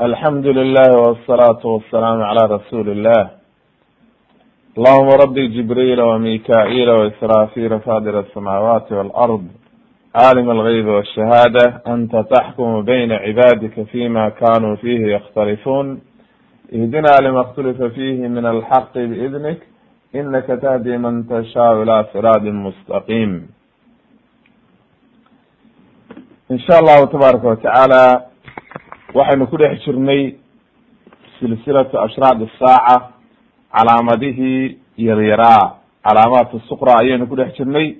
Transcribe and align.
alxamdu 0.00 0.52
lilah 0.52 0.96
wsalaatu 0.96 1.76
wasalaamu 1.76 2.24
cala 2.24 2.44
rasuuli 2.56 2.90
illah 2.96 3.30
allahuma 4.76 5.16
rabi 5.20 5.48
jibriila 5.52 6.06
wamikaila 6.16 6.94
waisrafila 6.94 7.80
fadir 7.84 8.16
asamaawaati 8.16 8.94
walard 8.94 9.44
caalim 10.16 10.48
algeyb 10.50 10.88
wshahaada 10.88 11.84
anta 11.84 12.24
taxkumu 12.24 12.82
bayna 12.82 13.20
cibaadika 13.20 13.84
fima 13.92 14.30
kanuu 14.30 14.76
fihi 14.80 15.10
yakhtalifuun 15.10 16.00
ihdina 16.72 17.20
lima 17.20 17.40
اkhtulifa 17.44 17.90
fihi 17.92 18.28
min 18.28 18.44
alxaqi 18.46 19.04
biidnik 19.06 19.60
inaka 20.16 20.56
tahdi 20.56 20.96
man 20.98 21.28
tashaau 21.28 21.82
ila 21.82 22.08
siraadi 22.12 22.50
mustaqim. 22.50 23.52
In 26.50 26.58
sha 26.58 26.78
allahu 26.80 27.06
tabaaraka 27.06 27.48
watacaala 27.48 28.29
waxaynu 29.14 29.46
ku 29.50 29.56
dhex 29.58 29.80
jirnay 29.84 30.34
silsilatu 31.38 31.98
ashraad 32.00 32.40
isaaca 32.46 32.96
calaamadihii 33.74 34.78
yaryaraa 35.06 35.74
calaamaat 36.04 36.50
suqra 36.68 36.92
ayaynu 37.02 37.26
ku 37.28 37.36
dhex 37.36 37.54
jirnay. 37.58 37.96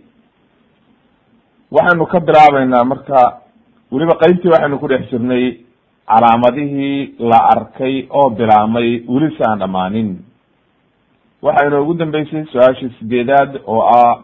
Waxaynu 1.70 2.06
ka 2.06 2.20
bilaabeynaa 2.20 2.84
marka 2.84 3.20
weliba 3.92 4.14
qeybtii 4.22 4.50
waxaynu 4.54 4.78
ku 4.78 4.88
dhex 4.88 5.10
jirnay 5.10 5.44
calaamadihii 6.08 7.14
la 7.18 7.38
arkay 7.54 8.06
oo 8.10 8.30
bilaamay 8.30 9.04
weli 9.08 9.34
si 9.36 9.42
aan 9.44 9.58
dhamaanin 9.58 10.10
waxaynu 11.42 11.82
ugu 11.82 11.94
dambeysay 11.94 12.44
su'aashii 12.52 12.90
sideedaad 12.98 13.60
oo 13.66 13.82
ah 13.82 14.14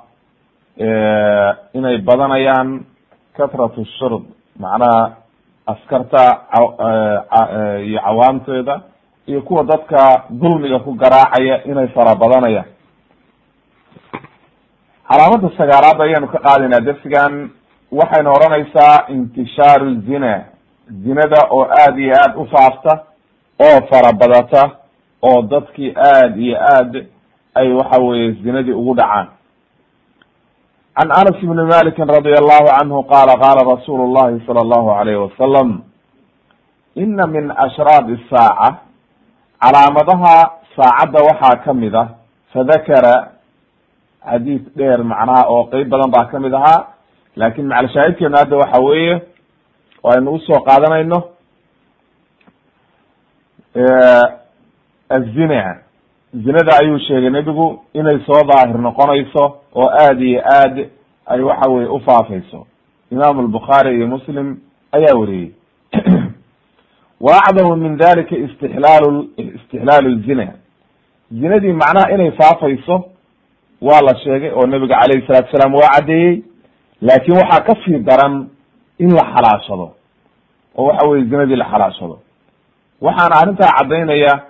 inay 1.75 1.99
badanayaan 1.99 2.85
katrat 3.37 3.75
shurb 3.99 4.23
macnaha 4.61 5.17
askarta 5.67 6.41
iyo 7.85 8.01
cawaamteeda 8.01 8.81
iyo 9.27 9.43
kuwa 9.43 9.65
dadka 9.65 10.23
dulmiga 10.31 10.79
ku 10.79 10.93
garaacaya 10.95 11.65
inay 11.65 11.89
fara 11.89 12.15
badanayaan 12.15 12.65
calaamada 15.09 15.51
sagaalaad 15.59 16.01
ayaanu 16.03 16.29
ka 16.29 16.39
qaadaynaa 16.39 16.81
dersigan 16.81 17.51
waxayna 17.93 18.31
odhanaysaa 18.31 19.07
intishaaru 19.09 19.95
zina. 20.07 20.45
Zinada 21.05 21.47
oo 21.51 21.63
aada 21.65 21.99
iyo 22.01 22.15
aada 22.15 22.37
u 22.39 22.47
faafta 22.47 22.93
oo 23.61 23.87
fara 23.91 24.13
badata 24.13 24.71
oo 25.23 25.43
dadkii 25.43 25.95
aada 25.97 26.37
iyo 26.37 26.57
aad 26.61 27.07
ay 27.55 27.73
waxa 27.73 28.01
weye 28.03 28.33
zinadii 28.33 28.73
ugu 28.73 28.95
dhacaan 28.95 29.27
can 30.97 31.09
anas 31.13 31.37
ibni 31.43 31.63
maliki 31.73 32.01
radi 32.15 32.33
allahu 32.43 32.67
canhu 32.77 32.99
qala 33.13 33.35
qala 33.45 33.61
rasulu 33.75 34.05
llahi 34.17 34.41
sala 34.47 34.61
allahu 34.65 34.89
alayhi 35.01 35.21
wasalam 35.27 35.69
ina 36.97 37.27
min 37.27 37.53
ashraad 37.67 38.07
isaaca 38.17 38.69
calaamadaha 39.63 40.35
saacadda 40.77 41.19
waxaa 41.29 41.57
ka 41.65 41.73
mid 41.75 41.95
ah 41.95 42.09
fadakara 42.53 43.15
xadiis 44.31 44.63
dheer 44.77 45.01
macnaha 45.05 45.43
oo 45.53 45.65
qeyb 45.73 45.89
badan 45.93 46.11
baa 46.11 46.25
ka 46.33 46.39
mid 46.41 46.55
ahaa 46.55 46.81
laakiin 47.37 47.69
macalshaahidkeenu 47.69 48.37
hadda 48.41 48.57
waxa 48.63 48.79
weeye 48.87 49.15
aynu 50.13 50.31
u 50.37 50.39
soo 50.47 50.61
qaadanayno 50.69 51.19
azina 55.17 55.81
zinada 56.35 56.79
ayuu 56.81 56.99
sheegay 56.99 57.31
nebigu 57.31 57.83
inay 57.95 58.19
soo 58.27 58.43
daahir 58.45 58.79
noqonayso 58.79 59.57
oo 59.75 59.89
aada 59.91 60.25
iyo 60.25 60.43
aad 60.45 60.89
ay 61.27 61.41
waxa 61.41 61.71
weye 61.71 61.89
ufaafayso 61.89 62.67
imam 63.11 63.41
albukhaari 63.41 63.97
iyo 63.97 64.07
muslim 64.07 64.57
ayaa 64.93 65.19
weriyey 65.19 65.51
wa 67.21 67.37
acdamu 67.37 67.77
min 67.77 67.97
dalika 67.97 68.37
istixlaal 68.37 69.27
istixlaalu 69.37 70.23
zina 70.27 70.53
zinadii 71.31 71.73
macnaha 71.73 72.11
inay 72.15 72.31
faafayso 72.31 73.05
waa 73.81 74.01
la 74.01 74.19
sheegay 74.19 74.51
oo 74.51 74.67
nebiga 74.67 74.99
calayhi 75.01 75.27
salatu 75.27 75.51
salaam 75.53 75.75
waa 75.75 75.89
caddeeyey 75.89 76.43
laakin 77.03 77.35
waxaa 77.35 77.61
ka 77.61 77.75
sii 77.85 77.99
daran 77.99 78.49
in 78.99 79.11
la 79.15 79.23
xalaashado. 79.35 79.95
Oo 80.77 80.87
waxa 80.87 81.09
weye 81.09 81.25
zinadii 81.25 81.57
la 81.57 81.65
xalaashado. 81.65 82.19
Waxaana 83.01 83.37
arrintaa 83.37 83.77
caddaynaya 83.79 84.43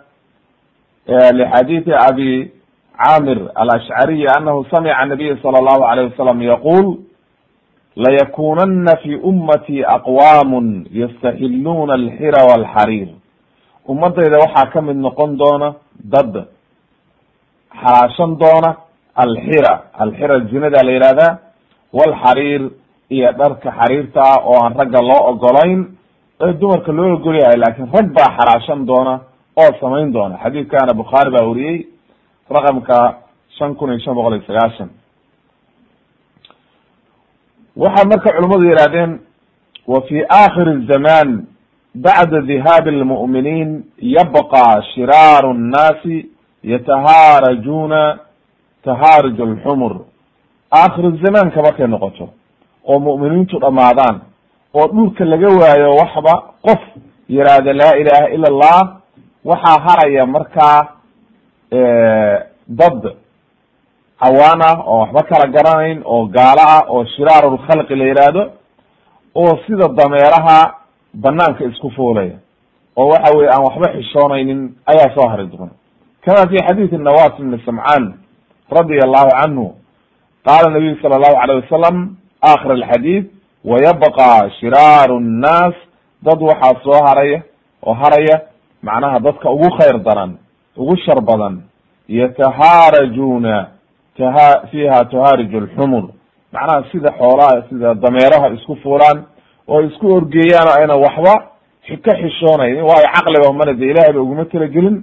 lxadiidi 1.09 1.93
abi 2.09 2.51
camir 3.05 3.39
alashcariyi 3.55 4.27
anahu 4.37 4.65
samica 4.71 5.05
nabiya 5.07 5.37
sala 5.43 5.59
allahu 5.59 5.83
alayh 5.91 6.11
wasalam 6.11 6.43
yaqul 6.43 6.87
layakunana 7.97 8.97
fi 9.03 9.15
ummati 9.15 9.85
aqwamun 9.85 10.87
yastaxiluuna 10.93 11.95
alxira 11.95 12.41
walxariir 12.51 13.09
ummadayda 13.89 14.37
waxaa 14.45 14.71
ka 14.73 14.83
mid 14.83 14.97
noqon 14.97 15.37
doona 15.37 15.75
dad 16.05 16.33
xalaashan 17.83 18.37
doona 18.43 18.71
alxira 19.25 19.73
alxira 20.05 20.41
zinada 20.51 20.83
la 20.87 20.93
yihahdaa 20.93 21.39
walxariir 21.99 22.63
iyo 23.11 23.33
dharka 23.33 23.71
xariirta 23.79 24.21
ah 24.33 24.39
oo 24.45 24.59
aan 24.65 24.75
ragga 24.81 25.01
loo 25.11 25.23
ogolayn 25.31 25.81
ee 26.45 26.53
dumarka 26.61 26.93
loo 26.93 27.13
ogol 27.15 27.37
yahay 27.43 27.59
laakiin 27.63 27.89
rag 27.97 28.09
baa 28.17 28.29
xalaashan 28.39 28.87
doona 28.91 29.15
oo 29.57 29.71
samayn 29.81 30.13
doona. 30.13 30.39
Xadiidkana 30.45 30.95
bukhaari 30.95 31.31
baa 31.31 31.47
wariyey 31.49 31.87
raqamka 32.51 32.99
shan 33.59 33.75
kun 33.75 33.91
iyo 33.91 33.99
shan 34.05 34.15
boqol 34.15 34.35
iyo 34.35 34.45
sagaashan. 34.47 34.89
Waxay 37.77 38.05
marka 38.09 38.31
culimmadu 38.33 38.65
yihahdeen 38.71 39.21
wa 39.87 40.01
fi 40.09 40.25
akhir 40.29 40.69
zaman 40.93 41.47
bacda 41.95 42.41
dhihaabi 42.41 42.91
lmu'miniin 42.91 43.71
yabqa 44.17 44.83
shiraaru 44.95 45.53
nnaasi 45.55 46.17
yatahaarajuuna 46.73 48.19
tahaaruj 48.85 49.41
alxumur 49.41 49.93
akhir 50.71 51.05
zamaanka 51.25 51.63
markay 51.63 51.87
noqoto 51.87 52.29
oo 52.91 52.99
mu'miniintu 52.99 53.59
dhamaadaan 53.65 54.17
oo 54.75 54.87
dhulka 54.89 55.25
laga 55.25 55.49
waayo 55.61 55.91
waxba 56.01 56.35
qof 56.67 56.81
yihahda 57.29 57.73
laa 57.73 57.95
ilaha 58.03 58.27
ila 58.35 58.47
allah 58.53 58.96
waxaa 59.49 59.79
haraya 59.87 60.27
markaa 60.27 60.79
dad 62.81 63.03
cawaan 64.21 64.61
ah 64.63 64.77
oo 64.87 64.99
waxba 65.01 65.23
kala 65.31 65.47
garanayn 65.55 66.03
oo 66.05 66.27
gaalo 66.37 66.63
ah 66.77 66.83
oo 66.89 67.05
shiraarulkhalqi 67.15 67.95
la 67.97 68.05
yihahdo 68.05 68.43
oo 69.35 69.53
sida 69.67 69.89
dameeraha 69.89 70.59
banaanka 71.15 71.65
isku 71.65 71.91
fuulaya. 71.91 72.39
Oo 72.97 73.09
waxa 73.13 73.37
weye 73.37 73.49
aan 73.51 73.63
waxba 73.69 73.93
xishoonaynin 73.97 74.61
ayaa 74.87 75.15
soo 75.15 75.29
hari 75.29 75.47
doona 75.47 75.73
kama 76.25 76.49
fi 76.51 76.57
xadiidi 76.67 76.97
nawas 76.99 77.39
ibni 77.39 77.59
samcaan 77.67 78.05
radia 78.71 79.03
allahu 79.05 79.31
canhu 79.41 79.67
qaala 80.47 80.71
nabiyu 80.75 80.97
sala 81.03 81.17
allahu 81.17 81.37
alayh 81.43 81.57
wasalam 81.63 81.97
akhir 82.43 82.71
alxadiid 82.73 83.25
wayabqa 83.65 84.51
shiraaru 84.61 85.21
nnaas 85.21 85.75
dad 86.23 86.41
waxaa 86.43 86.81
soo 86.85 86.99
haraya 87.07 87.43
oo 87.87 87.95
haraya 87.95 88.37
macnaha 88.83 89.19
dadka 89.21 89.51
ugu 89.51 89.71
khayr 89.79 89.99
daran 90.07 90.37
ugu 90.77 90.97
shar 91.05 91.21
badan 91.21 91.63
yatahaarajuna 92.09 93.69
taha 94.19 94.67
fiha 94.71 95.05
tahaarij 95.13 95.55
alxumur 95.55 96.05
macnaha 96.53 96.85
sida 96.93 97.11
xoolaha 97.19 97.63
sida 97.69 97.95
dameeraha 97.95 98.49
isku 98.57 98.77
fuulaan 98.83 99.25
oo 99.69 99.81
isku 99.89 100.07
orgeeyaan 100.17 100.69
oo 100.69 100.77
ayna 100.81 100.95
waxba 100.97 101.35
ka 102.05 102.13
xishoonayn 102.21 102.83
waayo 102.89 103.09
caqliba 103.15 103.53
mana 103.53 103.73
de 103.75 103.85
ilahay 103.91 104.13
ba 104.13 104.21
uguma 104.21 104.45
talagelin 104.45 104.97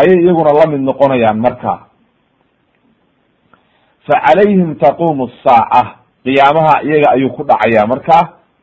ayay 0.00 0.18
iyaguna 0.24 0.52
la 0.58 0.66
mid 0.70 0.80
noqonayaan 0.80 1.38
marka. 1.46 1.72
Fa 4.06 4.14
calayhim 4.26 4.74
taqumu 4.78 5.28
saaca 5.44 5.82
qiyaamaha 6.24 6.82
iyaga 6.86 7.08
ayuu 7.14 7.30
ku 7.36 7.42
dhacaya 7.44 7.86
marka 7.86 8.16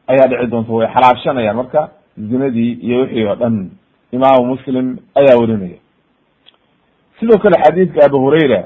ayaa 0.07 0.28
dhici 0.31 0.47
doonta 0.51 0.72
way 0.74 0.88
xalaashanayaan 0.94 1.56
marka 1.56 1.81
zinadii 2.18 2.72
iyo 2.85 2.97
wixii 3.01 3.25
oo 3.28 3.35
dhan 3.35 3.56
imaamu 4.12 4.45
muslim 4.45 4.98
ayaa 5.15 5.38
werinaya 5.39 5.80
sidoo 7.19 7.38
kale 7.38 7.57
xadiidka 7.63 8.06
abi 8.06 8.18
hurayra 8.18 8.62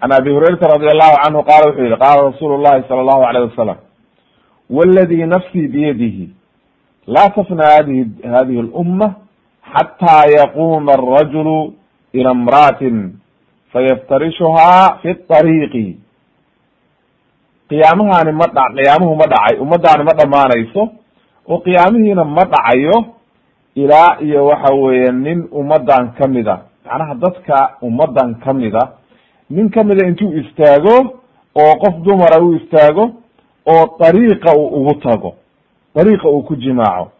can 0.00 0.12
abi 0.12 0.30
hurayrata 0.30 0.68
radi 0.68 0.86
allahu 0.94 1.16
canhu 1.24 1.42
qaala 1.48 1.66
wuxuu 1.68 1.84
yihi 1.84 1.96
qaala 2.04 2.22
rasuulu 2.30 2.62
llahi 2.64 2.84
sala 2.88 3.00
allahu 3.00 3.22
alayh 3.28 3.42
wasalam 3.50 3.78
wladi 4.70 5.26
nafsii 5.26 5.68
biyadihi 5.68 6.30
laa 7.06 7.30
tafna 7.30 7.64
hadihi 7.66 8.02
hadihi 8.34 8.58
اlumma 8.60 9.14
xataa 9.74 10.24
yaquma 10.38 10.92
arajulu 10.98 11.74
ila 12.12 12.30
imra'atin 12.38 12.96
fayaftarishuhaa 13.72 14.98
fi 15.02 15.14
طariiqi 15.14 15.86
qiyaamahani 17.68 18.32
ma 18.40 18.46
dha 18.56 18.64
qiyaamuhu 18.76 19.14
ma 19.20 19.26
dhacay 19.32 19.58
ummadaani 19.64 20.04
ma 20.08 20.14
dhamaanayso 20.20 20.82
oo 21.50 21.58
qiyaamihiina 21.66 22.24
ma 22.24 22.44
dhacayo 22.52 22.96
ilaa 23.82 24.16
iyo 24.20 24.44
waxa 24.46 24.74
weeye 24.74 25.12
nin 25.12 25.48
ummadan 25.52 26.12
kamida 26.18 26.54
macnaha 26.86 27.14
dadka 27.14 27.56
ummadan 27.82 28.34
kamida 28.44 28.82
nin 29.50 29.70
kamida 29.70 30.06
intuu 30.08 30.32
istaago 30.42 30.96
oo 31.62 31.72
qof 31.82 31.94
dumara 32.06 32.38
u 32.46 32.54
istaago 32.54 33.04
oo 33.72 33.84
dariiqa 34.00 34.50
uu 34.56 34.66
ugu 34.80 34.94
tago 34.94 35.30
dariiqa 35.94 36.28
uu 36.28 36.42
ku 36.42 36.56
jimaaco 36.56 37.10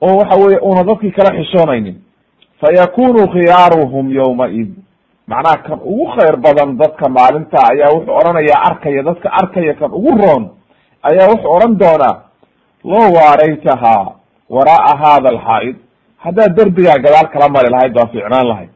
oo 0.00 0.16
waxa 0.18 0.36
weye 0.44 0.58
una 0.58 0.84
dadkii 0.84 1.10
kala 1.10 1.30
xishoonaynin 1.38 1.96
fayakunu 2.60 3.28
khiyaaruhum 3.32 4.10
yowmaid 4.18 4.70
macnaha 5.26 5.56
kan 5.66 5.78
ugu 5.84 6.06
khayr 6.14 6.36
badan 6.36 6.76
dadka 6.78 7.08
maalinta 7.08 7.58
ayaa 7.72 7.90
wuxuu 7.94 8.16
odhanayaa 8.20 8.62
arkaya 8.68 9.02
dadka 9.02 9.28
arkaya 9.40 9.74
kan 9.74 9.90
ugu 9.92 10.12
roon 10.22 10.44
ayaa 11.02 11.28
wuxuu 11.32 11.52
odhan 11.56 11.74
doonaa 11.82 12.16
low 12.84 13.06
waaraytahaa 13.18 14.06
waraa'a 14.56 14.92
hada 15.02 15.28
alxaa'id 15.34 15.76
haddaad 16.24 16.56
derbigaa 16.56 16.98
gadaal 17.04 17.28
kala 17.32 17.48
mari 17.48 17.68
lahayd 17.74 17.96
waa 17.98 18.06
fiicnaan 18.12 18.46
lahayd 18.52 18.70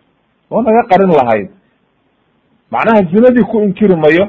oo 0.51 0.63
naga 0.63 0.83
qarin 0.91 1.13
lahayd. 1.21 1.49
Macnaha 2.73 3.01
zinadii 3.13 3.45
ku 3.51 3.57
inkiri 3.67 3.97
mayo 3.97 4.25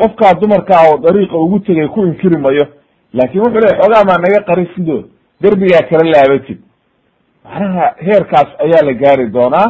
qofkaa 0.00 0.34
dumarkaa 0.40 0.82
oo 0.90 0.98
dariiqa 0.98 1.36
ugu 1.44 1.58
tegay 1.60 1.88
ku 1.88 2.00
inkiri 2.06 2.38
mayo 2.38 2.64
laakin 3.14 3.40
wuxuu 3.40 3.60
ley 3.64 3.74
xoogaa 3.80 4.04
maa 4.08 4.18
naga 4.24 4.40
qarin 4.48 4.68
sidoo 4.74 5.02
derbigaa 5.42 5.82
kala 5.90 6.04
laabatid. 6.12 6.58
Macnaha 7.44 7.84
heerkaas 8.06 8.48
ayaa 8.64 8.82
la 8.88 8.92
gaari 9.02 9.26
doonaa 9.36 9.68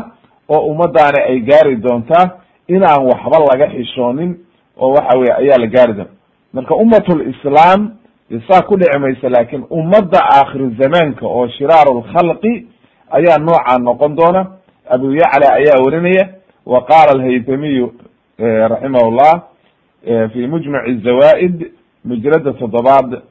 oo 0.48 0.60
ummadaani 0.70 1.20
ay 1.30 1.38
gaari 1.40 1.76
doontaa 1.76 2.24
inaan 2.68 3.02
waxba 3.10 3.38
laga 3.50 3.66
xishoonin 3.74 4.30
oo 4.80 4.90
waxa 4.96 5.18
weye 5.18 5.32
ayaa 5.40 5.58
la 5.58 5.66
gaari 5.66 5.92
doona 5.98 6.10
marka 6.52 6.74
ummatul 6.74 7.20
islaam 7.32 7.80
saa 8.48 8.62
ku 8.62 8.76
dhici 8.76 8.98
maysa 8.98 9.28
laakin 9.28 9.64
ummadda 9.70 10.18
aakhiru 10.24 10.70
zamaanka 10.78 11.26
oo 11.26 11.48
shiraaru 11.48 11.98
lkhalqi 12.00 12.66
ayaa 13.10 13.38
noocaa 13.38 13.78
noqon 13.78 14.16
doona. 14.16 14.46
Abu 14.90 15.12
yacla 15.14 15.52
ayaa 15.54 15.82
werinaya 15.84 16.28
wa 16.66 16.84
qaala 16.84 17.12
alhaytamiyu 17.12 17.92
raximah 18.38 19.10
llah 19.10 19.42
fi 20.32 20.46
mujmac 20.46 20.84
zawaid 21.04 21.70
mujrada 22.04 22.52
toddobaad 22.52 23.22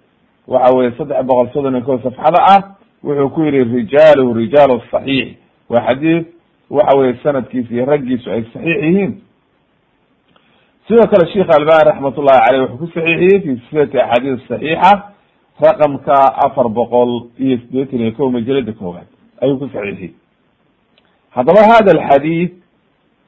waxa 0.48 0.76
weye 0.76 0.92
saddex 0.98 1.24
boqol 1.26 1.50
soddon 1.54 1.76
iyo 1.76 1.86
ko 1.86 2.00
safxada 2.04 2.40
ah 2.48 2.62
wuxuu 3.04 3.30
ku 3.30 3.42
yihi 3.44 3.64
rijaaluhu 3.64 4.34
rijaalu 4.34 4.82
saxiix. 4.92 5.36
Waa 5.70 5.82
xadiis 5.88 6.26
waxa 6.70 6.98
weye 6.98 7.14
sanadkiisa 7.24 7.74
iyo 7.74 7.86
raggiisu 7.86 8.32
ay 8.32 8.44
saxiix 8.54 8.84
yihiin 8.84 9.22
sidoo 10.92 11.08
kale 11.08 11.32
sheikh 11.34 11.48
albani 11.56 11.84
raxmat 11.90 12.18
ullahi 12.18 12.42
caleyh 12.46 12.62
wuxuu 12.62 12.78
ku 12.78 12.88
saxiixiyey 12.94 13.40
fi 13.42 13.50
silsilati 13.60 13.98
axaadiis 14.00 14.42
saxiixa 14.48 14.92
raqamka 15.62 16.16
afar 16.46 16.68
boqol 16.70 17.12
iyo 17.40 17.58
sideetan 17.58 18.00
iyo 18.00 18.12
ko 18.12 18.30
majalada 18.32 18.74
koowaad. 18.74 19.08
Ayuu 19.42 19.58
ku 19.60 19.68
saxiixiyey. 19.74 20.12
Haddaba 21.36 21.62
hada 21.72 21.92
alxadiid 21.96 22.52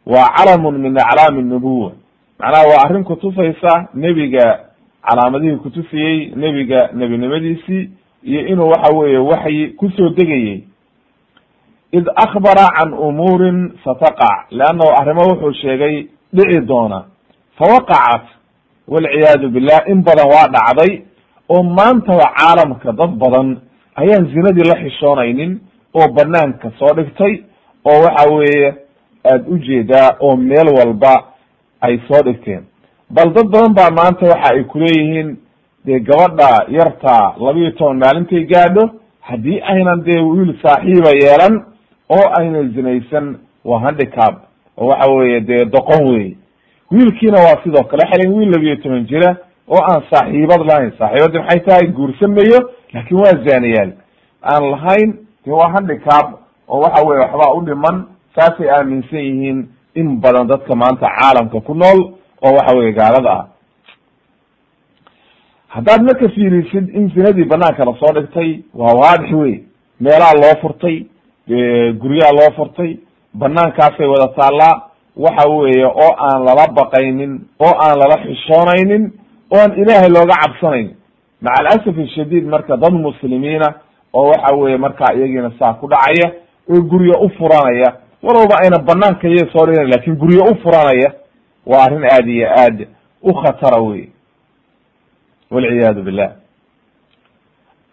waa 0.06 0.28
calamun 0.38 0.76
min 0.82 0.98
aclaami 0.98 1.42
nubuwa 1.44 1.92
macnaha 2.40 2.68
waa 2.70 2.84
arrin 2.86 3.04
kutusaysa 3.04 3.88
nebiga 3.94 4.60
calaamadihii 5.08 5.56
kutusiyey 5.64 6.32
nebiga 6.36 6.90
nebinimadiisii 6.94 7.90
iyo 8.24 8.48
inuu 8.48 8.68
waxa 8.70 8.96
weeye 8.98 9.18
waxyi 9.18 9.68
ku 9.80 9.90
soo 9.90 10.10
degayey 10.10 10.64
id 11.92 12.06
akbara 12.16 12.68
can 12.78 12.94
umuurin 12.94 13.72
sataqac 13.84 14.52
leannahu 14.52 14.92
arrimo 15.02 15.22
wuxuu 15.32 15.54
sheegay 15.54 16.08
dhici 16.34 16.62
doona 16.68 17.06
fawaqacat 17.58 18.24
walciyaadu 18.88 19.50
billah 19.50 19.80
in 19.88 20.02
badan 20.04 20.28
waa 20.34 20.48
dhacday 20.56 21.02
oo 21.50 21.64
maantaba 21.64 22.26
caalamka 22.38 22.92
dad 22.92 23.12
badan 23.24 23.58
ayaan 23.96 24.26
zinadii 24.34 24.68
la 24.70 24.76
xishoonaynin 24.84 25.60
oo 25.94 26.08
banaanka 26.14 26.72
soo 26.80 26.94
dhigtay 26.96 27.44
oo 27.86 28.02
waxa 28.04 28.30
weeye 28.30 28.74
aada 29.26 29.44
u 29.48 29.58
jeedaa 29.58 30.10
oo 30.20 30.36
meel 30.36 30.68
walba 30.78 31.24
ay 31.82 32.00
soo 32.08 32.22
dhigteen. 32.26 32.64
Bal 33.10 33.34
dad 33.34 33.48
badan 33.48 33.74
baa 33.74 33.90
maanta 33.92 34.26
waxa 34.26 34.54
ay 34.54 34.64
kuleeyihiin 34.64 35.38
dee 35.86 36.00
gabadha 36.00 36.66
yarta 36.70 37.34
labiiyo 37.46 37.72
toban 37.72 37.98
maalintay 37.98 38.44
gaadho 38.46 38.90
haddii 39.22 39.62
aynan 39.62 40.04
dee 40.04 40.20
wiil 40.22 40.54
saaxiiba 40.62 41.12
yeelan 41.22 41.64
oo 42.10 42.26
aynan 42.40 42.74
zinaysan 42.76 43.38
waa 43.66 43.80
handicab 43.80 44.36
oo 44.78 44.88
waxa 44.88 45.12
weeye 45.12 45.40
dee 45.42 45.66
doqon 45.66 46.04
wey 46.12 46.36
wiilkiina 46.94 47.38
waa 47.46 47.64
sidoo 47.64 47.84
kale 47.92 48.04
xelen 48.12 48.34
wiil 48.38 48.50
labiiyo 48.54 48.76
toban 48.84 49.06
jira 49.12 49.36
oo 49.68 49.82
aan 49.92 50.02
saaxiibad 50.12 50.62
lahayn. 50.70 50.92
Saaxiibaddi 51.00 51.38
maxay 51.40 51.60
tahay 51.68 51.88
guursan 51.98 52.32
mayo 52.38 52.60
laakin 52.94 53.18
waa 53.18 53.36
zaaniyaal. 53.46 53.92
Aan 54.52 54.64
lahayn 54.72 55.10
dee 55.46 55.52
waa 55.60 55.70
handicab 55.76 56.26
oo 56.68 56.80
waxa 56.84 57.06
weye 57.08 57.20
waxbaa 57.24 57.54
u 57.58 57.62
dhiman 57.66 57.98
saasay 58.36 58.70
aaminsan 58.70 59.20
yihiin 59.20 59.60
in 59.96 60.08
badan 60.22 60.48
dadka 60.48 60.76
maanta 60.76 61.08
caalamka 61.20 61.60
ku 61.62 61.74
nool 61.74 62.00
oo 62.46 62.52
waxa 62.58 62.76
weye 62.78 62.92
gaalada 62.94 63.32
ah. 63.32 63.46
Haddaad 65.68 66.02
marka 66.04 66.30
fiirisid 66.30 66.90
in 66.96 67.10
zinadii 67.16 67.44
banaanka 67.50 67.86
la 67.86 67.94
soo 68.00 68.14
dhigtay 68.14 68.50
waa 68.74 68.94
waadix 69.02 69.32
wey 69.34 69.64
meelaha 70.00 70.34
loo 70.42 70.56
furtay 70.62 71.06
guryaha 72.02 72.32
loo 72.40 72.52
furtay 72.58 72.98
banaankaasay 73.34 74.08
wada 74.08 74.28
taallaa 74.38 74.82
waxa 75.18 75.50
weeye 75.50 75.86
oo 75.86 76.12
aan 76.18 76.44
lala 76.46 76.68
baqaynin 76.74 77.42
oo 77.60 77.74
aan 77.86 77.98
lala 78.00 78.18
xishoonaynin 78.26 79.12
oo 79.52 79.60
aan 79.60 79.72
ilaahay 79.82 80.10
looga 80.10 80.36
cabsanaynin. 80.44 80.96
Maca 81.42 81.60
alasaf 81.60 81.98
ashadiid 81.98 82.46
marka 82.46 82.78
dad 82.78 82.94
muslimiina 82.94 83.74
oo 84.14 84.28
waxa 84.32 84.56
weye 84.56 84.78
markaa 84.78 85.14
iyagiina 85.16 85.52
saa 85.60 85.74
ku 85.74 85.88
dhacaya 85.88 86.32
oo 86.70 86.82
guryo 86.82 87.14
u 87.22 87.30
furanaya 87.30 87.94
walwalba 88.24 88.56
ayna 88.64 88.80
banaanka 88.80 89.28
iya 89.28 89.46
soo 89.54 89.66
dhigan 89.66 89.90
laakiin 89.92 90.16
guryo 90.16 90.44
u 90.52 90.56
furanaya 90.64 91.14
waa 91.66 91.84
arrin 91.86 92.04
aad 92.06 92.28
iyo 92.28 92.48
aad 92.50 92.88
u 93.24 93.34
khatara 93.34 93.82
wey 93.82 94.10
walciyaadu 95.52 96.02
billah. 96.04 96.32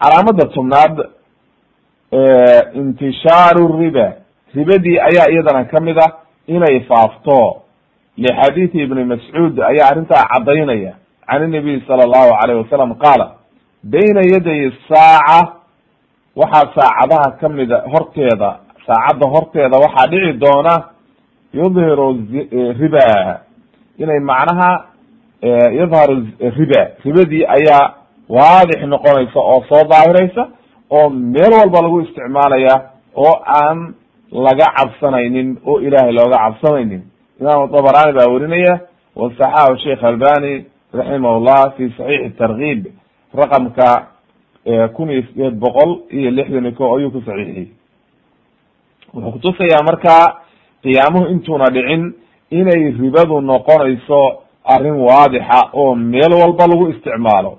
Calaamada 0.00 0.46
tobnaad 0.54 0.96
intishaaru 2.74 3.78
riba. 3.78 4.12
Ribadii 4.54 4.98
ayaa 4.98 5.30
iyadana 5.30 5.64
ka 5.64 5.80
mid 5.80 5.98
ah 5.98 6.12
inay 6.56 6.76
faafto 6.90 7.38
lixadiidi 8.24 8.78
ibni 8.84 9.04
mascuud 9.12 9.54
ayaa 9.70 9.88
arrintaa 9.90 10.24
caddaynaya. 10.32 10.92
Can 11.30 11.42
inabiy 11.48 11.80
sala 11.86 12.02
allahu 12.08 12.30
alayh 12.42 12.56
wasalam 12.62 12.90
qaala 13.04 13.26
bayna 13.92 14.22
yaday 14.32 14.62
saaca 14.90 15.38
waxaa 16.40 16.72
saacadaha 16.76 17.28
kamida 17.40 17.78
horteeda 17.92 18.50
saacadda 18.86 19.26
horteeda 19.34 19.76
waxaa 19.84 20.06
dhici 20.12 20.32
doona 20.42 20.74
yudhiru 21.58 22.08
riba. 22.80 23.06
Inay 24.02 24.20
macnaha 24.30 24.70
yadharu 25.78 26.16
riba. 26.58 26.82
Ribadii 27.04 27.44
ayaa 27.56 27.94
waadix 28.28 28.80
noqonaysa 28.92 29.38
oo 29.52 29.62
soo 29.70 29.84
daahiraysa 29.90 30.42
oo 30.90 31.08
meel 31.10 31.52
walba 31.60 31.78
lagu 31.82 32.00
isticmaalaya 32.04 32.74
oo 33.16 33.34
aan 33.58 33.94
laga 34.32 34.66
cabsanaynin 34.76 35.58
oo 35.66 35.80
ilaahay 35.80 36.12
looga 36.12 36.38
cabsanaynin. 36.38 37.02
Imaamu 37.40 37.66
dabarani 37.72 38.12
baa 38.12 38.28
werinaya 38.32 38.80
wasaxahu 39.16 39.76
sheikh 39.78 40.04
albani 40.04 40.64
raximah 40.94 41.40
llah 41.46 41.72
fi 41.76 41.90
saxiixi 41.98 42.30
tarkiib 42.38 42.86
raqamka 43.34 44.06
kun 44.96 45.10
iyo 45.10 45.22
sideed 45.22 45.54
boqol 45.58 45.90
iyo 46.10 46.30
lixdan 46.30 46.64
iyo 46.66 46.74
ko 46.78 46.96
ayuu 46.96 47.10
ku 47.10 47.20
saxiixiyey. 47.26 47.68
Wuxuu 49.14 49.32
kutusayaa 49.32 49.82
markaa 49.88 50.24
qiyaamuhu 50.82 51.26
intuuna 51.32 51.66
dhicin 51.74 52.14
inay 52.50 52.90
ribadu 53.00 53.40
noqonayso 53.40 54.42
arrin 54.64 54.94
waadixa 55.08 55.70
oo 55.72 55.94
meel 55.94 56.32
walba 56.32 56.66
lagu 56.66 56.88
isticmaalo. 56.90 57.58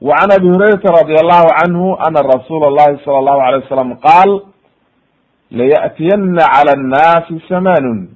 Wa 0.00 0.16
can 0.20 0.30
abi 0.36 0.48
hurayrata 0.48 0.92
radi 0.92 1.14
allahu 1.22 1.48
canhu 1.58 1.96
ana 2.06 2.20
rasuula 2.22 2.66
allahi 2.68 3.00
sala 3.04 3.18
allahu 3.18 3.40
alay 3.40 3.60
wasalam 3.64 3.96
qaal 4.06 4.30
laya'tiyana 5.50 6.42
cala 6.54 6.72
annaasi 6.72 7.40
samanun 7.48 8.08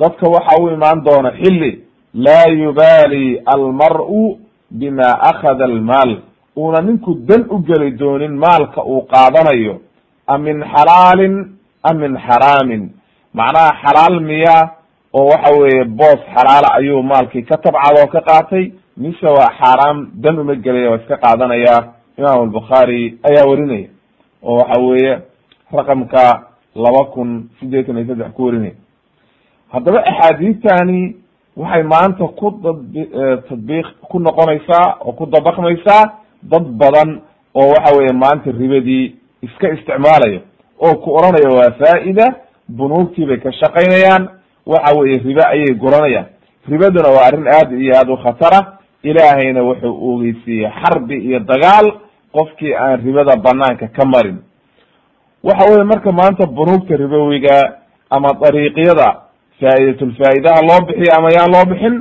dadka 0.00 0.28
waxa 0.30 0.60
u 0.62 0.68
imaan 0.70 1.04
doona 1.04 1.30
xilli 1.40 1.80
laa 2.14 2.48
yubaali 2.50 3.40
almar'u 3.46 4.38
bima 4.70 5.08
akhada 5.30 5.64
almaal. 5.64 6.16
Uuna 6.56 6.80
ninku 6.82 7.14
dan 7.28 7.46
u 7.50 7.58
geli 7.66 7.90
doonin 7.98 8.34
maalka 8.38 8.82
uu 8.84 9.06
qaadanayo 9.12 9.80
am 10.26 10.42
min 10.42 10.62
xalaalin 10.74 11.34
am 11.82 11.96
min 11.98 12.14
xaraamin 12.26 12.90
macnaha 13.34 13.72
xalaal 13.82 14.20
miya 14.20 14.70
oo 15.12 15.26
waxa 15.30 15.50
weeye 15.60 15.84
boos 15.84 16.20
xalaala 16.34 16.68
ayuu 16.78 17.02
maalkii 17.02 17.42
ka 17.42 17.56
tabcad 17.56 17.98
oo 18.00 18.06
ka 18.06 18.20
qaatay 18.20 18.72
mise 18.96 19.26
waa 19.26 19.50
xaaraam 19.60 20.10
dan 20.14 20.38
uma 20.38 20.54
gelaya 20.54 20.90
waa 20.90 20.96
iska 21.02 21.16
qaadanaya. 21.16 21.76
Imaam 22.18 22.40
albukhaari 22.40 23.18
ayaa 23.28 23.48
werinaya 23.50 23.88
oo 24.42 24.56
waxa 24.58 24.80
weeye 24.80 25.18
raqamka 25.72 26.42
laba 26.74 27.04
kun 27.04 27.48
sideetan 27.60 27.96
iyo 27.98 28.06
saddex 28.06 28.32
ku 28.32 28.44
werinaya 28.44 28.72
haddaba 29.72 29.98
axaadiistani 30.06 31.16
waxay 31.56 31.82
maanta 31.82 32.24
ku 32.28 32.50
dab 32.62 32.78
tadbiiq 33.48 33.86
ku 34.10 34.18
noqonaysaa 34.18 34.96
oo 35.00 35.12
ku 35.12 35.26
dabaqmaysaa 35.26 36.04
dad 36.42 36.64
badan 36.80 37.20
oo 37.54 37.68
waxa 37.74 37.96
weeye 37.96 38.12
maanta 38.12 38.50
ribadii 38.50 39.14
iska 39.42 39.72
isticmaalaya 39.74 40.40
oo 40.80 40.94
ku 40.94 41.14
oranaya 41.16 41.48
waa 41.56 41.70
faa'ida 41.80 42.26
bunuugtii 42.68 43.26
bay 43.26 43.36
ka 43.38 43.52
shaqaynayaan 43.52 44.28
waxa 44.66 44.96
weeye 44.98 45.18
ribe 45.18 45.42
ayay 45.46 45.74
guranayaan. 45.74 46.26
Ribaduna 46.68 47.08
waa 47.08 47.26
arrin 47.26 47.46
aad 47.48 47.72
iyo 47.72 47.92
aad 47.96 48.08
u 48.10 48.16
khatara 48.16 48.78
ilaahayna 49.02 49.62
wuxuu 49.62 50.14
ogeysiiyey 50.14 50.70
xarbi 50.80 51.14
iyo 51.28 51.38
dagaal 51.40 51.92
qofkii 52.32 52.74
aan 52.74 53.00
ribada 53.04 53.36
banaanka 53.36 53.88
ka 53.88 54.04
marin 54.04 54.38
waxa 55.44 55.70
weye 55.70 55.84
marka 55.84 56.12
maanta 56.12 56.46
bunuugta 56.46 56.96
ribowiga 56.96 57.56
ama 58.10 58.28
dariiqyada 58.42 59.08
faa'idatulfaa'idaha 59.60 60.60
loo 60.68 60.80
bixiyo 60.86 61.12
ama 61.18 61.28
yaan 61.36 61.50
loo 61.54 61.64
bixin 61.70 61.94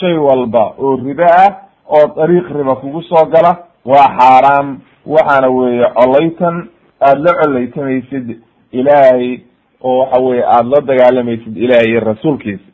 shay 0.00 0.16
walba 0.18 0.64
oo 0.78 0.96
ribo 0.96 1.24
ah 1.24 1.50
oo 1.96 2.06
dariiq 2.16 2.46
riba 2.58 2.74
kugu 2.76 3.02
soo 3.02 3.26
gala 3.34 3.52
waa 3.84 4.08
xaaraam. 4.18 4.78
Waxaana 5.06 5.48
weeye 5.48 5.86
colaytan 5.94 6.68
aada 7.00 7.20
la 7.20 7.32
colaytamaysid 7.40 8.36
ilaahay 8.72 9.40
oo 9.82 9.98
waxa 9.98 10.20
weye 10.22 10.42
aada 10.44 10.68
la 10.68 10.80
dagaalamaysid 10.80 11.56
ilaahay 11.56 11.88
iyo 11.90 12.00
rasuulkiisa. 12.00 12.64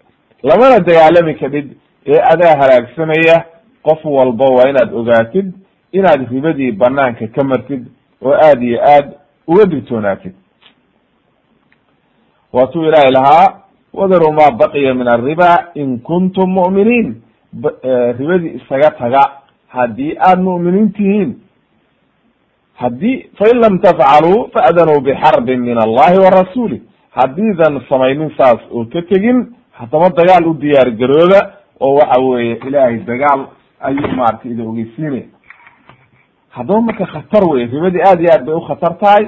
Lamana 0.43 0.79
dagaalami 0.81 1.35
kadhid 1.35 1.69
ee 2.07 2.21
adaa 2.33 2.55
halaagsanaya 2.61 3.45
qof 3.83 4.05
walba 4.05 4.45
waa 4.45 4.69
inaad 4.71 4.95
ogaatid 4.95 5.53
inaad 5.93 6.29
ribadii 6.31 6.73
banaanka 6.73 7.27
ka 7.27 7.45
martid 7.45 7.87
oo 8.23 8.33
aada 8.33 8.62
iyo 8.65 8.79
aad 8.83 9.07
uga 9.47 9.64
digtoonaatid 9.66 10.35
waatuu 12.52 12.85
ilaahay 12.85 13.11
lahaa 13.12 13.61
wadaruu 13.94 14.32
ma 14.32 14.50
baqiya 14.50 14.94
min 14.94 15.09
alriba 15.09 15.70
in 15.75 15.99
kuntum 16.00 16.50
mu'miniin. 16.50 17.23
Ribadii 18.18 18.61
isaga 18.62 18.90
taga 18.90 19.23
haddii 19.68 20.16
aada 20.18 20.42
mu'miniin 20.42 20.92
tihiin 20.92 21.30
haddii 22.75 23.30
fain 23.38 23.56
lam 23.61 23.78
tafcaluu 23.78 24.49
faadanuu 24.54 25.00
bixarbin 25.00 25.61
min 25.61 25.78
allahi 25.78 26.18
wa 26.18 26.30
rasuulih 26.30 26.80
haddiidan 27.11 27.80
samaynin 27.88 28.30
saas 28.38 28.61
oo 28.70 28.85
ka 28.85 29.02
tegin 29.02 29.38
haddaba 29.73 30.09
dagaal 30.11 30.47
u 30.47 30.54
diyaar 30.54 30.90
garooba 30.90 31.40
oo 31.80 31.94
waxa 31.99 32.20
weeye 32.23 32.54
ilaahay 32.68 32.99
dagaal 33.11 33.40
ayuu 33.80 34.09
maratay 34.16 34.50
ida 34.52 34.62
ogeysiinaya 34.64 35.26
haddaba 36.57 36.80
marka 36.80 37.04
khatar 37.12 37.45
wey 37.52 37.64
ribadii 37.66 38.02
aad 38.09 38.21
iyo 38.21 38.30
aad 38.35 38.45
bay 38.47 38.54
u 38.54 38.61
khatar 38.69 38.95
tahay. 39.02 39.25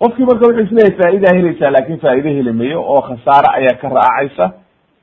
Qofkii 0.00 0.24
marka 0.30 0.46
wuxuu 0.48 0.64
isleeyahy 0.66 0.96
faa'idaa 1.00 1.34
helaysaa 1.38 1.70
laakin 1.74 1.98
faa'ido 2.04 2.28
heli 2.36 2.52
mayo 2.52 2.78
oo 2.92 3.00
khasaare 3.08 3.48
ayaa 3.58 3.76
ka 3.82 3.88
raacaysa. 3.88 4.46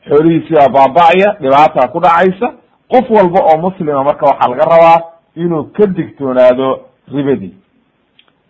Xoolihiisi 0.08 0.54
baa 0.58 0.70
baaba'aya 0.78 1.30
dhibaataa 1.42 1.88
ku 1.94 2.00
dhacaysa. 2.06 2.48
Qof 2.92 3.06
walba 3.18 3.40
oo 3.50 3.58
muslima 3.66 4.04
marka 4.04 4.26
waxaa 4.30 4.50
laga 4.52 4.66
rabaa 4.74 5.00
inuu 5.36 5.64
ka 5.76 5.86
digtoonaado 5.98 6.68
ribadii 7.16 7.54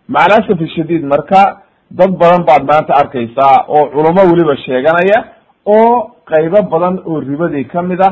macalasafi 0.08 0.68
shadiid 0.76 1.04
marka 1.04 1.40
dad 1.90 2.10
badan 2.20 2.42
baad 2.48 2.62
maanta 2.70 2.92
arkaysaa 3.00 3.64
oo 3.68 3.84
culamo 3.92 4.20
weliba 4.30 4.56
sheeganaya 4.64 5.18
oo 5.66 6.10
qaybo 6.30 6.62
badan 6.72 6.94
oo 7.06 7.20
ribadii 7.20 7.64
ka 7.64 7.82
mid 7.82 8.00
a 8.00 8.08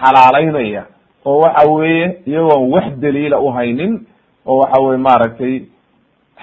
xalaaleynaya 0.00 0.82
oo 1.24 1.38
waxa 1.42 1.68
weeye 1.72 2.06
iyagoon 2.26 2.70
wax 2.74 2.86
daliila 3.02 3.38
uhaynin 3.40 3.92
oo 4.48 4.58
waxa 4.62 4.80
weye 4.86 4.98
maaragtay 5.06 5.54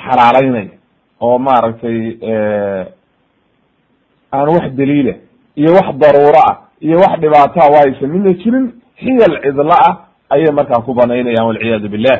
xalaaleynaya 0.06 0.70
oo 1.22 1.38
maaragtay 1.48 1.98
aan 4.34 4.48
wax 4.56 4.66
daliila 4.80 5.14
iyo 5.56 5.70
wax 5.78 5.88
daruuro 6.02 6.40
ah 6.50 6.56
iyo 6.82 6.98
wax 7.04 7.20
dhibaataa 7.20 7.70
wahaysa 7.74 8.08
midna 8.08 8.34
jirin 8.34 8.66
xiyal 9.00 9.34
cidla 9.44 9.76
ah 9.90 9.96
ayay 10.30 10.52
markaa 10.52 10.82
ku 10.86 10.94
banaynayaan 10.94 11.48
walciyaadu 11.48 11.90
billah 11.90 12.20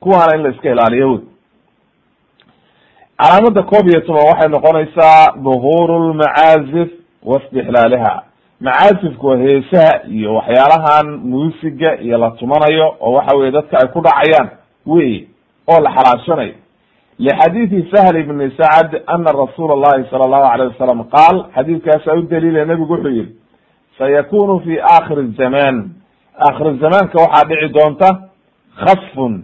kuwaana 0.00 0.36
in 0.36 0.42
la 0.42 0.50
iska 0.50 0.70
ilaaliyo 0.70 1.08
wey 1.12 1.20
calaamada 3.18 3.62
koob 3.62 3.88
iyo 3.88 4.00
toban 4.00 4.24
waxay 4.28 4.48
noqonaysaa 4.48 5.32
duhuru 5.44 5.98
lmacaazif 6.12 6.88
waistixlaaliha 7.24 8.22
macaasifku 8.60 9.26
waa 9.26 9.36
heesaha 9.36 10.00
iyo 10.10 10.34
waxyaalahan 10.34 11.06
muusiga 11.16 11.96
iyo 12.00 12.18
la 12.18 12.30
tumanayo 12.30 12.96
oo 13.00 13.12
waxa 13.12 13.36
weye 13.36 13.50
dadka 13.52 13.78
ay 13.78 13.88
ku 13.88 14.00
dhacayaan 14.00 14.48
wey 14.86 15.26
oo 15.68 15.80
la 15.80 15.90
xalaashanayo 15.96 16.54
lxadiidi 17.18 17.88
sahl 17.94 18.16
ibni 18.16 18.50
sacd 18.56 19.02
ana 19.06 19.32
rasuula 19.32 19.72
allahi 19.74 20.10
sala 20.10 20.24
allahu 20.24 20.46
alayh 20.52 20.66
wasalam 20.72 21.04
qaal 21.14 21.36
xadiidkaasa 21.54 22.14
u 22.18 22.22
daliila 22.22 22.64
nebigu 22.64 22.92
wuxuu 22.94 23.08
yihi 23.10 23.34
sayakunu 23.98 24.60
fi 24.64 24.80
akhiri 24.80 25.32
zaman 25.38 25.90
akhir 26.48 26.66
zamaanka 26.80 27.16
waxaa 27.22 27.44
dhici 27.48 27.68
doonta 27.72 28.08
khasfun 28.84 29.42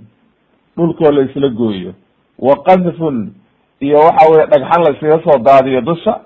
dhulkoo 0.76 1.11
la 1.12 1.23
isla 1.23 1.49
gooyo 1.49 1.92
wa 2.38 2.54
qadfun 2.68 3.33
iyo 3.80 3.99
waxa 3.99 4.30
weye 4.30 4.47
dhagxan 4.47 4.83
la 4.85 4.90
iskaga 4.90 5.18
soo 5.25 5.38
daadiyo 5.38 5.80
dusha 5.80 6.21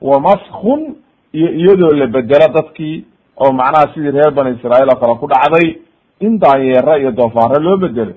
wa 0.00 0.20
maskun 0.20 0.96
iyo 1.32 1.48
iyadoo 1.60 1.92
la 1.92 2.06
bedelo 2.06 2.48
dadkii 2.54 3.04
oo 3.36 3.52
macnaha 3.52 3.94
sidii 3.94 4.10
reer 4.10 4.30
bani 4.34 4.56
israail 4.56 4.88
oo 4.90 4.96
kale 5.00 5.14
ku 5.20 5.26
dhacday 5.26 5.78
in 6.20 6.38
daanyeero 6.38 6.96
iyo 6.98 7.10
doofaaro 7.12 7.60
loo 7.62 7.76
bedelo 7.76 8.12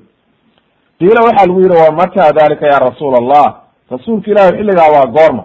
qiila 1.00 1.22
waxaa 1.22 1.46
lagu 1.48 1.62
yihi 1.62 1.82
wa 1.86 1.92
mata 1.92 2.32
dalika 2.34 2.66
ya 2.68 2.80
rasuul 2.80 3.16
allah 3.16 3.62
rasuulka 3.92 4.32
ilahi 4.32 4.52
xilligaa 4.58 4.92
waa 4.96 5.06
goorma 5.06 5.44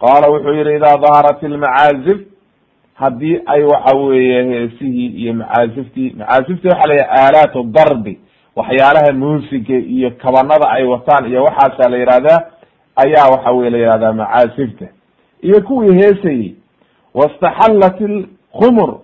qaala 0.00 0.30
wuxuu 0.32 0.52
yihi 0.54 0.76
idaa 0.76 0.96
daharat 0.96 1.42
ilmacaazif 1.42 2.18
haddii 2.94 3.40
ay 3.46 3.62
waxa 3.64 3.96
weeye 3.96 4.42
heesihii 4.44 5.06
iyo 5.06 5.34
macaaziftii 5.34 6.14
macaaziftii 6.18 6.68
waxa 6.68 6.88
la 6.88 6.94
yihi 6.94 7.06
aalaatu 7.10 7.62
darbi 7.62 8.18
waxyaalaha 8.56 9.12
muusiga 9.12 9.74
iyo 9.78 10.10
kabanada 10.10 10.70
ay 10.70 10.84
wataan 10.84 11.26
iyo 11.30 11.44
waxaasaa 11.44 11.88
la 11.90 11.96
yihahdaa 11.96 12.40
ayaa 12.96 13.28
waxa 13.30 13.50
weye 13.52 13.70
la 13.70 13.78
yihahdaa 13.78 14.12
macaazifta 14.12 14.86
iyo 15.42 15.62
kuwii 15.62 15.94
heesayey 15.94 16.54
wastaxallat 17.14 18.00
ilkhumur 18.00 18.98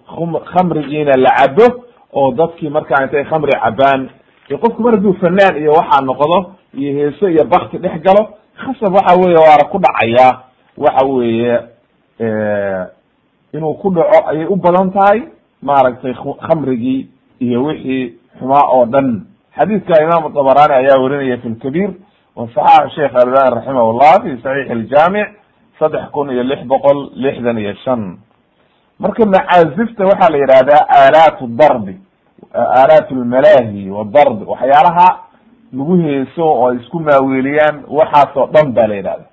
khamrigiina 0.52 1.12
la 1.16 1.30
cabo 1.30 1.84
oo 2.12 2.32
dadkii 2.32 2.68
markaa 2.68 3.02
intay 3.04 3.24
khamri 3.24 3.52
cabaan 3.64 4.08
qofku 4.50 4.82
mar 4.82 4.92
hadduu 4.94 5.14
fanaan 5.20 5.56
iyo 5.56 5.72
waxaa 5.72 6.00
noqdo 6.04 6.38
iyo 6.74 6.92
heeso 6.98 7.28
iyo 7.28 7.44
bakti 7.44 7.78
dhex 7.78 8.00
galo 8.02 8.28
khasab 8.56 8.94
waxa 8.94 9.16
weye 9.20 9.36
waana 9.36 9.64
ku 9.70 9.78
dhacayaa 9.78 10.32
waxa 10.78 11.06
weeye 11.06 11.60
inuu 13.52 13.74
ku 13.74 13.90
dhaco 13.90 14.28
ayay 14.30 14.46
u 14.46 14.56
badan 14.56 14.90
tahay 14.92 15.22
maaragtay 15.62 16.14
khamrigii 16.46 17.08
iyo 17.40 17.64
wixii 17.64 18.14
xumaa 18.38 18.66
oo 18.72 18.86
dhan. 18.86 19.26
Xadiidka 19.56 20.02
imaamu 20.02 20.28
dabarani 20.28 20.74
ayaa 20.74 21.00
werinaya 21.00 21.38
fi 21.38 21.48
lkabiir 21.48 21.90
wa 22.36 22.48
saxax 22.54 22.92
sheikh 22.94 23.14
albani 23.14 23.54
raximah 23.56 23.84
llah 23.98 24.14
fi 24.22 24.30
saxiix 24.42 24.70
iljaamic 24.70 25.28
saddex 25.78 26.10
kun 26.12 26.30
iyo 26.30 26.42
lix 26.42 26.60
boqol 26.66 27.10
lixdan 27.16 27.58
iyo 27.58 27.74
shan. 27.84 28.18
Marka 28.98 29.26
macaazifta 29.26 30.04
waxaa 30.06 30.30
la 30.30 30.38
yihahdaa 30.38 30.82
aalaat 30.88 31.38
darbi 31.58 31.96
aalaat 32.54 33.10
lmalaahi 33.10 33.90
wadarb 33.90 34.48
waxyaalaha 34.48 35.08
lagu 35.72 35.96
heeso 36.02 36.44
oo 36.44 36.70
ay 36.70 36.76
isku 36.76 37.00
maaweeliyaan 37.00 37.84
waxaas 37.88 38.36
oo 38.36 38.46
dhan 38.46 38.72
ba 38.72 38.86
la 38.86 38.94
yidhahda 38.94 39.24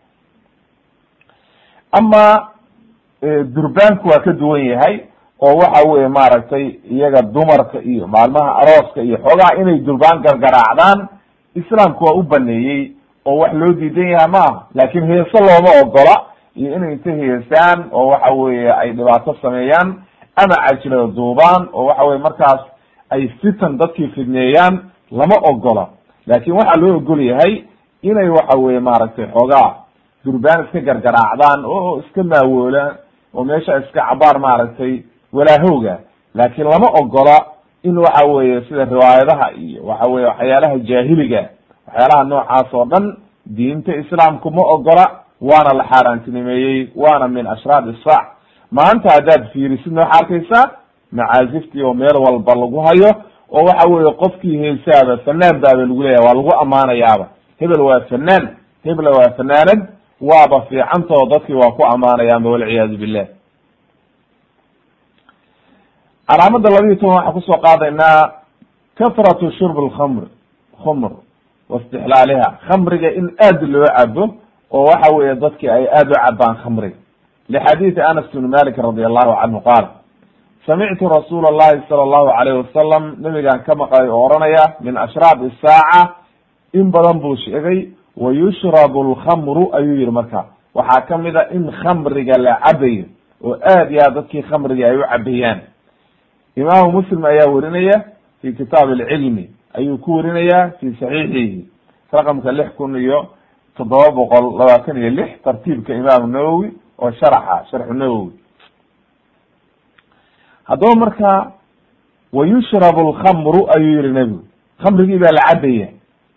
ama 1.91 2.47
durbaanku 3.53 4.07
waa 4.09 4.19
ka 4.19 4.31
duwan 4.33 4.65
yahay 4.65 4.99
oo 5.41 5.55
waxa 5.57 5.87
weye 5.89 6.07
maaragtay 6.07 6.65
iyaga 6.91 7.21
dumarka 7.21 7.79
iyo 7.81 8.07
maalmaha 8.07 8.55
arooska 8.55 9.01
iyo 9.01 9.17
xoogaha 9.17 9.55
inay 9.61 9.79
durbaan 9.79 10.21
gargaraacdaan 10.21 11.07
islaamku 11.55 12.03
waa 12.05 12.13
u 12.13 12.23
baneeyey 12.23 12.91
oo 13.25 13.37
wax 13.37 13.53
loo 13.53 13.73
diidan 13.73 14.07
yaha 14.09 14.27
ma 14.27 14.39
aha 14.39 14.63
laakin 14.75 15.05
heeso 15.07 15.37
looma 15.39 15.71
ogola 15.83 16.15
iyo 16.55 16.75
inay 16.75 16.93
inta 16.93 17.11
heesaan 17.11 17.85
oo 17.91 18.07
waxa 18.07 18.33
weye 18.33 18.71
ay 18.73 18.91
dhibaato 18.91 19.35
sameeyaan 19.41 19.93
ama 20.35 20.55
cajilada 20.55 21.07
duubaan 21.07 21.67
oo 21.73 21.85
waxa 21.85 22.03
weye 22.03 22.19
markaas 22.19 22.61
ay 23.09 23.27
fitan 23.41 23.77
dadkii 23.77 24.07
fidneeyaan 24.15 24.79
lama 25.11 25.35
ogola 25.49 25.87
laakin 26.27 26.53
waxaa 26.53 26.81
loo 26.81 26.95
ogol 26.97 27.21
yahay 27.21 27.63
inay 28.01 28.29
waxa 28.29 28.57
weye 28.59 28.79
maaragtay 28.79 29.25
xoogaa 29.33 29.75
durbaan 30.25 30.65
iska 30.65 30.79
gargaraacdaan 30.81 31.65
oo 31.65 31.99
iska 31.99 32.23
maawoolaan 32.23 32.95
oo 33.33 33.43
meesha 33.43 33.77
iska 33.79 34.01
cabaar 34.09 34.39
maaragtay 34.39 35.03
walaahowga. 35.33 35.97
Laakin 36.35 36.63
lama 36.65 36.87
ogola 37.01 37.37
in 37.83 37.97
waxa 37.97 38.25
weye 38.25 38.61
sida 38.67 38.85
riwaayadaha 38.85 39.51
iyo 39.51 39.83
waxa 39.85 40.11
weye 40.11 40.25
waxyaalaha 40.27 40.77
jaahiliga 40.79 41.49
waxyaalaha 41.87 42.23
noocaas 42.23 42.73
oo 42.73 42.85
dhan 42.85 43.17
diinta 43.45 43.95
islaamku 43.95 44.51
ma 44.51 44.61
ogola 44.75 45.05
waana 45.41 45.73
la 45.77 45.83
xaaraantinimeeyey 45.91 46.87
waana 46.95 47.27
min 47.27 47.47
ashraad 47.47 47.87
isaac 47.95 48.25
maanta 48.71 49.09
haddaad 49.15 49.49
fiirisid 49.53 49.93
waxaa 49.97 50.19
arkaysaa 50.19 50.71
macaaziftii 51.17 51.83
oo 51.83 51.93
meel 51.93 52.17
walba 52.25 52.55
lagu 52.55 52.79
hayo 52.87 53.09
oo 53.51 53.63
waxa 53.67 53.87
weye 53.89 54.11
qofkii 54.21 54.57
heesaaba 54.63 55.17
fanaan 55.25 55.55
baaba 55.61 55.81
lagu 55.81 56.03
leeyahay 56.03 56.25
waa 56.27 56.33
lagu 56.39 56.51
ammaanayaaba. 56.63 57.25
Hebel 57.59 57.81
waa 57.81 58.01
fanaan 58.11 58.43
hebel 58.83 59.07
waa 59.07 59.31
fanaanad 59.37 59.79
waaba 60.21 60.61
fiicantoo 60.69 61.25
dadkii 61.31 61.53
waa 61.61 61.71
ku 61.77 61.81
ammaanayaanba 61.93 62.49
walciyaadu 62.49 62.97
billah 62.97 63.27
calaamada 66.27 66.69
labiiyi 66.69 66.97
toban 66.99 67.15
waxaan 67.15 67.33
ku 67.33 67.41
soo 67.41 67.57
qaadaynaa 67.65 68.31
katratu 68.97 69.51
shurb 69.57 69.77
lkamr 69.87 70.23
khumr 70.83 71.11
waistixlaaliha 71.69 72.47
khamriga 72.67 73.09
in 73.19 73.27
aad 73.47 73.61
loo 73.73 73.85
cabo 73.97 74.23
oo 74.71 74.83
waxa 74.89 75.13
weye 75.15 75.35
dadki 75.35 75.69
ay 75.69 75.85
aad 75.97 76.09
u 76.11 76.13
cabaan 76.25 76.55
khamriga. 76.63 76.95
Lxadiidi 77.49 78.01
anas 78.01 78.25
bn 78.33 78.47
malik 78.47 78.77
radi 78.77 79.03
allahu 79.05 79.31
canhu 79.41 79.59
qaal 79.67 79.85
samictu 80.65 81.07
rasuula 81.09 81.47
allahi 81.49 81.81
sala 81.89 82.01
allahu 82.03 82.29
alayh 82.39 82.53
wasalam 82.63 83.15
nabigaan 83.19 83.63
ka 83.65 83.75
maqlay 83.75 84.07
oo 84.09 84.23
oranaya 84.25 84.75
min 84.81 84.97
ashraab 84.97 85.43
isaaca 85.43 86.15
in 86.73 86.91
badan 86.91 87.19
buu 87.19 87.35
sheegay 87.35 87.89
wa 88.17 88.31
yushrabu 88.33 89.01
alkhamru 89.11 89.69
ayuu 89.75 89.95
yihi 89.99 90.11
marka 90.11 90.45
waxaa 90.73 91.01
ka 91.07 91.17
mid 91.17 91.35
a 91.35 91.47
in 91.51 91.67
khamriga 91.71 92.37
la 92.37 92.59
cabayo 92.63 93.05
oo 93.43 93.57
aad 93.59 93.91
iyo 93.91 94.01
aad 94.07 94.13
dadkii 94.15 94.41
khamriga 94.47 94.87
ay 94.87 94.95
u 94.97 95.03
cabayaan 95.11 95.59
imaamu 96.55 96.91
muslim 96.91 97.25
ayaa 97.25 97.49
werinaya 97.51 97.97
fi 98.41 98.53
kitaab 98.53 98.89
alcilmi 98.89 99.49
ayuu 99.73 99.97
ku 99.97 100.15
werinaya 100.15 100.71
fi 100.79 100.95
saxiixihi 100.99 101.67
raqamka 102.13 102.51
lix 102.51 102.71
kun 102.77 102.95
iyo 102.95 103.27
toddoba 103.77 104.11
boqol 104.11 104.57
labaatan 104.59 104.97
iyo 104.97 105.09
lix 105.09 105.41
tartiibka 105.43 105.93
imaamu 105.93 106.27
nawowi 106.27 106.71
oo 107.01 107.11
sharaxa 107.11 107.65
sharxu 107.71 107.93
nawowi 107.93 108.31
haddaba 110.67 110.95
marka 110.95 111.51
wa 112.33 112.47
yushrabu 112.47 112.99
alkhamru 113.09 113.69
ayuu 113.75 114.01
yihi 114.01 114.13
nebigu. 114.13 114.43
Khamrigii 114.83 115.17
baa 115.17 115.31
la 115.31 115.41
cabaya 115.49 115.87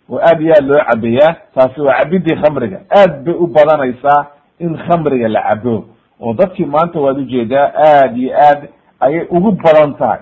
oo 0.09 0.19
aad 0.19 0.41
iyo 0.41 0.53
aad 0.55 0.65
loo 0.69 0.83
cabayaa 0.89 1.35
taasi 1.55 1.81
waa 1.81 1.97
cabidii 2.03 2.35
khamriga. 2.41 2.79
Aad 2.99 3.23
bay 3.25 3.33
u 3.33 3.47
badanaysaa 3.47 4.25
in 4.59 4.77
khamriga 4.77 5.27
la 5.27 5.41
cabo 5.41 5.85
oo 6.21 6.33
dadkii 6.33 6.65
maanta 6.65 6.99
waad 6.99 7.17
u 7.19 7.25
jeedaa 7.25 7.71
aad 7.75 8.17
iyo 8.17 8.31
aad 8.37 8.69
ayay 8.99 9.27
ugu 9.29 9.51
badan 9.51 9.93
tahay. 9.97 10.19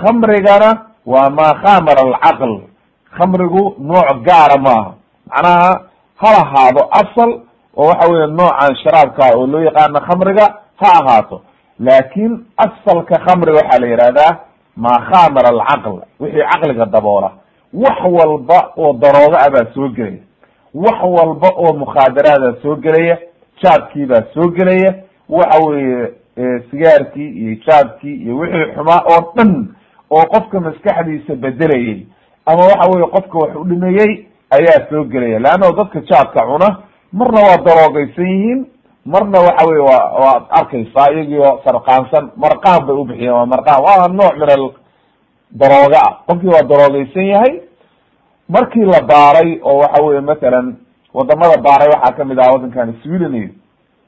Khamrigana 0.00 0.70
waa 1.06 1.30
maa 1.30 1.54
khamara 1.62 2.00
alcaql. 2.06 2.52
Khamrigu 3.16 3.74
nooc 3.80 4.22
gaara 4.26 4.56
maaha. 4.66 4.92
Macnaha 5.28 5.70
ha 6.20 6.30
ahaado 6.42 6.82
asal 7.00 7.30
oo 7.76 7.86
waxa 7.88 8.10
weye 8.12 8.26
noocan 8.26 8.76
sharaabka 8.82 9.24
oo 9.36 9.46
loo 9.46 9.60
yaqaano 9.64 10.00
khamriga 10.06 10.44
ha 10.80 10.88
ahaato 11.00 11.42
laakin 11.80 12.44
asalka 12.56 13.18
khamriga 13.26 13.58
waxaa 13.62 13.80
la 13.80 13.86
yihahdaa 13.86 14.38
maa 14.76 14.98
khamara 15.10 15.48
alcaql 15.48 16.00
wixii 16.20 16.42
caqliga 16.52 16.86
daboola. 16.86 17.30
Wax 17.72 17.98
walba 18.04 18.58
oo 18.76 18.92
darooga 18.92 19.38
ah 19.46 19.50
baa 19.50 19.72
soo 19.74 19.88
gelaya. 19.88 20.18
Wax 20.74 20.98
walba 21.02 21.48
oo 21.56 21.72
mukhaadaraada 21.76 22.56
soo 22.62 22.76
gelaya. 22.76 23.18
Jaadkii 23.62 24.06
baa 24.06 24.22
soo 24.34 24.48
gelaya. 24.50 24.94
Waxa 25.28 25.58
weye 25.66 26.12
sigaarkii 26.70 27.28
iyo 27.28 27.56
jaadkii 27.66 28.14
iyo 28.24 28.36
wixii 28.38 28.72
xumaa 28.74 29.02
oo 29.12 29.32
dhan 29.36 29.68
oo 30.10 30.22
qofka 30.26 30.60
maskaxdiisa 30.60 31.34
bedelayay. 31.34 32.06
Ama 32.46 32.62
waxa 32.62 32.90
weye 32.90 33.06
qofka 33.06 33.38
wax 33.38 33.56
u 33.56 33.64
dhimayey 33.64 34.26
ayaa 34.50 34.88
soo 34.90 35.04
gelaya. 35.04 35.38
Leanna 35.38 35.72
dadka 35.76 36.00
jaadka 36.00 36.40
cuna 36.46 36.76
marna 37.12 37.40
waa 37.40 37.56
daroogaysan 37.66 38.26
yihiin 38.26 38.66
marna 39.12 39.38
waxa 39.46 39.66
weye 39.68 39.82
wa 39.90 39.98
waad 40.22 40.42
arkaysaa 40.58 41.10
iyagii 41.12 41.38
oo 41.38 41.60
sarqaansan 41.64 42.24
marqaan 42.44 42.86
bay 42.86 42.96
ubixiyeen 43.02 43.32
waa 43.38 43.46
marqaan 43.54 43.82
waa 43.86 44.08
nooc 44.08 44.34
min 44.40 44.48
darooga 45.60 45.98
ah. 46.06 46.12
Qofkii 46.26 46.48
waa 46.54 46.62
daroogaysan 46.70 47.26
yahay. 47.32 47.52
Markii 48.48 48.84
la 48.84 49.00
baaray 49.12 49.60
oo 49.62 49.78
waxa 49.78 50.02
weye 50.04 50.20
matalan 50.20 50.76
waddamada 51.14 51.56
baaray 51.62 51.88
waxaa 51.94 52.16
ka 52.16 52.24
mid 52.24 52.38
ah 52.40 52.52
waddankan 52.52 52.94
sweden 53.02 53.54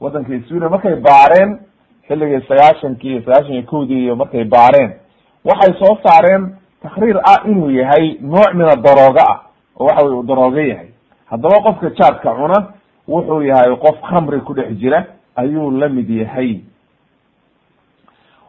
waddankii 0.01 0.43
sweden 0.47 0.69
markay 0.69 0.95
baareen 0.95 1.59
xilligii 2.07 2.45
sagaashankii 2.47 3.11
iyo 3.11 3.21
sagaashan 3.25 3.53
iyo 3.53 3.63
kowdii 3.63 4.03
iyo 4.05 4.15
markay 4.15 4.43
baareen 4.43 4.91
waxay 5.45 5.73
soo 5.79 5.97
saareen 6.03 6.55
takriir 6.83 7.17
ah 7.23 7.39
inuu 7.49 7.69
yahay 7.71 8.17
nooc 8.21 8.53
mina 8.53 8.75
darooga 8.75 9.21
ah 9.29 9.39
oo 9.79 9.85
waxa 9.85 10.03
weye 10.05 10.15
uu 10.17 10.23
darooga 10.23 10.61
yahay. 10.61 10.87
Haddaba 11.25 11.61
qofka 11.65 11.89
jaadka 11.89 12.33
cuna 12.35 12.57
wuxuu 13.07 13.41
yahay 13.43 13.75
qof 13.77 14.01
khamri 14.09 14.39
ku 14.41 14.53
dhex 14.53 14.77
jira 14.79 15.05
ayuu 15.35 15.71
la 15.71 15.89
mid 15.89 16.09
yahay. 16.09 16.61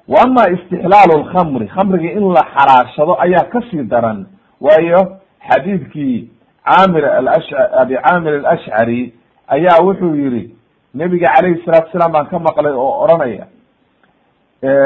Wa 0.09 0.23
ama 0.25 0.49
istixlaalu 0.50 1.23
lkhamri 1.25 1.68
khamrigii 1.68 2.12
in 2.18 2.32
la 2.32 2.42
xalaashado 2.54 3.16
ayaa 3.21 3.44
ka 3.52 3.61
sii 3.71 3.82
daran. 3.85 4.26
Waayo 4.61 5.18
xadiidkii 5.49 6.28
caamir 6.64 7.04
alash 7.04 7.52
abi 7.82 7.94
caamir 7.97 8.35
alashcari 8.35 9.14
ayaa 9.49 9.82
wuxuu 9.85 10.14
yihi 10.14 10.54
nebiga 10.94 11.28
calayhi 11.35 11.62
salatu 11.64 11.90
salaam 11.92 12.12
baan 12.12 12.26
ka 12.26 12.38
maqlay 12.38 12.73
oo 12.73 13.04
odhanaya 13.04 13.47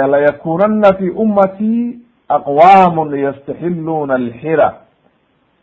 layakunana 0.08 0.92
fi 0.98 1.10
ummati 1.10 1.98
aqwamun 2.28 3.18
yastaxiluna 3.18 4.14
alxira 4.14 4.74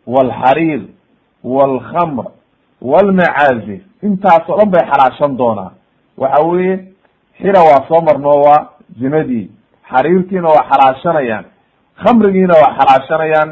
walxariir 0.07 0.81
walkhamr 1.43 2.25
walmacaazif 2.91 3.81
intaasoo 4.03 4.57
dhan 4.59 4.69
bay 4.73 4.83
xalaashan 4.91 5.37
doonaan 5.37 5.71
waxa 6.17 6.43
weeye 6.47 6.75
xira 7.41 7.61
waa 7.69 7.85
soo 7.87 8.01
marnoo 8.01 8.41
waa 8.45 8.67
zinadii. 8.99 9.49
Xariirtiina 9.91 10.47
waa 10.55 10.65
xalaashanayaan 10.71 11.45
khamrigiina 12.03 12.53
waa 12.61 12.75
xalaashanayaan 12.79 13.49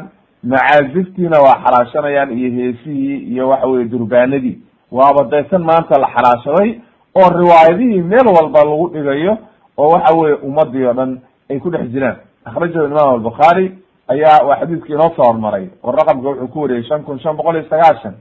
macaaziftiina 0.52 1.38
waa 1.46 1.56
xalaashanayaan 1.64 2.30
iyo 2.38 2.50
heesihii 2.56 3.16
iyo 3.32 3.48
waxa 3.48 3.66
weye 3.66 3.84
durbaanadii. 3.84 4.58
Waaba 4.92 5.24
daysan 5.24 5.62
maanta 5.62 5.98
la 5.98 6.08
xalaashaday 6.14 6.80
oo 7.14 7.28
riwaayadihii 7.38 8.02
meel 8.02 8.26
walba 8.36 8.64
lagu 8.64 8.88
dhigayo 8.94 9.38
oo 9.78 9.88
waxa 9.94 10.14
weye 10.14 10.34
ummadii 10.34 10.84
o 10.86 10.92
dhan 10.92 11.20
ay 11.50 11.58
ku 11.60 11.70
dhex 11.70 11.88
jiraan. 11.92 12.16
Akhrajahu 12.44 12.86
imaam 12.86 13.10
albukhaari 13.14 13.78
ayaa 14.08 14.44
waa 14.46 14.56
xadiiskii 14.60 14.92
inoo 14.94 15.10
soo 15.16 15.24
hormaray 15.24 15.66
oo 15.82 15.92
raqamka 15.92 16.28
wuxuu 16.28 16.48
ku 16.48 16.60
wariyey 16.62 16.82
shan 16.88 17.02
kun 17.02 17.18
shan 17.20 17.36
boqol 17.36 17.54
iyo 17.56 17.64
sagaashan 17.70 18.14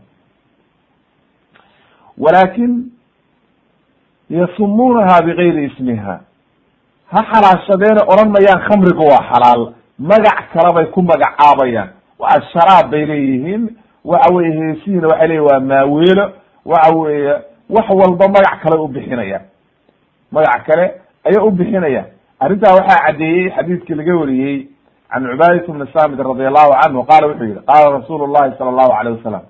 walakin 2.23 2.71
yasumuunaha 4.29 5.21
bigayri 5.25 5.65
ismiha 5.65 6.19
ha 7.11 7.19
xalaashadeena 7.31 8.01
odhan 8.11 8.29
mayaan 8.35 8.61
khamrigu 8.67 9.03
waa 9.11 9.23
xalaal 9.31 9.73
magac 9.99 10.39
kale 10.53 10.73
bay 10.75 10.85
ku 10.85 11.01
magacaabayaan 11.01 11.89
waa 12.19 12.41
sharaab 12.53 12.91
bay 12.91 13.05
leeyihiin 13.05 13.63
waxa 14.05 14.33
weye 14.35 14.51
heesihiina 14.59 15.07
waxay 15.07 15.27
leeyihiin 15.27 15.47
waa 15.49 15.59
maaweelo 15.59 16.25
waxa 16.65 16.95
weeye 16.95 17.33
wax 17.69 17.89
walba 17.89 18.27
magac 18.27 18.61
kale 18.63 18.75
ubixinayaan 18.85 19.41
magac 20.31 20.63
kale 20.67 20.85
ayay 21.27 21.41
ubixinayaan 21.49 22.05
arrintaa 22.39 22.75
waxaa 22.79 23.03
caddeeyey 23.05 23.49
xadiidkii 23.55 23.95
laga 23.95 24.15
wariyey 24.21 24.67
can 25.11 25.23
cubaadat 25.31 25.67
bni 25.67 25.85
samit 25.93 26.19
radi 26.19 26.45
allahu 26.45 26.71
canhu 26.81 27.03
qaala 27.09 27.27
wuxuu 27.27 27.45
yihi 27.45 27.59
qaala 27.69 27.97
rasuulu 27.99 28.27
llahi 28.33 28.57
sala 28.57 28.69
allahu 28.73 28.91
alayh 28.99 29.11
wasalam 29.17 29.41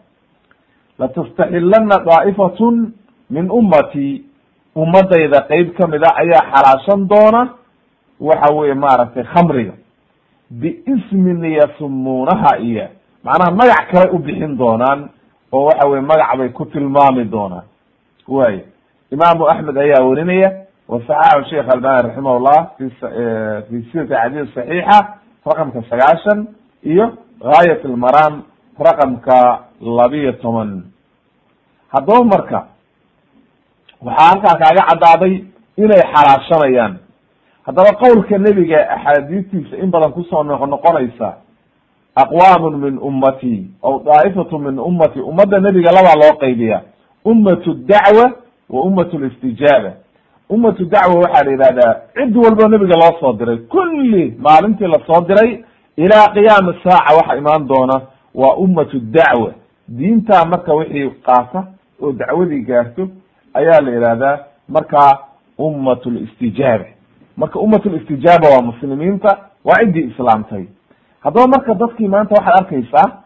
latastaxilana 1.01 1.97
daa'ifatun 2.09 2.75
min 3.35 3.45
ummati 3.59 4.07
ummadayda 4.81 5.39
qeyb 5.51 5.67
ka 5.77 5.87
mid 5.93 6.03
a 6.03 6.11
ayaa 6.23 6.43
xalaashan 6.53 7.01
doona 7.11 7.41
waxa 8.29 8.49
weye 8.57 8.73
maaragtay 8.83 9.23
khamriga 9.33 9.73
biismin 10.49 11.43
yasumuunaha 11.59 12.57
iyo 12.59 12.87
macnaha 13.23 13.51
magac 13.51 13.91
kale 13.91 14.09
u 14.11 14.17
bixin 14.19 14.57
doonaan 14.57 15.09
oo 15.51 15.65
waxa 15.65 15.87
weye 15.89 16.01
magac 16.01 16.37
bay 16.37 16.49
ku 16.49 16.65
tilmaami 16.65 17.23
doonaan 17.25 17.63
way 18.27 18.55
imaamu 19.11 19.47
axmed 19.49 19.77
ayaa 19.77 20.03
werinaya 20.09 20.49
wasaxaxu 20.89 21.49
sheikh 21.49 21.67
albani 21.73 22.01
raximah 22.07 22.39
llah 22.45 22.61
fi 22.77 22.85
fi 23.69 23.75
silati 23.91 24.13
xadiis 24.13 24.49
saxiixa 24.55 24.97
raqamka 25.45 25.81
sagaashan 25.89 26.39
iyo 26.83 27.05
gaayat 27.41 27.85
almaram 27.85 28.33
raqamka 28.83 29.59
labiyo 29.81 30.31
toban. 30.41 30.83
Haddaba 31.93 32.23
marka 32.23 32.59
waxaa 34.05 34.27
halkaa 34.29 34.55
kaaga 34.61 34.83
caddaaday 34.89 35.33
inay 35.77 36.01
xalaashanayaan. 36.13 36.93
Haddaba 37.65 37.91
qowlka 38.01 38.37
nebiga 38.37 38.79
axaadiistiisa 38.95 39.77
in 39.83 39.91
badan 39.91 40.11
ku 40.13 40.23
soo 40.29 40.43
noq 40.43 40.61
noqonaysa 40.67 41.29
aqwaamun 42.15 42.77
min 42.83 42.97
ummati 42.99 43.67
aw 43.83 43.99
daa'ifatu 44.03 44.59
min 44.59 44.79
ummati 44.79 45.19
ummadda 45.19 45.59
nebiga 45.59 45.91
labaa 45.91 46.15
loo 46.21 46.33
qaybiya 46.41 46.81
ummatu 47.25 47.73
dacwa 47.73 48.25
wa 48.69 48.81
ummatu 48.83 49.19
listijaaba 49.19 49.91
ummatu 50.49 50.85
dacwa 50.85 51.15
waxaa 51.23 51.43
la 51.45 51.51
yidhahdaa 51.51 51.93
cid 52.15 52.35
walbo 52.37 52.67
nebiga 52.67 52.95
loo 52.97 53.19
soo 53.19 53.33
diray. 53.33 53.57
Kulli 53.57 54.35
maalintii 54.39 54.87
la 54.87 54.99
soo 55.07 55.21
diray 55.27 55.63
ilaa 55.97 56.27
qiyaami 56.33 56.73
saaca 56.83 57.15
waxa 57.17 57.37
imaan 57.37 57.67
doona 57.67 58.01
waa 58.35 58.55
ummatu 58.55 58.99
dacwa. 58.99 59.53
Diintaa 59.87 60.45
marka 60.45 60.73
wixii 60.73 61.09
qaata 61.09 61.67
oo 62.01 62.11
dacwadii 62.11 62.61
gaarto 62.61 63.07
ayaa 63.53 63.81
la 63.81 63.91
yidhahdaa 63.91 64.39
markaa 64.69 65.19
ummat 65.57 66.05
listijaaba 66.05 66.85
marka 67.37 67.59
ummat 67.59 67.85
listijaaba 67.85 68.47
waa 68.49 68.61
muslimiinta 68.61 69.37
waa 69.65 69.79
ciddii 69.85 70.09
islaamtay. 70.11 70.65
Haddaba 71.19 71.47
marka 71.47 71.73
dadkii 71.73 72.07
maanta 72.07 72.35
waxaad 72.35 72.59
arkaysaa 72.59 73.21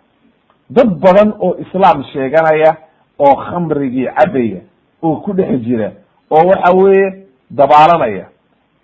dad 0.69 0.89
badan 0.99 1.33
oo 1.39 1.55
islaam 1.57 2.03
sheeganaya 2.03 2.75
oo 3.19 3.35
khamrigii 3.35 4.05
cabaya 4.05 4.61
oo 5.03 5.15
ku 5.15 5.33
dhex 5.33 5.59
jira 5.61 5.91
oo 6.31 6.47
waxa 6.47 6.71
weeye 6.77 7.23
dabaalanaya. 7.51 8.25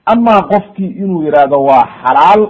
Amaa 0.05 0.41
qofkii 0.41 0.87
inuu 0.87 1.23
yihahdo 1.23 1.63
waa 1.63 1.87
xalaal 2.03 2.49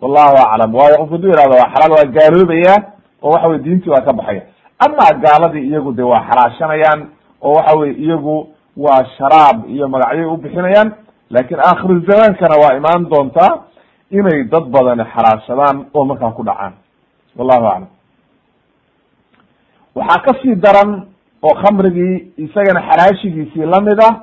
wallahu 0.00 0.36
aclam 0.36 0.74
waayo 0.74 0.96
qofku 0.98 1.14
haduu 1.14 1.30
yihahdo 1.30 1.54
waa 1.60 1.70
xalaal 1.74 1.92
waa 1.96 2.04
gaaloobaya 2.16 2.74
oo 3.22 3.30
waxa 3.32 3.48
weye 3.48 3.58
diintii 3.62 3.90
waa 3.90 4.00
ka 4.00 4.12
baxaya. 4.12 4.42
Amaa 4.78 5.12
gaaladii 5.24 5.66
iyagu 5.68 5.92
de 5.92 6.02
waa 6.02 6.24
xalaashanayaan 6.28 7.00
oo 7.42 7.52
waxa 7.54 7.76
weye 7.78 7.92
iyagu 7.94 8.48
waa 8.76 9.04
sharaab 9.18 9.68
iyo 9.70 9.88
magacyay 9.88 10.24
ubixinayaan 10.24 10.92
laakiin 11.30 11.60
aakhiru 11.60 12.00
zamaankana 12.08 12.56
waa 12.62 12.76
imaan 12.76 13.08
doontaa 13.10 13.52
inay 14.10 14.44
dad 14.44 14.64
badani 14.74 15.04
xalaashadaan 15.14 15.86
oo 15.94 16.04
markaa 16.04 16.30
ku 16.32 16.42
dhacaan. 16.44 16.72
Wallahu 17.36 17.66
aclam 17.66 17.86
waxaa 19.94 20.22
ka 20.24 20.32
sii 20.42 20.54
daran 20.56 21.06
oo 21.42 21.54
khamrigii 21.62 22.32
isagana 22.36 22.80
xaraashigiisii 22.88 23.66
la 23.66 23.80
mid 23.80 24.00
ah 24.08 24.14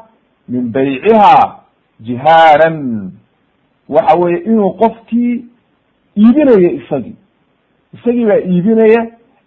min 0.49 0.71
bayciha 0.71 1.59
jihaaran. 2.01 3.11
Waxa 3.89 4.17
weye 4.19 4.37
inuu 4.37 4.73
qofkii 4.81 5.45
iibinayo 6.17 6.69
isagii. 6.79 7.15
Isagii 7.93 8.25
baa 8.25 8.37
iibinaya 8.51 9.01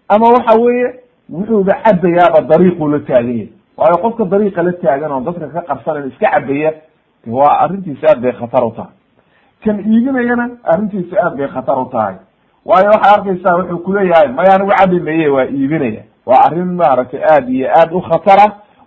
ama 0.09 0.27
waxa 0.29 0.55
weeye 0.61 0.95
wuxuuba 1.31 1.75
cabayaaba 1.85 2.41
dariiquu 2.51 2.89
la 2.89 2.99
taagan 3.01 3.29
yahay 3.39 3.49
waayo 3.77 3.97
qofka 4.03 4.25
dariiqa 4.25 4.63
la 4.63 4.73
taagan 4.73 5.13
oo 5.13 5.21
dadka 5.21 5.47
ka 5.49 5.61
qarsanan 5.69 6.09
iska 6.09 6.27
cabaya 6.31 6.73
waa 7.27 7.59
arrintiisi 7.65 8.07
aad 8.07 8.21
bay 8.23 8.33
khatar 8.33 8.65
u 8.65 8.71
tahay. 8.77 8.93
Kan 9.65 9.79
iibinayana 9.93 10.51
arrintiisi 10.65 11.15
aad 11.19 11.37
bay 11.37 11.49
khatar 11.49 11.79
u 11.79 11.85
tahay. 11.93 12.15
Waayo 12.65 12.89
waxaad 12.95 13.19
arkaysaa 13.19 13.57
wuxuu 13.59 13.79
kuleeyahay 13.79 14.29
maya 14.33 14.55
anigu 14.55 14.71
cabi 14.79 15.01
maye 15.01 15.29
waa 15.29 15.47
iibinaya 15.47 16.03
waa 16.27 16.41
arrin 16.47 16.73
maaragtay 16.81 17.21
aad 17.25 17.49
iyo 17.49 17.69
aad 17.81 17.93
u 17.93 18.01
khatara 18.01 18.47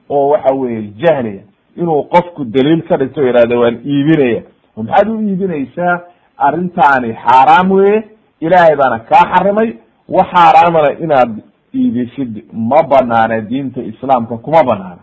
oo 0.10 0.28
waxa 0.30 0.54
weye 0.56 0.82
jahliya 1.02 1.41
inuu 1.78 2.04
qofku 2.04 2.46
daliil 2.46 2.82
ka 2.88 2.98
dhigto 2.98 3.22
o 3.22 3.24
yihahdo 3.28 3.60
waan 3.60 3.78
iibinaya 3.86 4.41
maxaad 4.78 5.08
u 5.10 5.22
iibinaysaa 5.22 6.00
arrintaani 6.38 7.13
xaaraam 7.26 7.72
weye 7.72 8.04
ilaahay 8.41 8.76
baana 8.76 9.00
kaa 9.00 9.26
xarimay. 9.36 9.69
Wax 10.10 10.28
xaaraamana 10.36 10.91
inaad 11.04 11.32
iibisid 11.74 12.43
ma 12.54 12.84
banaana 12.84 13.41
diinta 13.41 13.82
islaamka 13.82 14.38
kuma 14.38 14.63
banaana 14.63 15.02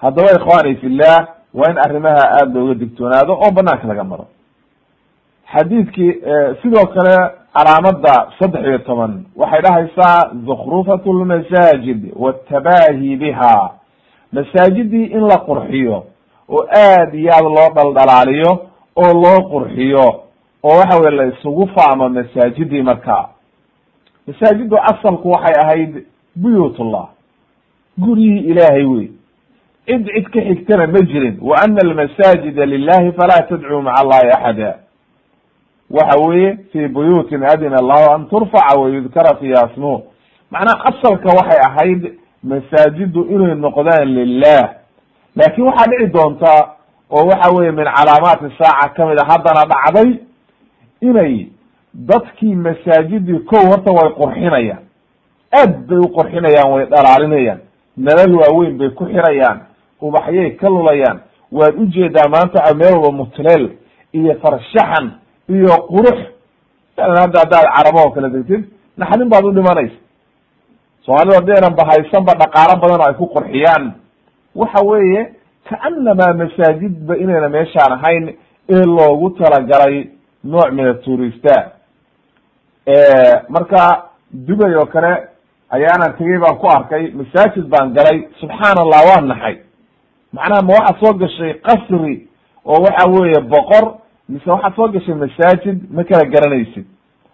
haddaba 0.00 0.32
ikhwani 0.32 0.76
fillah 0.76 1.28
waa 1.54 1.70
in 1.70 1.78
arrimaha 1.78 2.22
aada 2.40 2.60
looga 2.60 2.74
digtoonaado 2.74 3.32
oo 3.32 3.50
banaanka 3.50 3.86
laga 3.88 4.04
maro. 4.04 4.26
Xadiidkii 5.52 6.12
sidoo 6.62 6.86
kale 6.86 7.16
calaamada 7.54 8.32
saddex 8.38 8.64
iyo 8.66 8.78
toban 8.78 9.24
waxay 9.36 9.60
dhahaysaa 9.62 10.30
zukrufat 10.46 11.06
lmasaajid 11.06 12.12
watabahi 12.16 13.16
biha 13.16 13.70
masaajidii 14.32 15.04
in 15.04 15.20
la 15.20 15.36
qurxiyo 15.38 16.04
oo 16.50 16.64
aad 16.76 17.14
iyo 17.14 17.30
aad 17.32 17.44
loo 17.44 17.68
dhaldhalaaliyo 17.74 18.50
oo 18.96 19.12
loo 19.22 19.40
qurxiyo 19.52 20.06
oo 20.62 20.76
waxa 20.78 20.98
weye 20.98 21.10
la 21.16 21.26
isugu 21.26 21.66
faamo 21.74 22.08
masaajidii 22.08 22.82
markaa 22.82 23.28
masaajidu 24.26 24.76
asalku 24.78 25.30
waxay 25.30 25.54
ahayd 25.64 26.04
buyutullah 26.36 27.08
guryihii 27.98 28.44
ilaahay 28.50 28.84
wey 28.84 29.08
cid 29.86 30.06
cid 30.14 30.24
ka 30.30 30.40
xigtana 30.40 30.86
ma 30.86 30.98
jirin. 31.00 31.38
Wa 31.42 31.56
ana 31.62 31.78
almasaajida 31.84 32.66
lilahi 32.66 33.12
falaa 33.12 33.42
tadcuu 33.48 33.82
maca 33.82 34.00
allahi 34.00 34.28
axada. 34.30 34.78
Waxa 35.90 36.18
weeye 36.20 36.58
fi 36.72 36.88
buyuutin 36.88 37.42
adina 37.44 37.76
allahu 37.78 38.12
an 38.14 38.28
turfaca 38.28 38.78
wayudkara 38.80 39.36
fiha 39.40 39.70
smuh 39.74 40.00
macnaha 40.50 40.84
asalka 40.84 41.28
waxay 41.28 41.58
ahayd 41.68 42.12
masaajidu 42.42 43.24
inay 43.30 43.54
noqdaan 43.54 44.08
lilah 44.14 44.68
laakin 45.36 45.64
waxaa 45.64 45.86
dhici 45.90 46.12
doonta 46.12 46.52
oo 47.10 47.24
waxa 47.30 47.50
weye 47.56 47.72
min 47.72 47.84
calaamaati 47.96 48.54
saaca 48.58 48.88
ka 48.96 49.06
mid 49.06 49.18
a 49.22 49.24
haddana 49.30 49.62
dhacday 49.72 50.10
inay 51.00 51.46
dadkii 51.94 52.54
masaajidii 52.54 53.38
kow 53.50 53.62
horta 53.70 53.90
way 53.92 54.10
qurxinayaan. 54.20 54.82
Aad 55.52 55.86
bay 55.88 55.98
u 55.98 56.08
qurxinayaan 56.16 56.72
way 56.72 56.84
dhalaalinayaan. 56.86 57.60
Nalal 57.96 58.34
waaweyn 58.40 58.78
bay 58.78 58.90
ku 58.90 59.04
xirayaan. 59.04 59.58
Ubaxyay 60.02 60.50
ka 60.56 60.68
lulayaan. 60.68 61.18
Waad 61.52 61.74
u 61.82 61.86
jeedaa 61.86 62.28
maanta 62.28 62.74
meel 62.74 62.94
walba 62.94 63.10
mutleel 63.12 63.70
iyo 64.12 64.34
farshaxan 64.42 65.10
iyo 65.48 65.74
qurux. 65.90 66.18
Masalan 66.96 67.18
hadda 67.22 67.38
haddaad 67.40 67.66
carabo 67.76 67.98
oo 68.04 68.10
kale 68.10 68.28
degtid 68.30 68.64
naxdin 68.96 69.28
baad 69.28 69.44
u 69.44 69.52
dhimanaysa 69.52 69.96
soomaalida 71.04 71.36
hadaynan 71.40 71.74
bahaysanba 71.80 72.32
dhaqaalo 72.40 72.74
badan 72.82 73.00
oo 73.00 73.08
ay 73.08 73.14
ku 73.14 73.26
qurxiyaan 73.34 73.84
waxa 74.54 74.84
weeye 74.84 75.32
kaanamaa 75.68 76.32
masaajidba 76.34 77.16
inayna 77.16 77.48
meeshaan 77.48 77.92
ahayn 77.92 78.28
ee 78.68 78.84
loogu 78.84 79.30
talagalay 79.30 80.08
nooc 80.44 80.72
min 80.72 80.86
aturista 80.88 81.72
marka 83.48 84.04
dubay 84.32 84.74
oo 84.76 84.86
kale 84.86 85.12
ayaanan 85.70 86.16
tegey 86.18 86.38
baan 86.38 86.58
ku 86.58 86.66
arkay 86.68 87.10
masaajid 87.10 87.64
baan 87.68 87.92
galay 87.94 88.28
subxaan 88.40 88.78
allah 88.78 89.00
waa 89.08 89.20
naxay 89.20 89.56
macnaha 90.32 90.62
ma 90.62 90.72
waxaad 90.74 90.96
soo 91.00 91.14
gashay 91.18 91.54
qasri 91.66 92.28
oo 92.66 92.82
waxa 92.84 93.10
weeye 93.10 93.40
boqor 93.40 93.84
mise 94.28 94.46
waxaad 94.50 94.74
soo 94.76 94.88
gashay 94.88 95.14
masaajid 95.14 95.78
ma 95.90 96.04
kala 96.04 96.24
garanaysid. 96.24 96.84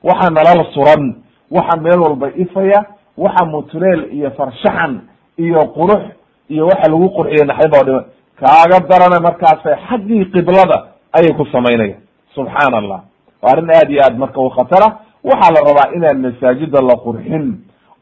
Waxa 0.03 0.31
nalal 0.31 0.67
suran 0.75 1.15
waxa 1.51 1.77
meel 1.81 2.01
walba 2.01 2.29
ifaya 2.37 2.85
waxa 3.17 3.45
mutuleel 3.47 4.01
iyo 4.13 4.31
farshaxan 4.31 5.01
iyo 5.39 5.61
qurux 5.77 6.03
iyo 6.49 6.67
waxa 6.67 6.89
lagu 6.91 7.09
qurxiyo 7.17 7.45
naxdin 7.45 7.71
ba 7.71 7.81
dhiman. 7.87 8.05
Kaaga 8.41 8.79
darana 8.89 9.21
markaasay 9.21 9.77
xaggii 9.89 10.25
qiblada 10.33 10.79
ayay 11.13 11.33
ku 11.37 11.45
samaynayaan. 11.53 12.01
Subxaan 12.35 12.75
allah 12.75 13.01
waa 13.43 13.51
arrin 13.53 13.71
aad 13.71 13.91
iyo 13.91 14.03
aad 14.05 14.17
marka 14.19 14.41
u 14.41 14.51
khatara. 14.51 14.89
Waxaa 15.25 15.53
la 15.55 15.61
rabaa 15.69 15.93
inaan 15.97 16.19
masaajida 16.27 16.81
la 16.83 16.95
qurxin 17.05 17.45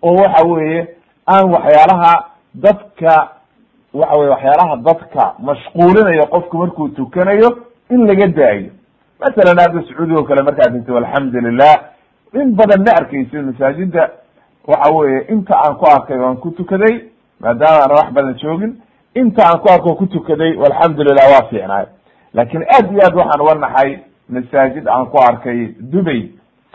oo 0.02 0.14
waxa 0.22 0.46
weeye 0.46 0.88
aan 1.26 1.50
waxyaalaha 1.54 2.12
dadka 2.54 3.14
waxa 3.94 4.16
weye 4.18 4.30
waxyaalaha 4.35 4.76
dadka 4.76 5.35
mashquulinayo 5.38 6.26
qofku 6.33 6.57
markuu 6.59 6.88
tukanayo 6.88 7.48
in 7.90 8.07
laga 8.07 8.26
daayo. 8.28 8.70
Masalan 9.20 9.59
hadda 9.59 9.83
sacuudiga 9.88 10.20
o 10.20 10.24
kale 10.24 10.42
markaad 10.42 10.72
tagto 10.74 10.96
alxamdu 10.96 11.40
lilah 11.40 11.76
in 12.35 12.54
badan 12.59 12.83
ma 12.87 12.92
arkeysid 13.00 13.42
masaajida 13.50 14.11
waxa 14.66 14.92
weye 14.94 15.26
inta 15.33 15.54
aan 15.64 15.74
ku 15.78 15.85
arkay 15.87 16.18
waan 16.18 16.37
ku 16.37 16.50
tukaday 16.50 16.94
maadaama 17.44 17.83
aan 17.85 17.92
wax 17.98 18.09
badan 18.16 18.35
joogin 18.42 18.72
inta 19.20 19.42
aan 19.48 19.59
ku 19.62 19.68
arko 19.74 19.94
ku 20.00 20.07
tukaday 20.14 20.52
alxamdu 20.68 21.00
lilah 21.09 21.26
waa 21.35 21.44
fiicnaay 21.50 21.87
laakin 22.37 22.62
aad 22.76 22.87
iyo 22.92 23.00
aad 23.07 23.14
waxaan 23.20 23.40
uga 23.44 23.54
naxay 23.64 23.90
masaajid 24.35 24.85
aan 24.94 25.07
ku 25.12 25.16
arkay 25.28 25.59
dubay 25.92 26.20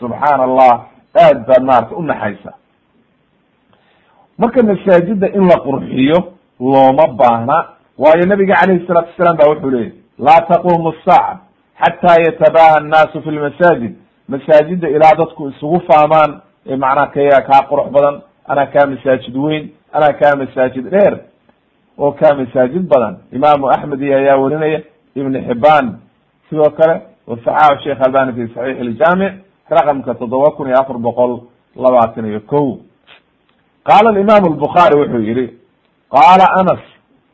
subxaan 0.00 0.40
allah 0.48 0.72
aad 1.24 1.38
baad 1.48 1.62
maarata 1.68 1.94
u 2.00 2.02
naxaysa. 2.02 2.52
Marka 4.38 4.62
masaajida 4.62 5.26
in 5.36 5.44
la 5.48 5.56
qurxiyo 5.66 6.18
looma 6.60 7.06
baahna. 7.20 7.56
Waayo 7.98 8.26
nabiga 8.26 8.54
calayhi 8.60 8.86
salaatu 8.86 9.08
wasalaam 9.12 9.36
ba 9.36 9.48
wuxuu 9.50 9.70
leeyay 9.70 9.92
laa 10.18 10.40
taqumu 10.48 10.92
saaca 11.04 11.38
xataa 11.82 12.16
yatabaha 12.26 12.76
annaasu 12.80 13.22
fi 13.22 13.30
lmasaajid 13.30 13.94
masaajida 14.28 14.88
ilaa 14.88 15.14
dadku 15.18 15.48
isugu 15.48 15.80
faamaan 15.88 16.40
ee 16.66 16.76
macnaha 16.76 17.06
kaya 17.14 17.40
kaa 17.48 17.62
qurux 17.70 17.88
badan 17.94 18.16
anaa 18.48 18.66
kaa 18.66 18.86
masaajid 18.86 19.36
weyn 19.36 19.64
anaa 19.92 20.12
kaa 20.12 20.36
masaajid 20.36 20.90
dheer 20.90 21.18
oo 21.98 22.12
kaa 22.12 22.34
masaajid 22.34 22.82
badan. 22.88 23.16
Imaamu 23.32 23.68
axmed 23.70 24.00
iyo 24.02 24.16
ayaa 24.18 24.36
werinaya 24.36 24.80
ibn 25.14 25.34
xibaan 25.48 25.98
sidoo 26.48 26.70
kale 26.70 27.00
wasaxaaxu 27.26 27.82
sheekh 27.84 28.00
albani 28.06 28.32
fi 28.32 28.54
saxiix 28.54 28.78
iljaamic 28.80 29.32
raqamka 29.70 30.14
toddoba 30.14 30.50
kun 30.50 30.66
iyo 30.68 30.76
afar 30.80 30.98
boqol 30.98 31.40
labaatan 31.76 32.26
iyo 32.26 32.40
ko 32.40 32.78
qaala 33.88 34.20
imam 34.20 34.44
lbukhaari 34.54 34.96
wuxuu 35.00 35.22
yihi 35.28 35.46
qaala 36.10 36.46
anas 36.60 36.82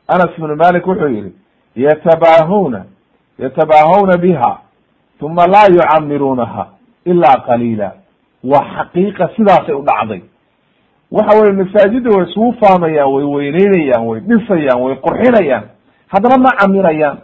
anas 0.08 0.32
bnu 0.38 0.56
malik 0.56 0.86
wuxuu 0.86 1.08
yihi 1.08 1.32
yatabaahuna 1.76 2.84
yatabaahuna 3.38 4.16
biha 4.16 4.58
uma 5.20 5.46
laa 5.46 5.66
yucamiruunaha 5.76 6.66
ila 7.04 7.30
qaliila. 7.46 7.92
Waa 8.44 8.64
xaqiiqa 8.76 9.28
sidaasay 9.36 9.74
u 9.74 9.82
dhacday 9.82 10.22
waxa 11.12 11.40
weye 11.40 11.52
masaajida 11.52 12.10
way 12.10 12.26
isugu 12.30 12.52
faamayaan 12.60 13.12
way 13.14 13.24
weyneynayaan 13.24 14.06
way 14.08 14.20
dhisayaan 14.20 14.82
way 14.82 14.94
qurxinayaan 14.96 15.64
haddana 16.08 16.36
ma 16.38 16.50
camirayaan 16.60 17.18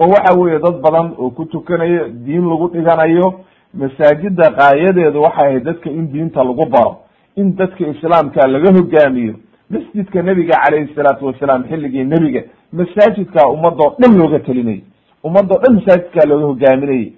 oo 0.00 0.08
waxa 0.08 0.38
weye 0.40 0.58
dad 0.58 0.76
badan 0.84 1.12
oo 1.18 1.30
ku 1.30 1.44
tukanayo 1.44 2.08
diin 2.08 2.48
lagu 2.50 2.68
dhiganayo 2.68 3.40
masaajida 3.74 4.50
qaayadeedu 4.58 5.22
waxay 5.22 5.46
ahayd 5.46 5.64
dadka 5.64 5.90
in 5.90 6.12
diinta 6.12 6.44
lagu 6.44 6.66
baro 6.66 6.96
in 7.36 7.56
dadka 7.56 7.86
islaamka 7.86 8.46
laga 8.46 8.72
hogaamiyo. 8.78 9.34
masjidka 9.70 10.22
nebiga 10.22 10.54
calayhi 10.64 10.94
salaatu 10.94 11.26
wasalaam 11.26 11.64
xilligii 11.68 12.04
nebiga 12.04 12.42
masaajidka 12.72 13.48
ummadoo 13.48 13.94
dhan 13.98 14.18
looga 14.18 14.38
telinayay 14.38 14.82
ummadoo 15.24 15.58
dhan 15.62 15.74
masaajidkaa 15.78 16.26
looga 16.28 16.46
hogaaminayay 16.46 17.12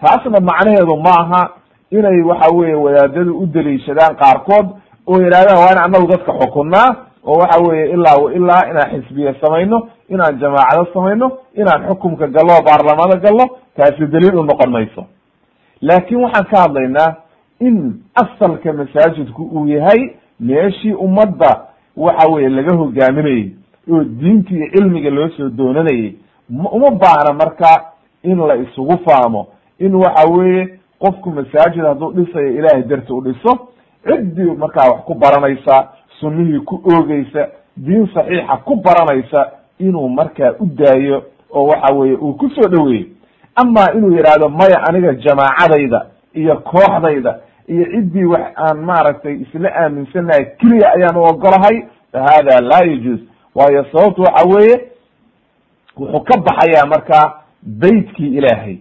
taasna 0.00 0.40
macnaheedu 0.40 0.96
ma 0.96 1.12
aha 1.22 1.42
inay 1.90 2.20
waxa 2.22 2.54
weye 2.56 2.74
wadaadadu 2.74 3.38
u 3.42 3.46
daliishadaan 3.46 4.16
qaarkood 4.22 4.66
oo 5.08 5.20
yidhahdaan 5.22 5.72
in 5.72 5.78
anagu 5.84 6.06
dadka 6.12 6.32
xukunnaa 6.40 6.88
oo 7.24 7.38
waxa 7.40 7.60
weye 7.68 7.84
ilaa 7.94 8.16
ilaa 8.38 8.62
inaan 8.70 8.90
xisbiye 9.02 9.34
samayno 9.40 9.88
inaan 10.08 10.38
jamaacado 10.40 10.86
samayno 10.94 11.26
inaan 11.54 11.86
xukumka 11.88 12.26
gallo 12.26 12.52
o 12.58 12.62
baarlamada 12.68 13.16
gallo 13.24 13.44
taasi 13.76 14.06
daliil 14.06 14.36
u 14.36 14.42
noqon 14.44 14.70
mayso. 14.70 15.04
Laakin 15.82 16.16
waxaan 16.24 16.44
ka 16.50 16.56
hadlaynaa 16.62 17.14
in 17.60 17.76
asalka 18.14 18.72
masaajidku 18.72 19.42
uu 19.42 19.66
yahay 19.68 20.00
meeshii 20.40 20.92
ummadda 20.94 21.50
waxa 21.96 22.28
weye 22.32 22.48
laga 22.48 22.76
hogaaminayay 22.76 23.50
oo 23.92 24.04
diinta 24.04 24.54
iyo 24.54 24.66
cilmiga 24.74 25.10
loo 25.10 25.28
soo 25.36 25.48
doonanayay 25.48 26.12
uma 26.50 26.90
baahna 26.90 27.32
marka 27.34 27.70
in 28.22 28.38
la 28.46 28.56
isugu 28.56 28.98
faamo 29.04 29.46
in 29.78 29.94
waxa 29.94 30.28
weeye 30.30 30.78
qofku 30.98 31.30
masaajid 31.30 31.82
hadduu 31.84 32.12
dhisayo 32.12 32.48
ilahay 32.58 32.82
darti 32.82 33.12
u 33.12 33.20
dhiso 33.20 33.58
ciddii 34.06 34.54
markaa 34.58 34.90
wax 34.90 35.00
ku 35.04 35.14
baranaysa 35.14 35.88
sunnihii 36.20 36.58
ku 36.60 36.82
oogeysa 36.94 37.48
diin 37.76 38.08
saxiixa 38.14 38.56
ku 38.64 38.76
baranaysa 38.76 39.50
inuu 39.78 40.08
markaa 40.08 40.52
u 40.60 40.66
daayo 40.66 41.22
oo 41.50 41.66
waxa 41.66 41.94
weeye 41.94 42.16
uu 42.16 42.32
ku 42.34 42.50
soo 42.50 42.68
dhoweeyo 42.68 43.06
ama 43.54 43.92
inuu 43.94 44.10
yidhaahdo 44.16 44.48
maya 44.48 44.82
aniga 44.88 45.12
jamaacadayda 45.14 46.06
iyo 46.34 46.56
kooxdayda 46.56 47.38
iyo 47.68 47.84
ciddii 47.84 48.24
wax 48.24 48.42
aan 48.56 48.78
maaragtay 48.80 49.34
isla 49.34 49.70
aaminsanahay 49.76 50.44
keliya 50.58 50.92
ayaan 50.96 51.16
u 51.16 51.22
ogolahay 51.22 51.82
fa 52.12 52.20
hada 52.22 52.60
laa 52.60 52.84
yajuuz 52.84 53.20
waayo 53.54 53.84
sababtu 53.92 54.22
waxa 54.22 54.48
weeye 54.48 54.80
wuxuu 55.96 56.20
ka 56.20 56.40
baxayaa 56.40 56.86
markaa 56.86 57.32
beytkii 57.62 58.26
ilaahay. 58.36 58.76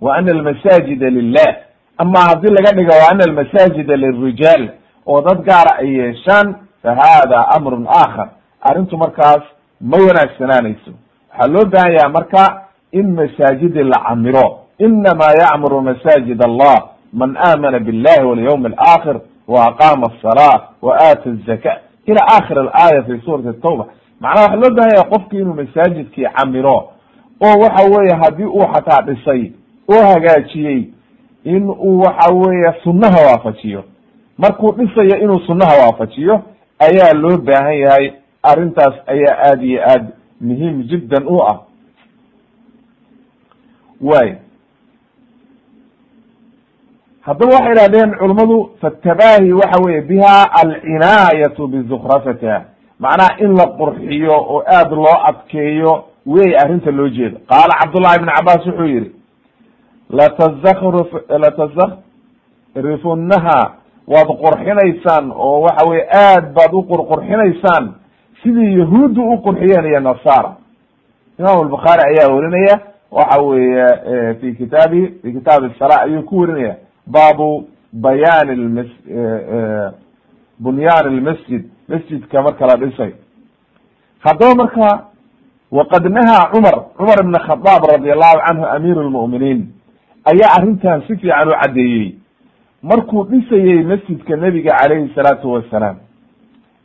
Wa 0.00 0.16
ana 0.16 0.32
almasaajida 0.32 1.10
lilah 1.10 1.56
ama 1.98 2.18
haddii 2.20 2.50
laga 2.50 2.72
dhigo 2.76 2.92
ana 3.10 3.24
almasaajida 3.24 3.96
lirijaal 3.96 4.68
oo 5.06 5.20
dad 5.22 5.42
gaara 5.44 5.78
ay 5.78 5.88
yeeshaan 5.98 6.54
fa 6.82 6.94
hada 6.94 7.48
amrun 7.56 7.86
aakhar. 7.86 8.28
Arrintu 8.60 8.96
markaas 8.96 9.42
ma 9.80 9.96
wanaagsanaanayso 9.96 10.90
waxaa 11.30 11.48
loo 11.52 11.64
baahan 11.64 11.92
yaha 11.92 12.08
marka 12.08 12.62
in 12.92 13.14
masaajidi 13.14 13.82
la 13.84 13.98
camiro. 14.08 14.58
Inama 14.78 15.24
yacmuru 15.40 15.80
masaajid 15.82 16.42
allah 16.44 16.76
man 17.12 17.36
aamana 17.36 17.78
billahi 17.78 18.24
walyawm 18.26 18.66
alaakhir 18.66 19.20
wa 19.48 19.66
aqama 19.68 20.06
asala 20.12 20.68
wa 20.82 20.94
aata 21.00 21.30
azaka 21.30 21.80
ila 22.06 22.20
akhir 22.26 22.58
alaaya 22.58 23.02
fi 23.02 23.20
suurati 23.24 23.60
tawba 23.60 23.86
macnaha 24.20 24.42
waxa 24.46 24.56
loo 24.56 24.74
baahan 24.76 24.92
yaha 24.96 25.08
qofki 25.10 25.36
inuu 25.36 25.54
masaajidkii 25.54 26.26
camiro 26.36 26.76
oo 27.46 27.54
waxa 27.62 27.84
weeye 27.90 28.14
haddii 28.22 28.44
uu 28.44 28.66
xataa 28.74 29.02
dhisay 29.02 29.52
oo 29.92 30.02
hagaajiyey 30.12 30.82
in 31.44 31.68
uu 31.70 31.98
waxa 32.00 32.32
weeye 32.34 32.72
sunnaha 32.84 33.18
waafajiyo. 33.26 33.84
Markuu 34.38 34.72
dhisayo 34.72 35.16
inuu 35.22 35.40
sunnaha 35.46 35.72
waafajiyo 35.82 36.42
ayaa 36.78 37.12
loo 37.12 37.36
baahan 37.38 37.74
yahay. 37.78 38.12
Arrintaas 38.42 38.94
ayaa 39.06 39.38
aad 39.50 39.62
iyo 39.62 39.82
aad 39.90 40.06
muhiim 40.40 40.82
jiddan 40.82 41.26
u 41.26 41.42
ah. 41.42 41.58
Way 44.00 44.34
haddaba 47.20 47.54
waxay 47.54 47.72
idhahdeen 47.72 48.14
culummadu 48.18 48.70
fatabaahi 48.80 49.52
waxa 49.52 49.80
weye 49.84 50.00
biha 50.00 50.52
alcinaayatu 50.52 51.66
bizukrafatiha 51.68 52.64
macnaha 52.98 53.38
in 53.44 53.56
la 53.56 53.66
qurxiyo 53.66 54.32
oo 54.32 54.62
aad 54.66 54.90
loo 54.92 55.16
adkeeyo 55.28 56.04
wey 56.26 56.56
arrinta 56.62 56.90
loo 56.90 57.08
jeedo 57.08 57.38
qaala 57.48 57.74
cabdullahi 57.80 58.16
ibn 58.16 58.28
cabaas 58.36 58.66
wuxuu 58.66 58.84
yihi 58.86 59.12
latazkrf 60.10 61.12
latazakrifunnaha 61.28 63.72
waad 64.06 64.28
qurxinaysaan 64.44 65.32
oo 65.36 65.60
waxa 65.60 65.88
weye 65.90 66.06
aad 66.14 66.52
baad 66.54 66.72
u 66.74 66.82
qurqurxinaysaan 66.82 67.92
sidii 68.42 68.78
yahuuddu 68.78 69.22
u 69.32 69.38
qurxiyeen 69.42 69.86
iyo 69.86 70.00
nasara 70.00 70.56
imam 71.38 71.58
albukhaari 71.60 72.02
ayaa 72.10 72.34
werinaya 72.34 72.80
waxa 73.10 73.42
weeye 73.42 73.86
fi 74.40 74.54
kitaabihi 74.54 75.06
fi 75.22 75.32
kitaabi 75.32 75.70
sala 75.78 76.00
ayuu 76.02 76.22
ku 76.22 76.38
werinaya 76.38 76.76
baabu 77.06 77.64
bayaan 77.92 78.48
lmas 78.56 78.86
bunyaan 80.58 81.06
lmasjid 81.18 81.64
masjidka 81.88 82.42
marka 82.42 82.66
la 82.66 82.76
dhisay. 82.76 83.12
Haddaba 84.20 84.54
marka 84.54 85.04
waqad 85.72 86.04
nahaa 86.08 86.50
cumar 86.52 86.74
cumar 86.98 87.18
ibn 87.20 87.32
khadaab 87.46 87.84
radi 87.92 88.10
allahu 88.12 88.38
canhu 88.46 88.64
amiir 88.66 88.96
lmu'miniin 88.96 89.66
ayaa 90.30 90.54
arrintan 90.58 91.02
si 91.06 91.16
fiican 91.16 91.48
u 91.48 91.52
caddeeyey. 91.62 92.14
Markuu 92.82 93.24
dhisayey 93.24 93.82
masjidka 93.84 94.36
nebiga 94.36 94.76
calayhi 94.78 95.10
salaatu 95.14 95.52
wasalaam 95.52 95.96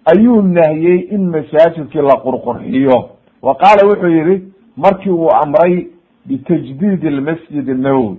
ayuu 0.06 0.42
nahiyey 0.42 1.00
in 1.12 1.30
masaajidkii 1.30 2.02
la 2.02 2.16
qurqurxiyo. 2.26 3.10
Wa 3.42 3.56
qaala 3.56 3.88
wuxuu 3.90 4.10
yihi 4.10 4.44
markii 4.78 5.10
uu 5.12 5.30
amray 5.44 5.88
bitajdiid 6.26 7.04
lmasjid 7.04 7.68
nawowi 7.70 8.18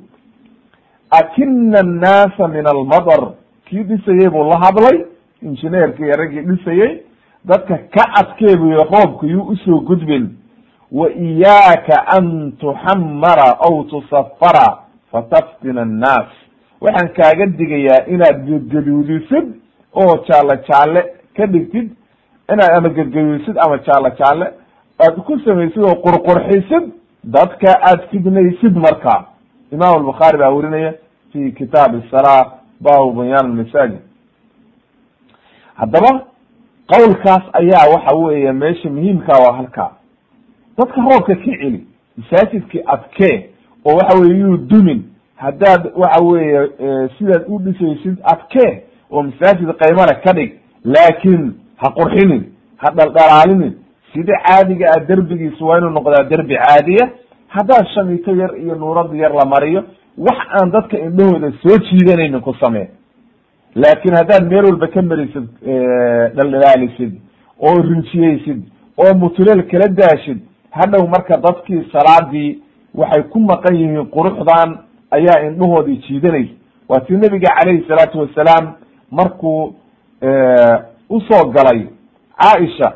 akina 1.10 1.78
annaasa 1.80 2.48
min 2.48 2.66
almadar. 2.66 3.32
Kii 3.66 3.82
dhisayey 3.84 4.28
buu 4.30 4.44
la 4.50 4.58
hadlay 4.60 5.04
injineerkii 5.42 6.12
raggii 6.18 6.40
dhisayey 6.40 7.02
dadka 7.44 7.78
ka 7.78 8.04
adkee 8.20 8.56
buu 8.56 8.70
yihi 8.70 8.84
roobka 8.92 9.26
yuu 9.26 9.42
u 9.52 9.56
soo 9.56 9.80
gudbin. 9.80 10.28
Wa 10.92 11.08
iyaaka 11.12 12.06
an 12.06 12.52
tuxamara 12.60 13.56
aw 13.66 13.82
tusafara 13.84 14.83
fataftina 15.14 15.82
annaas. 15.82 16.30
Waxaan 16.84 17.08
kaaga 17.18 17.46
digayaa 17.58 18.00
inaad 18.14 18.38
gedgaduudisid 18.48 19.46
oo 20.02 20.14
jaalle 20.28 20.54
jaalle 20.68 21.00
ka 21.36 21.46
dhigtid 21.52 21.88
inaad 22.52 22.72
ama 22.78 22.88
gedgaduudisid 22.98 23.56
ama 23.64 23.76
jaalle 23.86 24.10
jaalle 24.20 24.46
aad 25.04 25.16
ku 25.26 25.38
samaysid 25.44 25.82
oo 25.88 25.94
qurqurxisid 26.06 26.84
dadka 27.36 27.70
aad 27.90 28.00
fidnaysid 28.10 28.74
marka. 28.86 29.14
Imam 29.72 29.92
albukhaari 29.98 30.38
baa 30.38 30.50
werinaya 30.56 30.92
fi 31.32 31.52
kitaab 31.58 31.92
salaa 32.10 32.42
baabu 32.84 33.12
bunyaan 33.18 33.48
masaajid 33.60 34.02
haddaba 35.80 36.10
qowlkaas 36.92 37.44
ayaa 37.60 37.86
waxa 37.94 38.16
weeye 38.16 38.52
meesha 38.52 38.88
muhiimka 38.90 39.32
waa 39.42 39.56
halkaa. 39.56 39.90
Dadka 40.78 41.00
roobka 41.00 41.34
ka 41.34 41.40
celi 41.44 41.86
masaajidkii 42.18 42.82
adkee 42.94 43.50
oo 43.84 43.94
waxa 43.96 44.18
weye 44.20 44.38
yuu 44.40 44.56
dumin. 44.56 45.02
Haddaad 45.36 45.92
waxa 45.96 46.24
weeye 46.24 46.68
sidaad 47.18 47.44
u 47.48 47.58
dhisaysid 47.58 48.16
adkee 48.32 48.82
oo 49.10 49.22
masaajid 49.22 49.68
qaymale 49.80 50.14
ka 50.24 50.32
dhig 50.32 50.52
laakin 50.84 51.52
ha 51.76 51.90
qurxinin 51.98 52.42
ha 52.76 52.90
dhaldhalaalinin. 52.96 53.72
Sida 54.12 54.32
caadiga 54.46 54.86
ah 54.96 55.00
derbigiisa 55.08 55.64
waa 55.64 55.78
inuu 55.78 55.90
noqdaa 55.90 56.24
derbi 56.30 56.54
caadiya? 56.56 57.10
Haddaad 57.48 57.86
shamito 57.94 58.30
yar 58.36 58.52
iyo 58.62 58.74
nuurada 58.74 59.16
yar 59.16 59.32
la 59.34 59.44
mariyo 59.44 59.84
wax 60.18 60.38
aan 60.60 60.70
dadka 60.70 60.98
indhahooda 60.98 61.52
soo 61.62 61.78
jiidanaynin 61.78 62.40
ku 62.40 62.54
samee. 62.60 62.88
Laakin 63.74 64.14
haddaad 64.14 64.48
meel 64.50 64.64
walba 64.64 64.86
ka 64.88 65.02
marisid 65.02 65.46
dhaldhalaalisid 66.36 67.12
oo 67.58 67.82
rinjiyeysid 67.82 68.60
oo 68.96 69.14
mutuleel 69.14 69.62
kala 69.70 69.88
daashid 69.88 70.38
hadhow 70.70 71.06
marka 71.08 71.36
dadkii 71.46 71.82
salaadii 71.92 72.58
waxay 72.94 73.22
ku 73.22 73.38
maqan 73.40 73.74
yihiin 73.76 74.06
quruxdan 74.10 74.78
ayaa 75.10 75.40
indhahoodii 75.48 75.96
jiidanaysa 76.06 76.54
waa 76.88 77.00
tii 77.00 77.16
nabiga 77.16 77.48
calayhi 77.58 77.84
salaatu 77.88 78.18
wasalaam 78.20 78.72
markuu 79.10 79.74
u 81.10 81.20
soo 81.20 81.44
galay 81.54 81.86
caaisha 82.40 82.92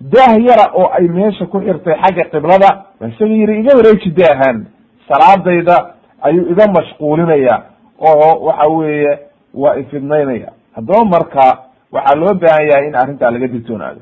daah 0.00 0.36
yara 0.48 0.66
oo 0.74 0.88
ay 0.98 1.08
meesha 1.08 1.46
ku 1.46 1.60
xirtay 1.60 1.94
xagga 2.02 2.24
qiblada 2.32 2.70
isaga 3.08 3.34
yiri 3.34 3.60
iga 3.60 3.76
wareeji 3.76 4.10
daahan 4.10 4.66
salaadayda 5.08 5.76
ayuu 6.22 6.50
iga 6.52 6.66
mashquulinaya 6.76 7.62
oo 8.00 8.44
waxa 8.46 8.68
weeye 8.68 9.18
waa 9.54 9.76
ifidnaynaya. 9.76 10.50
Haddaba 10.74 11.04
marka 11.04 11.58
waxaa 11.92 12.14
loo 12.20 12.34
baahan 12.34 12.66
yahay 12.70 12.86
in 12.88 12.94
arrintaa 12.94 13.30
laga 13.30 13.46
digtoonaado 13.48 14.00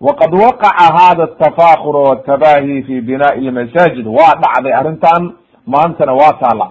waqad 0.00 0.34
waqaca 0.34 0.86
hada 0.98 1.22
atafakur 1.24 1.96
watabahi 1.96 2.82
fi 2.82 3.00
binaai 3.00 3.40
lmasaajid 3.40 4.06
waa 4.06 4.34
dhacday 4.42 4.72
arrintan 4.74 5.32
maantana 5.66 6.12
waa 6.14 6.32
taala 6.40 6.70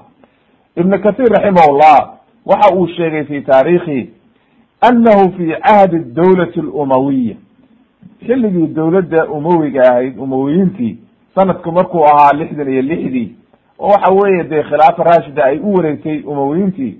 ibn 0.75 0.97
kathir 1.01 1.29
raximahullah 1.31 2.09
waxa 2.45 2.73
uu 2.75 2.87
sheegay 2.87 3.23
fi 3.23 3.41
taarikhi 3.41 4.09
anahu 4.81 5.31
fi 5.37 5.53
cahdi 5.67 5.99
dawlati 5.99 6.61
lumawiya 6.61 7.35
xilligii 8.27 8.67
dowladda 8.67 9.25
umawiga 9.27 9.81
ahayd 9.91 10.17
umawiyiintii 10.19 10.97
sanadku 11.35 11.71
markuu 11.71 12.03
ahaa 12.05 12.33
lixdan 12.33 12.69
iyo 12.73 12.81
lixdii 12.81 13.35
oo 13.79 13.87
waxa 13.91 14.11
weeye 14.11 14.43
dee 14.43 14.63
khilaafa 14.63 15.03
rashida 15.03 15.43
ay 15.45 15.57
u 15.59 15.73
wareegtay 15.73 16.21
umawiyiintii 16.25 16.97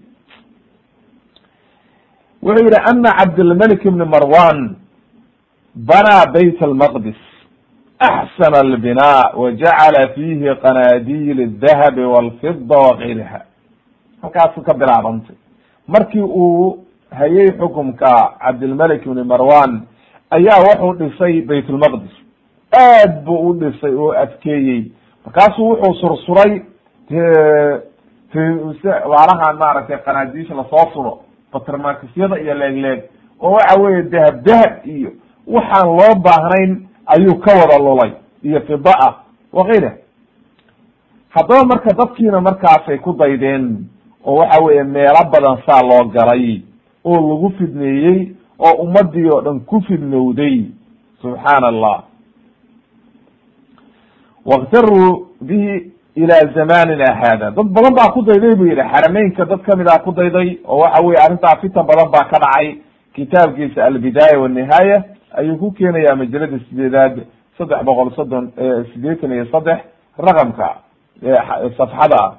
wuxuu 2.43 2.63
yihi 2.65 2.79
ana 2.89 3.11
cabdilmalik 3.19 3.85
ibni 3.85 4.05
marwan 4.05 4.75
banaa 5.87 6.25
bayt 6.33 6.61
almaqdis 6.61 7.15
axsana 7.99 8.59
albinaa 8.59 9.31
wa 9.41 9.51
jacala 9.51 10.07
fiihi 10.15 10.55
qanaadiil 10.63 11.39
aldahabi 11.41 12.01
walfida 12.13 12.77
wagayriha 12.77 13.41
halkaasu 14.21 14.61
ka 14.61 14.73
bilaabantay 14.73 15.35
markii 15.87 16.19
uu 16.21 16.85
hayay 17.19 17.51
xukumka 17.51 18.33
cabdilmalik 18.41 19.05
ibni 19.05 19.23
marwan 19.23 19.81
ayaa 20.31 20.59
wuxuu 20.67 20.93
dhisay 20.93 21.41
bayt 21.41 21.69
lmaqdis 21.69 22.15
aad 22.79 23.23
buu 23.25 23.49
u 23.49 23.53
dhisay 23.53 23.93
oo 23.95 24.11
adkeeyey 24.11 24.91
markaasuu 25.25 25.69
wuxuu 25.69 25.93
sursuray 26.01 26.61
baalahan 28.33 29.57
maaragtay 29.57 29.97
qanaadiisha 30.05 30.55
la 30.55 30.63
soo 30.69 30.89
suro 30.93 31.19
batermakisyada 31.53 32.39
iyo 32.39 32.53
leeg-leeg 32.53 32.99
oo 33.41 33.51
waxa 33.51 33.79
weeye 33.81 34.03
dahab 34.03 34.43
dahab 34.43 34.73
iyo 34.85 35.11
waxaan 35.55 35.87
loo 35.99 36.13
baahnayn 36.25 36.71
ayuu 37.05 37.35
ka 37.45 37.51
wada 37.59 37.77
lulay 37.79 38.11
iyo 38.43 38.61
fida 38.67 38.93
ah 39.07 39.13
wakayra 39.53 39.91
haddaba 41.29 41.63
marka 41.65 41.93
dadkiina 41.93 42.41
markaasay 42.41 42.97
ku 42.97 43.13
daydeen 43.13 43.85
oo 44.25 44.35
waxa 44.35 44.61
weeye 44.63 44.83
meelo 44.83 45.21
badan 45.31 45.57
saa 45.67 45.81
loo 45.89 46.03
galay 46.15 46.61
oo 47.05 47.15
lagu 47.29 47.49
fidneeyey 47.57 48.31
oo 48.59 48.73
ummadii 48.83 49.29
oo 49.29 49.41
dhan 49.41 49.59
ku 49.59 49.81
fidnowday 49.87 50.65
subxaana 51.21 51.67
allah 51.67 52.03
wakhtaruu 54.45 55.27
bihi 55.41 55.91
ila 56.15 56.35
zamanina 56.53 57.13
hada 57.15 57.51
dad 57.51 57.63
badan 57.75 57.93
baa 57.95 58.11
ku 58.11 58.21
dayday 58.21 58.55
bu 58.55 58.65
yihi 58.65 58.81
xarameynka 58.93 59.45
dad 59.45 59.61
ka 59.61 59.75
mid 59.75 59.87
a 59.87 59.99
ku 59.99 60.11
dayday 60.11 60.57
oo 60.65 60.77
waxa 60.79 61.01
weye 61.05 61.17
arrintaa 61.25 61.55
fitan 61.61 61.85
badan 61.85 62.09
baa 62.11 62.23
ka 62.31 62.39
dhacay 62.39 62.75
kitaabkiisa 63.15 63.85
albidaaya 63.85 64.39
wanihaaya 64.39 65.03
ayuu 65.37 65.57
ku 65.57 65.71
keenaya 65.71 66.15
majalada 66.15 66.59
sideedaad 66.69 67.25
saddex 67.57 67.83
boqol 67.85 68.11
soddon 68.15 68.51
sideetan 68.93 69.31
iyo 69.31 69.45
saddex 69.45 69.79
raqamka 70.17 70.69
safxada 71.77 72.17
ah. 72.23 72.33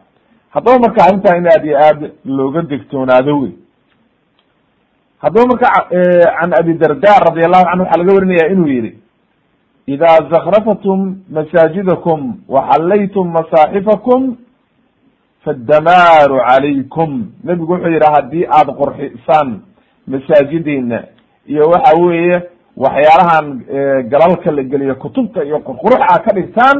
Haddaba 0.50 0.78
marka 0.78 1.04
arrintaa 1.04 1.36
in 1.38 1.46
aad 1.46 1.64
iyo 1.64 1.76
aad 1.78 2.00
looga 2.24 2.62
degtoonaado 2.62 3.38
wey 3.40 3.52
haddaba 5.22 5.46
marka 5.46 5.68
can 5.90 6.50
abi 6.60 6.74
darda 6.74 7.12
radi 7.28 7.44
allahu 7.44 7.64
canhu 7.64 7.84
waxaa 7.84 7.98
laga 8.02 8.14
warinaya 8.14 8.50
inuu 8.52 8.68
yihi 8.68 8.98
ida 9.86 10.06
zakrafatum 10.30 11.22
masaajidakum 11.30 12.20
waxallaytum 12.48 13.26
masaaxifakum 13.32 14.36
faddamaaru 15.44 16.36
calaykum. 16.48 17.10
Nebigu 17.44 17.72
wuxuu 17.72 17.92
yidhi 17.94 18.12
haddii 18.14 18.46
aada 18.46 18.72
qorxisaan 18.72 19.60
masaajidiina 20.06 21.04
iyo 21.46 21.64
waxa 21.70 21.96
weeye 21.96 22.42
waxyaalahan 22.84 23.46
galalka 24.12 24.50
la 24.56 24.62
geliyo 24.62 24.94
kutubta 24.94 25.44
iyo 25.44 25.58
qurqurux 25.68 26.00
aad 26.12 26.22
ka 26.26 26.32
dhigtaan 26.38 26.78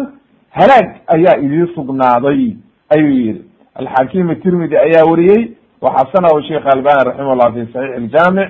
halaag 0.59 0.89
ayaa 1.15 1.37
idii 1.45 1.67
sugnaaday 1.75 2.57
ayuu 2.95 3.11
yihi 3.19 3.43
alxakim 3.75 4.35
tirmidi 4.43 4.77
ayaa 4.77 5.05
wariyey 5.11 5.43
waxasanahu 5.85 6.43
sheikh 6.49 6.65
albani 6.75 7.05
raximah 7.09 7.37
llah 7.41 7.53
fi 7.55 7.61
saxiix 7.73 7.97
iljaamic 8.01 8.49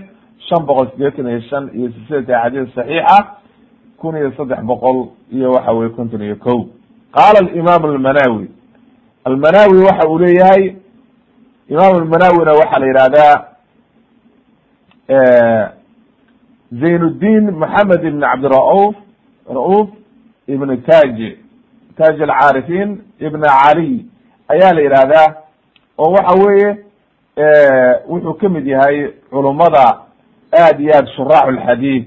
shan 0.49 0.61
boqol 0.69 0.87
sideetan 0.93 1.27
iyo 1.31 1.41
shan 1.51 1.65
iyo 1.79 1.89
silsilata 1.95 2.33
axaadiis 2.43 2.75
saxiixa 2.75 3.19
kun 4.01 4.17
iyo 4.17 4.31
saddex 4.37 4.61
boqol 4.71 4.99
iyo 5.33 5.49
waxa 5.53 5.73
weye 5.73 5.91
konton 5.99 6.23
iyo 6.23 6.37
ko 6.37 6.55
qaala 7.17 7.39
alimaam 7.45 7.85
almanawi 7.85 8.47
almanawi 9.25 9.79
waxa 9.89 10.09
uu 10.11 10.19
leeyahay 10.19 10.65
imaam 11.69 11.93
almanawina 12.03 12.53
waxaa 12.61 12.79
la 12.83 12.87
yihahdaa 12.87 13.35
zaynuddin 16.73 17.51
moxamed 17.51 18.05
ibn 18.05 18.21
cabdira'uf 18.21 18.95
ra'uf 19.49 19.89
ibn 20.49 20.77
taj 20.83 21.17
taj 21.97 22.21
alcaarifin 22.23 22.99
ibn 23.21 23.41
cali 23.43 24.07
ayaa 24.49 24.73
la 24.75 24.81
yihahdaa 24.81 25.35
oo 25.99 26.13
waxa 26.13 26.35
weeye 26.45 26.77
wuxuu 28.09 28.35
ka 28.35 28.49
mid 28.49 28.67
yahay 28.67 29.09
culummada 29.31 29.99
aad 30.53 30.81
iyo 30.81 30.93
aad 30.97 31.07
shuraax 31.17 31.47
lxadiid 31.57 32.05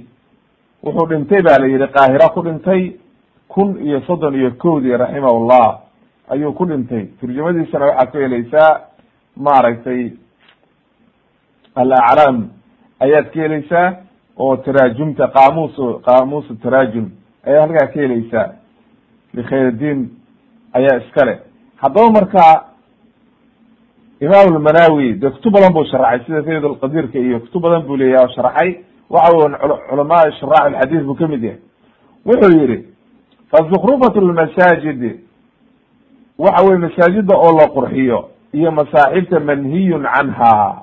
wuxuu 0.84 1.08
dhintay 1.08 1.42
ba 1.42 1.60
la 1.60 1.68
yihi 1.68 1.88
qaahira 1.88 2.30
ku 2.30 2.42
dhintay 2.42 2.96
kun 3.48 3.78
iyo 3.86 4.02
soddon 4.02 4.36
iyo 4.36 4.52
kowdii 4.52 4.98
raximah 4.98 5.34
llah 5.50 5.80
ayuu 6.30 6.54
ku 6.54 6.66
dhintay 6.66 7.06
turjamadiisana 7.20 7.86
waxaad 7.86 8.12
ku 8.12 8.18
helaysaa 8.18 8.80
maaragtay 9.38 10.12
alaclaam 11.76 12.50
ayaad 13.00 13.26
ka 13.34 13.40
helaysaa 13.42 13.96
oo 14.38 14.56
taraajumta 14.58 15.28
qaamuus 15.28 15.76
qaamuus 16.06 16.46
taraajum 16.64 17.10
ayaa 17.46 17.62
halkaa 17.62 17.88
ka 17.88 18.00
helaysaa. 18.02 18.50
Likhayrdin 19.34 20.10
ayaa 20.74 20.98
iskale 21.02 21.40
haddaba 21.76 22.12
marka 22.12 22.64
imaam 24.22 24.54
almanawi 24.56 25.14
de 25.14 25.30
kutub 25.30 25.54
badan 25.54 25.74
buu 25.74 25.86
sharaxay 25.86 26.26
sida 26.26 26.44
sayd 26.44 26.66
alqadirka 26.66 27.20
iyo 27.20 27.40
kutub 27.40 27.62
badan 27.62 27.82
buu 27.88 27.98
leeyahy 27.98 28.24
oo 28.26 28.34
sharaxay 28.36 28.76
waxa 29.10 29.38
wey 29.38 29.80
culamaa 29.90 30.32
shuraax 30.40 30.66
alxadiis 30.66 31.04
buu 31.04 31.16
ka 31.16 31.28
mid 31.28 31.44
yahay. 31.44 31.60
Wuxuu 32.26 32.60
yihi 32.60 32.78
fazukrufat 33.52 34.16
lmasaajid 34.16 35.20
waxa 36.40 36.66
weye 36.66 36.78
masaajida 36.78 37.36
oo 37.36 37.58
la 37.60 37.68
qurxiyo 37.68 38.30
iyo 38.54 38.72
masaaxibta 38.72 39.40
manhiyun 39.40 40.04
canha 40.04 40.82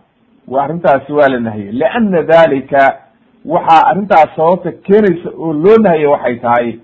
arrintaasi 0.63 1.13
waa 1.13 1.29
la 1.29 1.41
nahiyey 1.41 1.73
liana 1.73 2.23
dalika 2.23 2.99
waxaa 3.45 3.83
arrintaas 3.91 4.37
sababta 4.37 4.73
keenaysa 4.73 5.31
oo 5.39 5.53
loo 5.53 5.77
nahiyey 5.83 6.07
waxay 6.07 6.37
tahay 6.37 6.79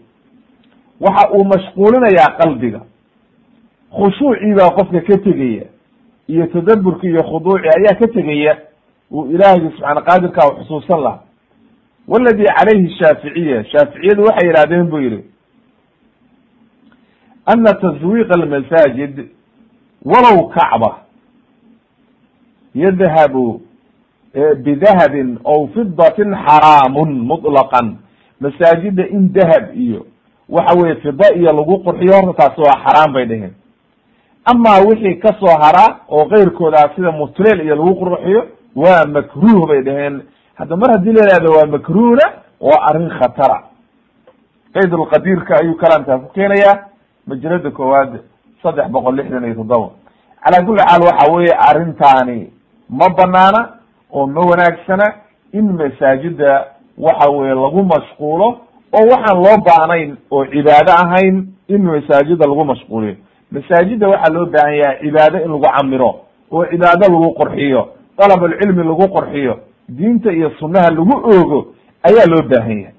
waxa 1.00 1.30
uu 1.32 1.44
mashquulinayaa 1.44 2.36
qalbiga. 2.40 2.80
Khushuucii 3.96 4.54
baa 4.58 4.70
qofka 4.70 5.00
ka 5.00 5.18
tegaya 5.18 5.64
iyo 6.28 6.46
tadaburki 6.46 7.06
iyo 7.06 7.22
khuduuci 7.22 7.68
ayaa 7.68 7.98
ka 7.98 8.06
tegaya 8.08 8.58
uu 9.12 9.26
ilaahigi 9.30 9.70
subxaana 9.70 10.00
qaadirka 10.00 10.40
xusuusan 10.58 11.00
laha 11.00 11.20
waladi 12.08 12.44
calayhi 12.44 12.90
shaaficiya 12.98 13.64
shaaficiyadu 13.64 14.22
waxay 14.24 14.48
yidhahdeen 14.48 14.86
bu 14.90 14.98
yihi 14.98 15.24
ana 17.46 17.72
taswiiq 17.74 18.30
almasaajid 18.36 19.28
walow 20.04 20.48
kacba 20.48 20.98
yadhabu 22.74 23.60
bidahabin 24.64 25.38
aw 25.44 25.66
fidatin 25.74 26.34
xaraamun 26.46 27.10
muطlaqan 27.30 27.96
masaajida 28.40 29.06
in 29.08 29.32
dahab 29.32 29.72
iyo 29.74 30.06
waxa 30.48 30.78
weye 30.80 30.94
fida 30.96 31.34
iyo 31.34 31.52
lagu 31.52 31.78
qurxiyo 31.84 32.12
horta 32.20 32.32
taasi 32.42 32.60
waa 32.60 32.80
xaraam 32.84 33.12
bay 33.12 33.26
dheheen 33.26 33.54
amaa 34.44 34.80
wixii 34.88 35.14
ka 35.18 35.32
soo 35.40 35.56
hara 35.62 36.00
oo 36.08 36.24
keyrkooda 36.28 36.90
sida 36.96 37.12
mutleel 37.12 37.60
iyo 37.60 37.76
lagu 37.76 37.94
qurxiyo 37.94 38.42
waa 38.76 39.04
makruh 39.06 39.66
bay 39.68 39.82
dheheen 39.82 40.22
hadda 40.54 40.76
mar 40.76 40.90
haddii 40.92 41.12
la 41.12 41.22
ihahdo 41.30 41.50
waa 41.52 41.66
makruhna 41.66 42.26
waa 42.60 42.80
arrin 42.88 43.10
khatara. 43.10 43.62
Qaydulqadiirka 44.74 45.56
ayuu 45.60 45.74
kalaamkaa 45.76 46.18
ku 46.18 46.28
keenaya 46.34 46.72
majalada 47.26 47.70
koowaad 47.70 48.20
saddex 48.62 48.88
boqol 48.90 49.14
lixdan 49.16 49.44
iyo 49.44 49.54
toddoba 49.54 49.90
calaa 50.44 50.64
kulli 50.66 50.80
xaal 50.88 51.02
waxa 51.02 51.32
weye 51.32 51.52
arrintaani 51.68 52.50
ma 52.90 53.08
banaana 53.08 53.60
oo 54.12 54.26
ma 54.26 54.40
wanaagsana 54.40 55.04
in 55.52 55.72
masaajida 55.72 56.66
waxa 56.98 57.30
weye 57.30 57.54
lagu 57.54 57.82
mashquulo 57.84 58.46
oo 58.92 59.06
waxaan 59.10 59.36
loo 59.44 59.56
baahnayn 59.66 60.16
oo 60.30 60.44
cibaado 60.46 60.92
ahayn 60.92 61.46
in 61.68 61.82
masaajida 61.82 62.46
lagu 62.46 62.64
mashquuliyo. 62.64 63.16
Masaajida 63.50 64.08
waxaa 64.08 64.32
loo 64.34 64.46
baahan 64.46 64.74
yahay 64.76 64.98
cibaado 65.00 65.38
in 65.44 65.50
lagu 65.50 65.62
camiro 65.76 66.14
oo 66.52 66.64
cibaado 66.70 67.06
lagu 67.12 67.34
qurxiyo 67.34 67.88
dalabulcilmi 68.18 68.82
lagu 68.84 69.08
qurxiyo 69.14 69.54
diinta 69.88 70.32
iyo 70.32 70.50
sunnaha 70.58 70.90
lagu 70.90 71.14
oogo 71.30 71.66
ayaa 72.02 72.26
loo 72.26 72.42
baahan 72.48 72.78
yahay. 72.80 72.92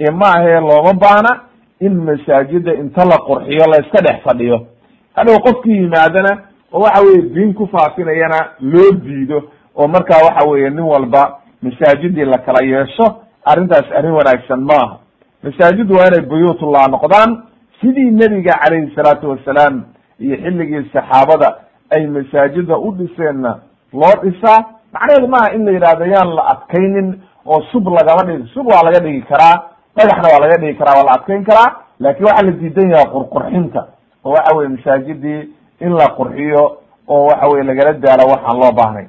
Ee 0.00 0.10
ma 0.10 0.26
ahee 0.36 0.60
looma 0.60 0.92
baana 0.94 1.40
in 1.80 1.94
masaajida 2.04 2.74
inta 2.74 3.04
la 3.04 3.16
qurxiyo 3.18 3.66
la 3.70 3.80
iska 3.84 4.00
dhex 4.02 4.22
fadhiyo. 4.24 4.66
Hadhow 5.14 5.38
qofkii 5.40 5.76
yimaadana 5.82 6.42
oo 6.72 6.80
waxa 6.80 7.02
weye 7.02 7.22
diin 7.22 7.54
ku 7.54 7.66
faafinayana 7.66 8.38
loo 8.60 8.90
diido 8.92 9.42
oo 9.76 9.88
markaa 9.88 10.20
waxa 10.26 10.48
weye 10.50 10.70
nin 10.70 10.80
walba 10.84 11.38
masaajidii 11.62 12.24
la 12.24 12.38
kala 12.38 12.64
yeesho 12.66 13.06
arrintaas 13.44 13.86
arrin 13.98 14.12
wanaagsan 14.12 14.60
maaha. 14.60 14.96
Masaajidu 15.42 15.94
waa 15.94 16.06
inay 16.06 16.20
buyuutullah 16.26 16.88
noqdaan 16.88 17.42
sidii 17.80 18.10
nebiga 18.10 18.52
calayhi 18.62 18.94
salaatu 18.94 19.30
wasalaam 19.30 19.82
iyo 20.20 20.36
xilligii 20.36 20.90
saxaabada 20.92 21.48
ay 21.96 22.06
masaajida 22.06 22.76
u 22.78 22.92
dhiseenna 22.98 23.58
loo 23.92 24.14
dhisaa. 24.22 24.64
Macnaheedu 24.92 25.28
maaha 25.28 25.52
in 25.54 25.64
la 25.64 25.72
yidhahdo 25.72 26.04
yaan 26.06 26.34
la 26.34 26.42
adkaynin 26.52 27.20
oo 27.46 27.62
sub 27.72 27.88
lagama 27.88 28.22
dhigi 28.28 28.48
sub 28.54 28.66
waa 28.66 28.82
laga 28.84 29.00
dhigi 29.00 29.22
karaa 29.22 29.56
dhagaxna 29.96 30.28
waa 30.32 30.40
laga 30.44 30.56
dhigi 30.60 30.74
karaa 30.78 30.94
waa 30.98 31.04
la 31.08 31.12
adkayn 31.18 31.44
karaa 31.44 31.70
laakin 32.00 32.24
waxaa 32.26 32.46
la 32.46 32.52
diidan 32.52 32.90
yahay 32.90 33.06
qurqurxinta 33.14 33.80
oo 34.24 34.30
waxa 34.32 34.56
weye 34.56 34.68
masaajidii 34.68 35.40
in 35.80 35.92
la 36.00 36.06
qurxiyo 36.18 36.62
oo 37.08 37.24
waxa 37.26 37.48
weye 37.52 37.64
lagala 37.64 37.92
daalo 37.92 38.24
waxaan 38.32 38.56
loo 38.62 38.72
baahnay 38.72 39.06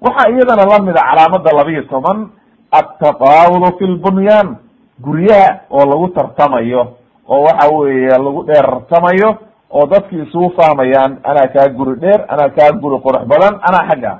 waxaa 0.00 0.30
iyadana 0.30 0.64
lamida 0.66 1.00
calaamada 1.08 1.50
labiyo 1.58 1.82
toban 1.82 2.28
attatawulu 2.70 3.78
fi 3.78 3.84
lbunyaan 3.86 4.56
guryaha 5.00 5.60
oo 5.70 5.84
lagu 5.90 6.08
tartamayo 6.08 6.82
oo 7.28 7.42
waxa 7.42 7.68
weeye 7.76 8.08
lagu 8.18 8.42
dheerartamayo 8.44 9.36
oo 9.70 9.86
dadki 9.86 10.16
isugu 10.22 10.50
fahmayaan 10.56 11.18
anaa 11.24 11.48
kaa 11.54 11.68
guri 11.68 11.96
dheer 12.00 12.24
anaa 12.28 12.48
kaa 12.48 12.72
guri 12.72 12.96
qurux 13.04 13.24
badan 13.26 13.54
anaa 13.68 13.88
xagga. 13.88 14.18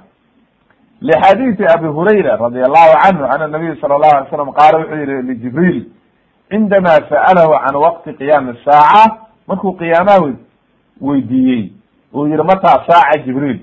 Lixadiisi 1.00 1.64
abi 1.74 1.86
hurayra 1.88 2.36
radi 2.36 2.60
allahu 2.64 2.92
canhu 3.04 3.24
an 3.24 3.50
nabiy 3.50 3.76
sala 3.80 3.94
allahu 3.94 4.16
alay 4.16 4.30
slam 4.30 4.52
qaala 4.52 4.78
wuxuu 4.78 4.96
yihi 4.96 5.22
lijibriil 5.28 5.78
cindama 6.50 6.94
sa'alahu 7.10 7.52
can 7.64 7.74
waqti 7.84 8.10
qiyaami 8.18 8.52
saaca 8.64 9.04
markuu 9.48 9.72
qiyaamaha 9.76 10.32
weydiiyey 11.00 11.72
uu 12.14 12.26
yihi 12.26 12.42
mataa 12.42 12.84
saaca 12.88 13.18
jibriil 13.26 13.60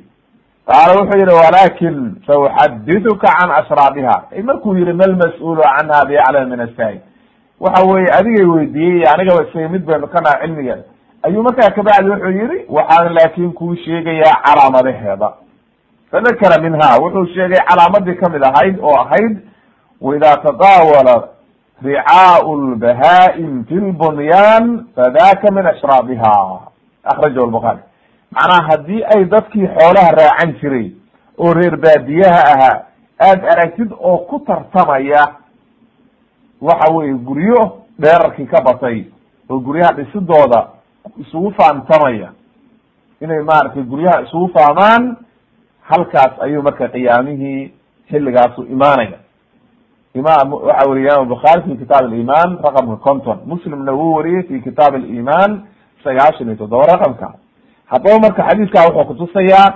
qaala 0.67 0.93
wuxuu 1.01 1.19
yihi 1.19 1.35
walakin 1.43 1.95
sauxadithuka 2.27 3.27
can 3.39 3.51
asraabiha 3.51 4.15
markuu 4.43 4.75
yihi 4.77 4.93
mal 4.93 5.15
mas'uulu 5.15 5.61
canha 5.61 6.05
biaclam 6.09 6.49
min 6.49 6.59
asaa'il 6.59 6.99
waxa 7.59 7.85
weye 7.91 8.07
adigay 8.19 8.45
weydiiyey 8.45 9.03
anigaba 9.13 9.43
isaga 9.47 9.69
mid 9.69 9.85
baynu 9.85 10.07
ka 10.07 10.21
naha 10.21 10.39
cilmigeeda 10.41 10.83
ayuu 11.23 11.43
markaa 11.43 11.69
kabacdi 11.75 12.09
wuxuu 12.09 12.31
yihi 12.39 12.65
waxaan 12.69 13.13
laakin 13.13 13.51
kuu 13.53 13.75
sheegayaa 13.75 14.35
calaamadaheeda 14.45 15.29
fadakara 16.11 16.61
minha 16.61 16.89
wuxuu 17.03 17.25
sheegay 17.35 17.59
calaamadii 17.69 18.15
ka 18.21 18.29
mid 18.29 18.43
ahayd 18.43 18.79
oo 18.81 18.95
ahayd 19.03 19.37
waida 20.01 20.37
tadaawala 20.37 21.15
ricaau 21.83 22.55
lbahaa'im 22.55 23.63
fi 23.65 23.75
lbunyaan 23.75 24.85
fadaka 24.95 25.51
min 25.51 25.65
ashraabiha. 25.67 26.35
Akrajahu 27.03 27.47
lbukaari 27.47 27.79
macnaha 28.35 28.61
haddii 28.69 29.03
ay 29.15 29.25
dadkii 29.25 29.67
xoolaha 29.67 30.11
raacan 30.11 30.53
jiray 30.61 30.91
oo 31.37 31.53
reer 31.53 31.77
baadiyaha 31.77 32.41
ahaa 32.53 32.81
aada 33.19 33.51
aragtid 33.51 33.91
oo 33.99 34.17
ku 34.17 34.39
tartamaya 34.39 35.27
waxa 36.61 36.93
weye 36.93 37.13
guryo 37.13 37.77
dheerarkii 37.99 38.45
ka 38.45 38.61
batay 38.61 39.05
oo 39.49 39.59
guryaha 39.59 39.93
dhisidooda 39.93 40.67
isugu 41.17 41.51
faantamaya. 41.51 42.29
Inay 43.21 43.41
maaragtay 43.43 43.83
guryaha 43.83 44.21
isugu 44.21 44.47
faamaan 44.53 45.17
halkaas 45.81 46.39
ayuu 46.41 46.61
marka 46.63 46.87
qiyaamihii 46.87 47.71
xilligaasu 48.09 48.63
imaanaya. 48.71 49.17
Imam 50.15 50.53
waxa 50.53 50.89
weriye 50.89 51.11
imam 51.13 51.27
bukhaari 51.27 51.61
fi 51.61 51.75
kitaab 51.77 52.05
aliman 52.05 52.57
raqamka 52.63 52.95
conton 53.03 53.37
muslimna 53.45 53.91
wuu 53.91 54.13
wariyey 54.15 54.43
fi 54.43 54.59
kitaab 54.61 54.95
aliman 54.95 55.61
sagaashan 56.03 56.47
iyo 56.47 56.55
toddoba 56.55 56.85
raqamka 56.85 57.33
haddaba 57.93 58.19
marka 58.25 58.43
xadiiskaa 58.49 58.85
wuxuu 58.89 59.05
kutusayaa 59.09 59.67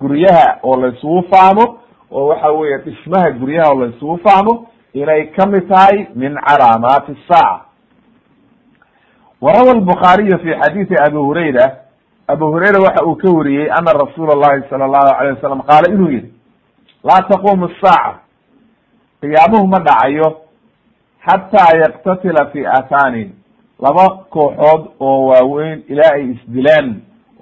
guryaha 0.00 0.46
oo 0.62 0.76
la 0.82 0.88
isugu 0.94 1.22
faamo 1.30 1.64
oo 2.10 2.26
waxa 2.30 2.50
weye 2.58 2.78
dhismaha 2.86 3.30
guryaha 3.40 3.70
oo 3.72 3.80
la 3.80 3.86
isugu 3.94 4.16
faamo 4.24 4.54
inay 5.00 5.22
ka 5.36 5.46
mid 5.52 5.68
tahay 5.68 6.06
min 6.14 6.34
calaamaati 6.46 7.16
saaca 7.28 7.60
warawa 9.40 9.74
lbukhaariyu 9.74 10.38
fi 10.38 10.50
xadiisi 10.60 10.94
abi 11.04 11.16
hurayra. 11.16 11.66
Abu 12.28 12.46
hurayra 12.46 12.80
waxa 12.80 13.04
uu 13.06 13.16
ka 13.16 13.28
wariyey 13.30 13.70
ana 13.78 13.92
rasuula 13.92 14.34
llahi 14.34 14.62
sala 14.70 14.84
allahu 14.84 15.14
alayh 15.20 15.34
wasalam 15.36 15.62
qaala 15.62 15.90
inuu 15.94 16.10
yihi 16.10 16.32
laa 17.04 17.22
taqumu 17.30 17.68
saaca 17.80 18.18
qiyaamuhu 19.20 19.66
ma 19.66 19.78
dhacayo 19.78 20.28
xataa 21.26 21.76
yaktatila 21.82 22.46
fi 22.52 22.66
athanin 22.66 23.30
laba 23.80 24.06
kooxood 24.30 24.82
oo 25.00 25.26
waaweyn 25.26 25.82
ilaa 25.88 26.12
ay 26.14 26.24
isdilaan 26.34 26.88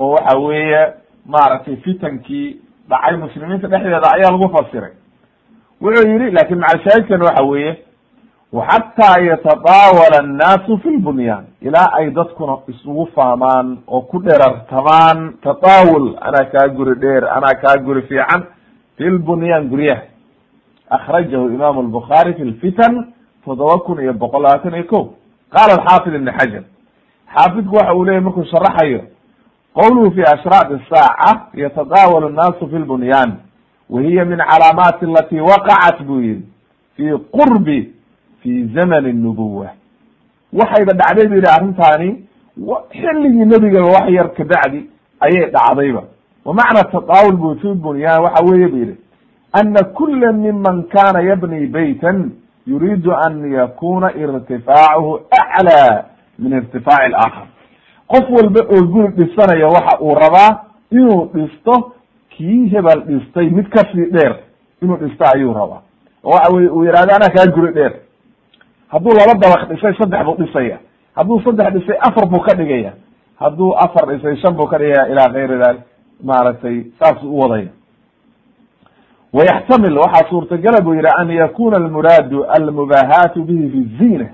oo 0.00 0.10
waxa 0.14 0.38
weeye 0.38 0.82
maaragtay 1.26 1.76
fitankii 1.76 2.48
dhacay 2.88 3.16
muslimiinta 3.16 3.68
dhexdeeda 3.68 4.08
ayaa 4.16 4.30
lagu 4.34 4.48
fasiray. 4.56 4.92
Wuxuu 5.82 6.08
yihi 6.08 6.30
laakiin 6.36 6.58
macalshaahidkan 6.60 7.22
waxa 7.22 7.42
weeye 7.50 7.72
waxataa 8.52 9.18
yatadaawala 9.30 10.18
annaasu 10.24 10.78
fi 10.82 10.88
lbunyaan 10.88 11.44
ilaa 11.62 11.88
ay 11.98 12.10
dadkuna 12.10 12.56
isugu 12.68 13.06
faamaan 13.14 13.78
oo 13.86 14.00
ku 14.00 14.18
dherartamaan 14.22 15.34
tadaawul 15.42 16.16
anaa 16.20 16.44
kaa 16.52 16.68
guri 16.68 16.94
dheer 17.00 17.24
anaa 17.36 17.54
kaa 17.62 17.76
guri 17.84 18.02
fiican 18.02 18.42
fi 18.96 19.04
lbunyaan 19.04 19.68
guryaha. 19.68 20.02
Akrajahu 20.90 21.48
imam 21.48 21.78
lbukhaari 21.86 22.34
fi 22.34 22.44
lfitan 22.44 23.12
toddoba 23.44 23.78
kun 23.78 24.02
iyo 24.02 24.12
boqol 24.12 24.42
labaatan 24.42 24.74
iyo 24.74 24.84
ko 24.84 25.14
qaala 25.54 25.72
alxaafid 25.78 26.14
ibn 26.14 26.30
xajar 26.38 26.62
xaafidku 27.34 27.76
waxa 27.76 27.94
uu 27.94 28.04
leyahy 28.04 28.20
markuu 28.24 28.44
sharaxayo 28.44 29.00
qowluhu 29.74 30.10
fi 30.14 30.22
ashraaq 30.22 30.68
saaca 30.90 31.46
yatadaawal 31.54 32.24
annaasu 32.24 32.68
fi 32.70 32.76
lbunyaan 32.76 33.32
wa 33.90 34.02
hiya 34.02 34.24
min 34.24 34.38
calaamaati 34.38 35.04
alati 35.06 35.40
waqacat 35.40 36.02
buu 36.02 36.20
yihi 36.20 36.42
fi 36.96 37.04
qurbi 37.32 37.92
fi 38.42 38.64
zamani 38.74 39.12
nubuwa 39.12 39.70
waxayba 40.52 40.92
dhacday 40.92 41.26
bu 41.28 41.34
yihi 41.34 41.46
arrintaani 41.56 42.24
xilligii 42.92 43.44
nebigaba 43.44 43.86
wax 43.86 44.10
yar 44.10 44.28
kabacdi 44.34 44.90
ayay 45.20 45.50
dhacdayba 45.50 46.02
wa 46.44 46.54
macna 46.54 46.84
tadaawul 46.84 47.36
bu 47.36 47.54
fi 47.60 47.68
bunyaan 47.68 48.22
waxa 48.22 48.44
weeye 48.44 48.68
bu 48.68 48.76
yihi 48.76 48.94
ana 49.52 49.84
kula 49.84 50.32
miman 50.32 50.82
kana 50.82 51.20
yabni 51.22 51.66
baytan 51.66 52.30
yuriidu 52.66 53.12
an 53.14 53.52
yakuna 53.52 54.12
irtifaacuhu 54.14 55.20
aclى 55.30 56.04
min 56.38 56.52
irtifaaci 56.52 57.04
alaakhar 57.04 57.46
qof 58.12 58.26
walba 58.36 58.60
oo 58.74 58.82
guri 58.92 59.08
dhisanaya 59.18 59.66
waxa 59.68 59.98
uu 60.00 60.14
rabaa 60.14 60.50
inuu 60.90 61.30
dhisto 61.34 61.92
kii 62.30 62.68
hebel 62.68 63.00
dhistay 63.08 63.50
mid 63.50 63.68
ka 63.68 63.82
sii 63.92 64.10
dheer 64.10 64.36
inuu 64.82 64.96
dhisto 64.96 65.24
ayuu 65.34 65.52
rabaa. 65.54 65.82
Oo 66.24 66.30
waxa 66.32 66.52
weye 66.54 66.68
uu 66.68 66.84
yihahdo 66.84 67.14
anaa 67.14 67.28
kaa 67.34 67.46
guri 67.54 67.72
dheer. 67.72 67.92
Hadduu 68.88 69.12
laba 69.18 69.34
dabaq 69.34 69.68
dhisay 69.68 69.94
saddex 69.98 70.24
buu 70.24 70.36
dhisaya. 70.44 70.78
Hadduu 71.16 71.40
saddex 71.44 71.72
dhisay 71.74 71.96
afar 72.00 72.26
buu 72.28 72.40
ka 72.40 72.54
dhigaya. 72.56 72.92
Hadduu 73.40 73.74
afar 73.78 74.06
dhisay 74.08 74.36
shan 74.36 74.54
buu 74.56 74.66
ka 74.66 74.78
dhigaya 74.78 75.08
ilaa 75.08 75.28
kayri 75.32 75.58
dalik 75.58 75.82
maaragtay 76.24 76.84
saasuu 76.98 77.30
uwadaya 77.36 77.68
wayaxtamil 79.32 79.98
waxaa 79.98 80.28
suurtagala 80.30 80.80
buu 80.80 80.94
yihi 80.94 81.08
an 81.18 81.30
yakuna 81.30 81.76
almuraadu 81.76 82.44
almubahaatu 82.44 83.44
bihi 83.44 83.70
fi 83.70 83.80
zina 83.98 84.26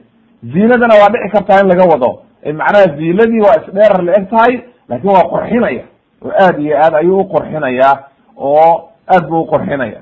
ziinadana 0.42 0.94
waa 0.94 1.08
dhici 1.12 1.28
kartaa 1.32 1.60
in 1.60 1.68
laga 1.68 1.84
wado 1.92 2.18
macnaha 2.52 2.96
ziiladii 2.96 3.40
waa 3.40 3.56
isdheerar 3.66 4.02
la 4.04 4.12
eg 4.18 4.28
tahay 4.30 4.60
laakiin 4.88 5.12
waa 5.12 5.28
qurxinaya. 5.30 5.84
Oo 6.24 6.30
aad 6.40 6.58
iyo 6.60 6.76
aad 6.78 6.94
ayuu 6.94 7.20
uqurxinayaa 7.20 7.96
oo 8.36 8.88
aad 9.08 9.28
buu 9.28 9.40
uqurxinaya 9.40 10.00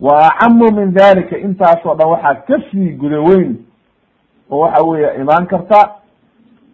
wa 0.00 0.18
acamu 0.26 0.70
min 0.72 0.92
dalika 0.92 1.38
intaasoo 1.38 1.94
dhan 1.94 2.08
waxaa 2.08 2.34
ka 2.34 2.56
sii 2.70 2.90
guda 2.92 3.20
weyn 3.20 3.56
oo 4.50 4.58
waxa 4.60 4.82
weeye 4.84 5.14
imaan 5.20 5.46
karta 5.46 5.90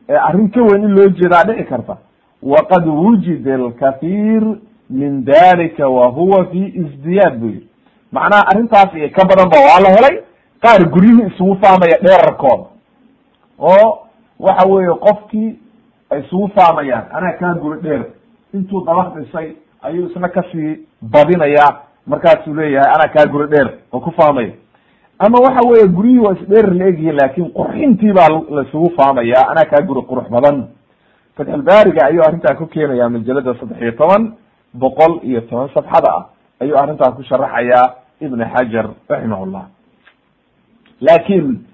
arrin 0.09 0.51
ka 0.51 0.61
weyn 0.63 0.85
in 0.85 0.95
loo 0.95 1.09
jeedaa 1.09 1.45
dhici 1.45 1.65
karta. 1.65 1.97
Waqad 2.43 2.87
wujida 2.87 3.55
alkathir 3.55 4.43
min 4.91 5.25
dalika 5.25 5.89
wa 5.89 6.09
huwa 6.09 6.45
fi 6.47 6.59
isdiyaad 6.83 7.39
bu 7.39 7.47
yihi 7.47 7.69
macnaha 8.13 8.43
arrintaas 8.51 8.95
iyo 8.95 9.09
ka 9.11 9.25
badan 9.25 9.49
ba 9.49 9.57
waa 9.69 9.81
la 9.81 9.91
helay 9.97 10.21
qaar 10.61 10.89
guryihii 10.91 11.27
isugu 11.33 11.55
faamaya 11.63 11.99
dheerarkooda 12.03 12.65
oo 13.59 13.99
waxa 14.39 14.69
weeye 14.69 14.95
qofkii 15.07 15.59
ay 16.11 16.21
isugu 16.21 16.49
faamayaan 16.49 17.05
anaa 17.13 17.33
kaa 17.39 17.55
guri 17.55 17.81
dheer 17.83 18.05
intuu 18.55 18.85
dabaq 18.85 19.15
dhisay 19.17 19.53
ayuu 19.83 20.07
isna 20.11 20.29
ka 20.29 20.43
sii 20.53 20.79
badinayaa 21.03 21.81
markaasuu 22.07 22.55
leeyahay 22.55 22.93
anaa 22.95 23.13
kaa 23.15 23.27
guri 23.33 23.49
dheer 23.49 23.69
oo 23.93 24.01
ku 24.01 24.11
faamaya. 24.11 24.53
Ama 25.19 25.39
waxa 25.39 25.69
weeye 25.69 25.89
guryihii 25.89 26.19
waa 26.27 26.33
isdheerar 26.35 26.75
la 26.75 26.85
egyihin 26.87 27.17
laakin 27.17 27.51
qurxintii 27.53 28.13
baa 28.13 28.29
laisugu 28.51 28.91
faamaya 28.97 29.49
anaa 29.51 29.65
kaa 29.65 29.83
guri 29.87 30.03
qurux 30.03 30.29
badan. 30.31 30.69
Fatxulbaariga 31.37 32.07
ayuu 32.07 32.23
arrintaa 32.27 32.55
ku 32.55 32.67
keenaya 32.67 33.09
majalada 33.09 33.55
saddex 33.61 33.81
iyo 33.83 33.93
toban 33.93 34.33
boqol 34.75 35.21
iyo 35.23 35.41
toban 35.41 35.69
safxada 35.75 36.11
ah 36.19 36.25
ayuu 36.61 36.77
arrintaa 36.79 37.13
ku 37.13 37.23
sharaxayaa 37.23 37.95
ibn 38.21 38.45
xajar 38.55 38.87
raximahullah. 39.09 39.65
Laakin 41.01 41.65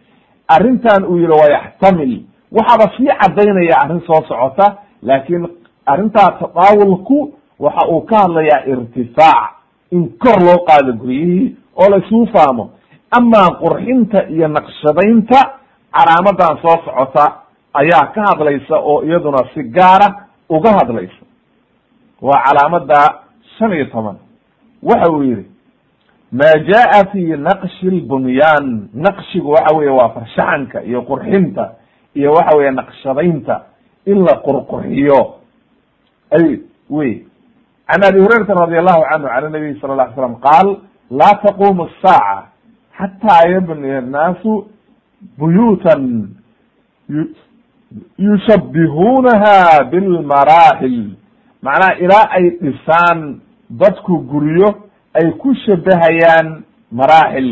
arrintan 0.48 1.04
uu 1.04 1.16
yihi 1.18 1.32
wayaxtamil 1.32 2.22
waxaaba 2.52 2.92
sii 2.96 3.06
cadaynaya 3.20 3.76
arrin 3.82 4.00
soo 4.06 4.22
socota 4.28 4.76
laakin 5.02 5.48
arrintaa 5.86 6.30
tadaawulku 6.40 7.32
waxa 7.58 7.88
uu 7.88 8.00
ka 8.00 8.16
hadlayaa 8.18 8.64
irtifaac. 8.66 9.50
In 9.90 10.08
kor 10.18 10.38
loo 10.46 10.64
qaado 10.66 10.92
guryihii 10.92 11.56
oo 11.76 11.88
la 11.90 11.96
isugu 11.96 12.26
faamo. 12.32 12.70
Amaa 13.10 13.50
qurxinta 13.60 14.28
iyo 14.28 14.48
naqshadaynta 14.48 15.38
calaamadan 15.92 16.58
soo 16.62 16.76
socota 16.84 17.24
ayaa 17.74 18.06
ka 18.14 18.22
hadlaysa 18.28 18.76
oo 18.78 19.02
iyaduna 19.04 19.38
si 19.54 19.62
gaara 19.62 20.26
uga 20.48 20.70
hadlaysa. 20.78 21.22
Waa 22.22 22.42
calaamada 22.46 23.14
shan 23.58 23.72
iyo 23.72 23.84
toban. 23.84 24.16
Waxa 24.82 25.10
uu 25.12 25.22
yihi 25.22 25.44
ma 26.32 26.50
jaa 26.68 27.04
fi 27.12 27.22
naqshi 27.36 27.86
lbunyaan 27.90 28.88
naqshigu 28.94 29.50
waxa 29.50 29.76
weye 29.76 29.90
waa 29.90 30.08
farshaxanka 30.08 30.82
iyo 30.82 31.02
qurxinta 31.02 31.70
iyo 32.14 32.32
waxa 32.32 32.56
weye 32.58 32.70
naqshadaynta 32.70 33.62
in 34.06 34.24
la 34.24 34.34
qurqurxiyo 34.46 35.34
ay 36.30 36.60
wey 36.90 37.24
can 37.88 38.02
abi 38.04 38.18
hurayrata 38.20 38.54
radi 38.54 38.76
allahu 38.78 39.02
canhu 39.10 39.28
can 39.28 39.52
nabiy 39.52 39.80
sala 39.80 39.94
la 39.94 40.12
slam 40.14 40.34
qaal 40.40 40.68
laa 41.10 41.34
taqumu 41.42 41.82
الsaaca 41.88 42.48
xataa 42.98 43.48
yabni 43.52 43.90
annaasu 43.90 44.66
buyuutan 45.38 46.28
yushabihuunaha 48.18 49.84
bilmaraaxil 49.90 50.98
macnaha 51.62 51.94
ilaa 52.04 52.26
ay 52.38 52.44
dhisaan 52.62 53.40
dadku 53.70 54.18
guryo 54.30 54.68
ay 55.14 55.30
ku 55.42 55.54
shabahayaan 55.66 56.62
maraaxil 56.92 57.50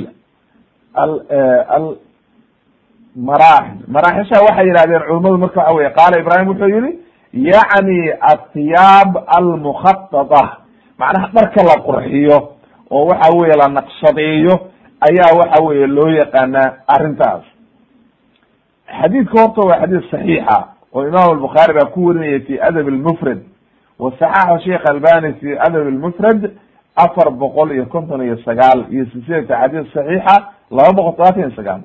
al 3.19 3.25
maraaxil 3.25 3.85
maraaxisha 3.89 4.43
waxay 4.45 4.67
yihahdeen 4.67 5.03
culamadu 5.09 5.39
marka 5.39 5.61
waxa 5.61 5.75
weye 5.75 5.91
qaala 5.91 6.21
ibrahim 6.21 6.49
wuxuu 6.49 6.69
yihi 6.69 6.99
yacni 7.33 8.13
athiyaab 8.21 9.17
almukhatada 9.27 10.43
macnaha 10.99 11.29
dharka 11.35 11.63
la 11.63 11.83
qurxiyo 11.83 12.39
oo 12.91 13.07
waxa 13.07 13.37
weye 13.37 13.55
la 13.57 13.69
naqshadeeyo 13.69 14.55
ayaa 15.01 15.37
waxa 15.39 15.63
weye 15.65 15.87
loo 15.87 16.09
yaqaanaa 16.09 16.73
arrintaas. 16.87 17.43
Xadiidka 19.01 19.41
horta 19.41 19.61
waa 19.61 19.81
xadiis 19.81 20.11
saxiixa 20.11 20.69
oo 20.95 21.03
imam 21.07 21.31
albukhaari 21.31 21.75
baa 21.75 21.91
ku 21.91 22.07
warinaya 22.07 22.41
fi 22.41 22.61
adab 22.61 22.89
lmufrad 22.89 23.39
wa 23.99 24.13
saxaxa 24.19 24.61
sheikh 24.65 24.83
albani 24.91 25.33
fi 25.41 25.59
adab 25.59 25.87
lmufrad 25.89 26.51
afar 26.97 27.31
boqol 27.31 27.73
iyo 27.73 27.87
konton 27.87 28.23
iyo 28.23 28.37
sagaal 28.45 28.87
iyo 28.91 29.07
silsilata 29.13 29.61
xadiis 29.61 29.93
saxiixa 29.93 30.35
laba 30.71 30.93
boqol 30.93 31.13
todobaatan 31.13 31.41
iyo 31.41 31.51
sagaal 31.57 31.81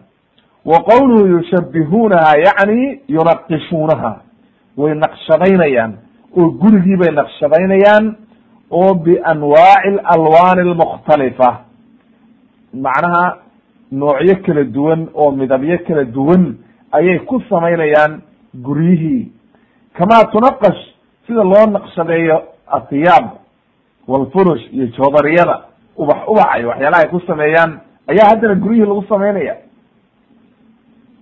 wa 0.65 0.77
qowluhu 0.89 1.27
yushabihuunaha 1.27 2.37
yacni 2.45 3.01
yunaqishuunaha. 3.07 4.11
Way 4.77 4.93
naqshadaynayaan 4.95 5.93
oo 6.37 6.49
gurigii 6.61 6.97
bay 6.97 7.11
naqshadaynayaan 7.15 8.15
oo 8.71 8.93
bianwaaci 8.93 9.89
alalwaani 10.03 10.61
almukhtalifa 10.61 11.49
macnaha 12.73 13.37
noocyo 13.91 14.35
kala 14.45 14.63
duwan 14.63 15.07
oo 15.13 15.31
midabyo 15.31 15.77
kala 15.87 16.03
duwan 16.05 16.55
ayay 16.91 17.19
ku 17.19 17.41
samaynayaan 17.49 18.21
guryihii 18.55 19.31
kamaa 19.97 20.23
tunaqash 20.31 20.81
sida 21.27 21.43
loo 21.43 21.65
naqshadeeyo 21.71 22.41
athiyaab 22.67 23.25
walfurush 24.07 24.73
iyo 24.73 24.87
joodariyada 24.87 25.59
ubax 25.97 26.17
ubax 26.27 26.49
iyo 26.59 26.67
waxyaalaha 26.69 27.03
ay 27.03 27.09
ku 27.09 27.19
sameeyaan 27.27 27.79
ayaa 28.07 28.29
haddana 28.29 28.55
guryihii 28.55 28.85
lagu 28.89 29.05
samaynaya 29.09 29.55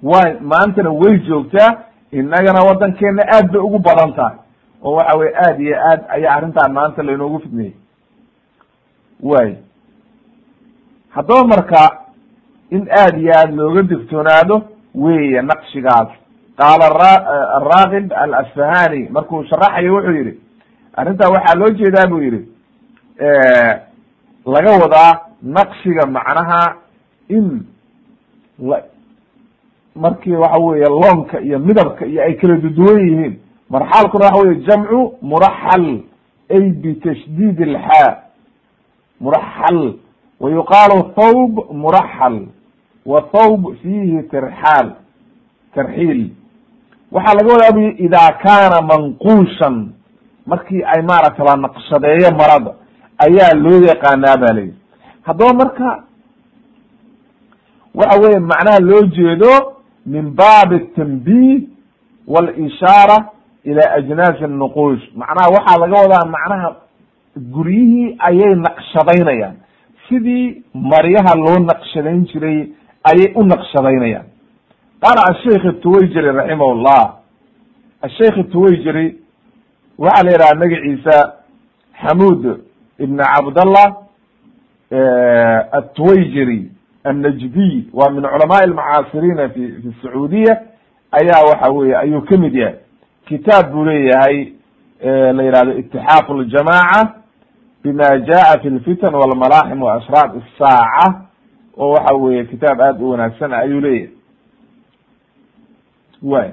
way 0.04 0.40
maantana 0.42 0.90
way 0.90 1.20
joogtaa 1.28 1.72
innagana 2.12 2.60
waddankeena 2.68 3.24
aad 3.36 3.52
bay 3.52 3.62
ugu 3.62 3.80
badan 3.80 4.14
tahay. 4.14 4.38
Oo 4.84 4.96
waxa 4.96 5.18
weye 5.18 5.34
aad 5.46 5.60
iyo 5.62 5.76
aad 5.90 6.02
ayaa 6.10 6.36
arrintan 6.36 6.74
maanta 6.74 7.04
lainoogu 7.04 7.40
fidneyey 7.40 7.74
way 9.24 9.56
haddaba 11.10 11.44
marka 11.48 11.82
in 12.70 12.88
aad 12.92 13.18
iyo 13.18 13.32
aad 13.40 13.54
looga 13.56 13.82
digtoonaado 13.82 14.62
weeye 14.96 15.42
naqshigaas. 15.42 16.08
Qaala 16.58 16.86
araakib 17.58 18.14
alasfahani 18.14 19.10
markuu 19.10 19.44
sharaxayo 19.44 19.94
wuxuu 19.96 20.12
yihi 20.12 20.40
arrintaa 20.96 21.30
waxaa 21.30 21.56
loo 21.60 21.70
jeedaa 21.70 22.08
buu 22.08 22.22
yihi 22.22 22.42
laga 24.46 24.72
wadaa 24.82 25.20
naqshiga 25.44 26.06
macnaha 26.06 26.76
in 27.30 27.66
la 29.96 30.02
markii 30.02 30.32
waxa 30.36 30.60
weeye 30.60 30.86
loonka 30.90 31.40
iyo 31.42 31.60
midabka 31.60 32.06
iyo 32.06 32.24
ay 32.24 32.34
kala 32.36 32.56
duduwan 32.58 33.00
yihiin. 33.10 33.40
Marxalkuna 33.70 34.26
waxa 34.26 34.42
weye 34.44 34.56
jamcu 34.68 35.14
muraxal 35.22 36.00
ay 36.50 36.70
bitashdiid 36.70 37.62
alxaa. 37.62 38.18
Muraxal. 39.20 39.94
Wa 40.40 40.50
yuqaalu 40.52 41.04
thawb 41.16 41.72
muraxal. 41.72 42.48
Wa 43.06 43.22
thawb 43.32 43.76
fiihi 43.82 44.24
tirxaal 44.32 44.96
tarxiil. 45.76 46.30
Waxaa 47.12 47.34
laga 47.36 47.54
wadaa 47.54 47.72
bu 47.72 47.80
idaa 47.98 48.32
kaana 48.44 48.82
manquushan. 48.82 49.90
Markii 50.46 50.84
ay 50.84 51.02
maaragta 51.02 51.44
la 51.44 51.56
naqshadeeyo 51.56 52.32
marada 52.38 52.74
ayaa 53.18 53.54
loo 53.54 53.82
yaqaanaa 53.88 54.38
ba 54.38 54.54
layihi 54.54 54.74
haddaba 55.22 55.54
marka 55.54 56.04
waxa 57.96 58.20
weye 58.22 58.40
macnaha 58.40 58.80
loo 58.80 59.02
jeedo 59.16 59.52
min 60.06 60.32
baabi 60.36 60.76
atanbih 60.76 61.68
walishaara 62.28 63.18
ila 63.64 63.82
ajnaasi 63.94 64.48
nuquush 64.48 65.04
macnaha 65.16 65.50
waxaa 65.50 65.80
laga 65.80 65.96
wadaa 66.02 66.26
macnaha 66.36 66.76
guryihii 67.38 68.18
ayay 68.20 68.56
naqshadaynayaan 68.56 69.56
sidii 70.10 70.64
maryaha 70.74 71.36
loo 71.36 71.60
naqshadayn 71.60 72.26
jiray 72.26 72.60
ayay 73.04 73.34
u 73.36 73.44
naqshadaynayaan 73.44 74.26
qaala 75.02 75.22
asheikh 75.32 75.82
tuwayjiri 75.82 76.32
raximah 76.32 76.76
llah 76.86 77.06
asheikh 78.02 78.36
waxaa 79.98 80.24
la 80.24 80.32
yidhaha 80.32 80.56
magaciisa 80.56 81.16
xamuud 82.02 82.44
ibn 83.00 83.18
cabdallah 83.18 83.88
atuwayjiri 85.72 86.72
annajdiy 87.04 87.84
waa 87.94 88.10
min 88.10 88.26
almucaasiriina 88.64 89.50
fi 89.50 89.72
fi 89.82 89.96
sacuudiya 90.02 90.62
ayaa 91.12 91.44
waxa 91.44 91.72
weye 91.72 91.98
ayuu 91.98 92.22
ka 92.22 92.38
mid 92.38 92.56
yahay 92.56 92.76
kitaab 93.26 93.72
buu 93.72 93.86
leeyahay 93.86 94.54
la 95.34 95.44
yihahdo 95.44 95.78
itixaaf 95.78 96.30
ljamaca 96.30 97.14
bima 97.84 98.18
jaa 98.20 98.60
fi 98.62 98.70
walmalaaxim 99.14 99.82
wa 99.82 99.94
ashraaq 99.94 100.32
isaaca 100.36 101.22
oo 101.78 101.92
waxa 101.92 102.16
weye 102.16 102.46
kitaab 102.46 102.82
aad 102.82 103.02
u 103.02 103.10
wanaagsan 103.10 103.54
ayuu 103.54 103.80
leeyahay 103.80 104.10
way 106.24 106.52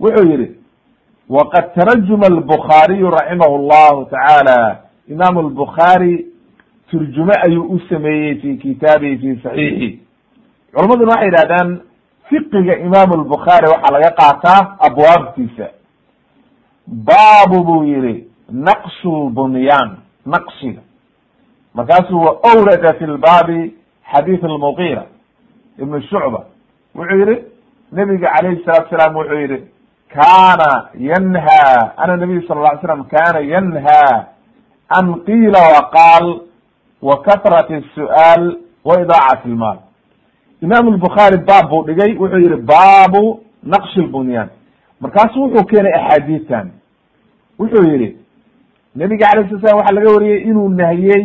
wuxuu 0.00 0.28
yihi 0.30 0.50
waqad 1.28 1.74
tarajuma 1.74 2.26
albukhaariyu 2.26 3.10
raximah 3.10 3.48
llahu 3.48 4.04
tacaala 4.04 4.78
imam 5.08 5.38
lbukhaari 5.38 6.26
turjume 6.90 7.34
ayuu 7.46 7.64
u 7.74 7.80
sameeyey 7.88 8.34
fi 8.40 8.56
kitaabihi 8.56 9.18
fi 9.18 9.40
saxiixi 9.42 9.98
culamaduna 10.74 11.10
waxay 11.12 11.26
yidhahdaan 11.28 11.80
fiqiga 12.28 12.76
imam 12.78 13.10
lbukhaari 13.20 13.68
waxaa 13.68 13.92
laga 13.92 14.10
qaataa 14.10 14.76
abwaabtiisa. 14.80 15.66
Baabu 16.86 17.64
buu 17.64 17.84
yihi 17.84 18.24
naqshu 18.52 19.28
lbunyaan 19.28 19.96
naqshiga 20.26 20.80
markaasuu 21.74 22.20
wa 22.24 22.38
awrada 22.52 22.92
fi 22.94 23.04
lbaabi 23.06 23.74
xadiid 24.12 24.44
almuqira 24.44 25.06
ibn 25.78 26.00
shucba 26.02 26.44
wuxuu 26.94 27.18
yihi 27.18 27.42
nabiga 27.92 28.28
calayhi 28.36 28.64
salatu 28.64 28.90
salaam 28.90 29.16
wuxuu 29.16 29.40
yihi 29.40 29.58
kana 30.14 30.88
yanha 30.98 31.92
ana 31.96 32.16
nabiy 32.16 32.46
sal 32.48 32.58
lla 32.58 32.72
ly 32.74 32.80
slam 32.80 33.04
kana 33.04 33.40
yanha 33.40 34.26
an 34.88 35.14
qiila 35.26 35.60
waqaal 35.74 36.40
wa 37.04 37.14
katrati 37.26 37.76
su'aal 37.94 38.44
wa 38.84 38.94
idaacati 39.02 39.48
lmaal 39.48 39.78
imam 40.62 40.84
lbukhaari 40.96 41.36
baab 41.48 41.68
buu 41.70 41.82
dhigay 41.88 42.12
wuxuu 42.22 42.38
yihi 42.44 42.56
baabu 42.72 43.22
naqshi 43.72 44.00
lbunyaan 44.00 44.48
markaasu 45.00 45.42
wuxuu 45.42 45.64
keenay 45.70 45.92
axaadiistan. 46.00 46.70
Wuxuu 47.58 47.84
yihi 47.90 48.16
nabiga 48.94 49.26
alay 49.32 49.44
sala 49.48 49.60
slam 49.60 49.76
waxaa 49.78 49.94
laga 49.94 50.10
wariyey 50.14 50.42
inuu 50.48 50.68
nahiyey 50.68 51.24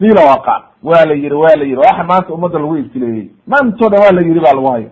qiila 0.00 0.22
waqaal 0.30 0.62
waa 0.82 1.04
la 1.04 1.14
yihi 1.14 1.32
waa 1.42 1.56
la 1.56 1.64
yihi 1.64 1.76
waxa 1.76 2.04
maanta 2.10 2.34
ummadda 2.34 2.58
lagu 2.58 2.76
ibtileeyey 2.76 3.28
maantoo 3.46 3.88
dhan 3.88 4.00
waa 4.04 4.12
la 4.12 4.22
yihi 4.26 4.40
baa 4.40 4.52
lagu 4.58 4.66
hayo 4.72 4.90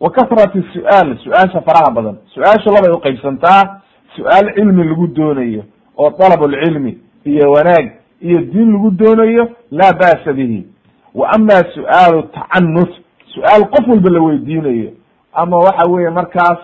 wa 0.00 0.10
kasrati 0.10 0.62
su'aal 0.74 1.18
su'aasha 1.24 1.60
faraha 1.60 1.90
badan. 1.90 2.16
Su'aasha 2.34 2.70
labay 2.74 2.90
uqaybsantaa 2.98 3.80
su'aal 4.16 4.54
cilmi 4.54 4.84
lagu 4.84 5.06
doonayo 5.06 5.62
oo 5.98 6.10
dalab 6.18 6.42
lcilmi 6.52 6.98
iyo 7.24 7.50
wanaag 7.52 7.86
iyo 8.22 8.40
diin 8.40 8.72
lagu 8.72 8.90
doonayo 8.90 9.48
laa 9.70 9.92
ba'sa 9.92 10.32
bihi. 10.32 10.66
Wa 11.14 11.28
ama 11.34 11.56
su'aalu 11.74 12.22
tacanut 12.34 12.90
su'aal 13.34 13.64
qof 13.70 13.88
walba 13.88 14.10
la 14.10 14.20
weydiinayo. 14.20 14.90
Ama 15.32 15.56
waxa 15.56 15.86
weeye 15.90 16.10
markaas 16.10 16.58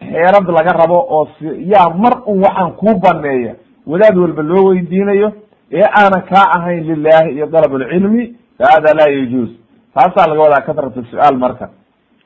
xeerad 0.00 0.46
laga 0.56 0.72
rabo 0.72 0.98
oo 1.10 1.28
s 1.38 1.42
yaa 1.72 1.90
mar 1.90 2.22
un 2.26 2.38
waxaan 2.44 2.72
kuu 2.72 2.98
baneeya 3.00 3.54
wadaad 3.86 4.16
walba 4.18 4.42
loo 4.42 4.64
weydiinayo 4.68 5.32
ee 5.72 5.82
aanan 5.82 6.22
kaa 6.22 6.46
ahayn 6.56 6.84
lilahi 6.86 7.30
iyo 7.34 7.46
dalab 7.46 7.72
lcilmi 7.74 8.36
fa 8.58 8.64
hada 8.74 8.94
laa 8.94 9.10
yajuuz 9.10 9.50
taasaa 9.94 10.26
laga 10.30 10.40
wadaa 10.42 10.66
kasrat 10.66 10.94
su'aal 11.10 11.36
marka. 11.38 11.70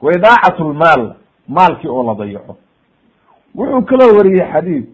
Wa 0.02 0.12
idaacat 0.12 0.58
lmaal 0.60 1.14
maalkii 1.48 1.88
oo 1.88 2.02
la 2.02 2.14
dayaco. 2.14 2.56
Wuxuu 3.54 3.82
kaloo 3.82 4.16
wariyey 4.16 4.46
xadiid 4.52 4.84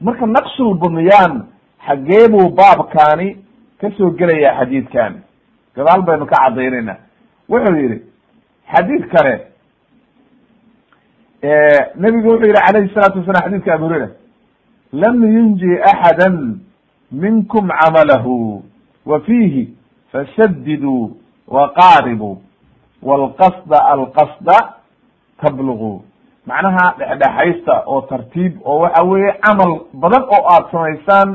marka 0.00 0.26
naqshulbunyaan 0.26 1.42
xaggee 1.86 2.28
buu 2.28 2.48
baabkaani 2.50 3.36
ka 3.80 3.90
soo 3.96 4.10
gelayaa 4.10 4.58
xadiidkani 4.60 5.18
gadaal 5.76 6.02
baynu 6.02 6.26
ka 6.26 6.36
caddaynayna 6.44 6.96
wuxuu 7.48 7.76
yihi 7.76 7.98
xadiid 8.74 9.04
kale 9.12 9.34
nebigu 11.96 12.28
wuxuu 12.28 12.46
yihi 12.46 12.54
calayhi 12.66 12.94
salaatu 12.94 13.18
wasalam 13.18 13.42
xadidka 13.44 13.74
abu 13.74 13.84
hurayra 13.84 14.08
lam 14.92 15.16
yunji 15.36 15.72
axada 15.82 16.30
minkum 17.12 17.68
camalahu 17.68 18.62
wa 19.06 19.20
fiihi 19.20 19.68
fasadiduu 20.12 21.16
waqaaribuu 21.48 22.38
wlqasda 23.02 23.78
alqasda 23.94 24.58
tabluguu 25.42 26.02
macnaha 26.46 26.94
dhexdhexaysta 26.98 27.82
oo 27.86 28.00
tartiib 28.00 28.52
oo 28.64 28.78
waxa 28.80 29.02
weeye 29.04 29.32
camal 29.44 29.72
badan 29.94 30.22
oo 30.22 30.42
aad 30.54 30.64
samaysaan 30.72 31.28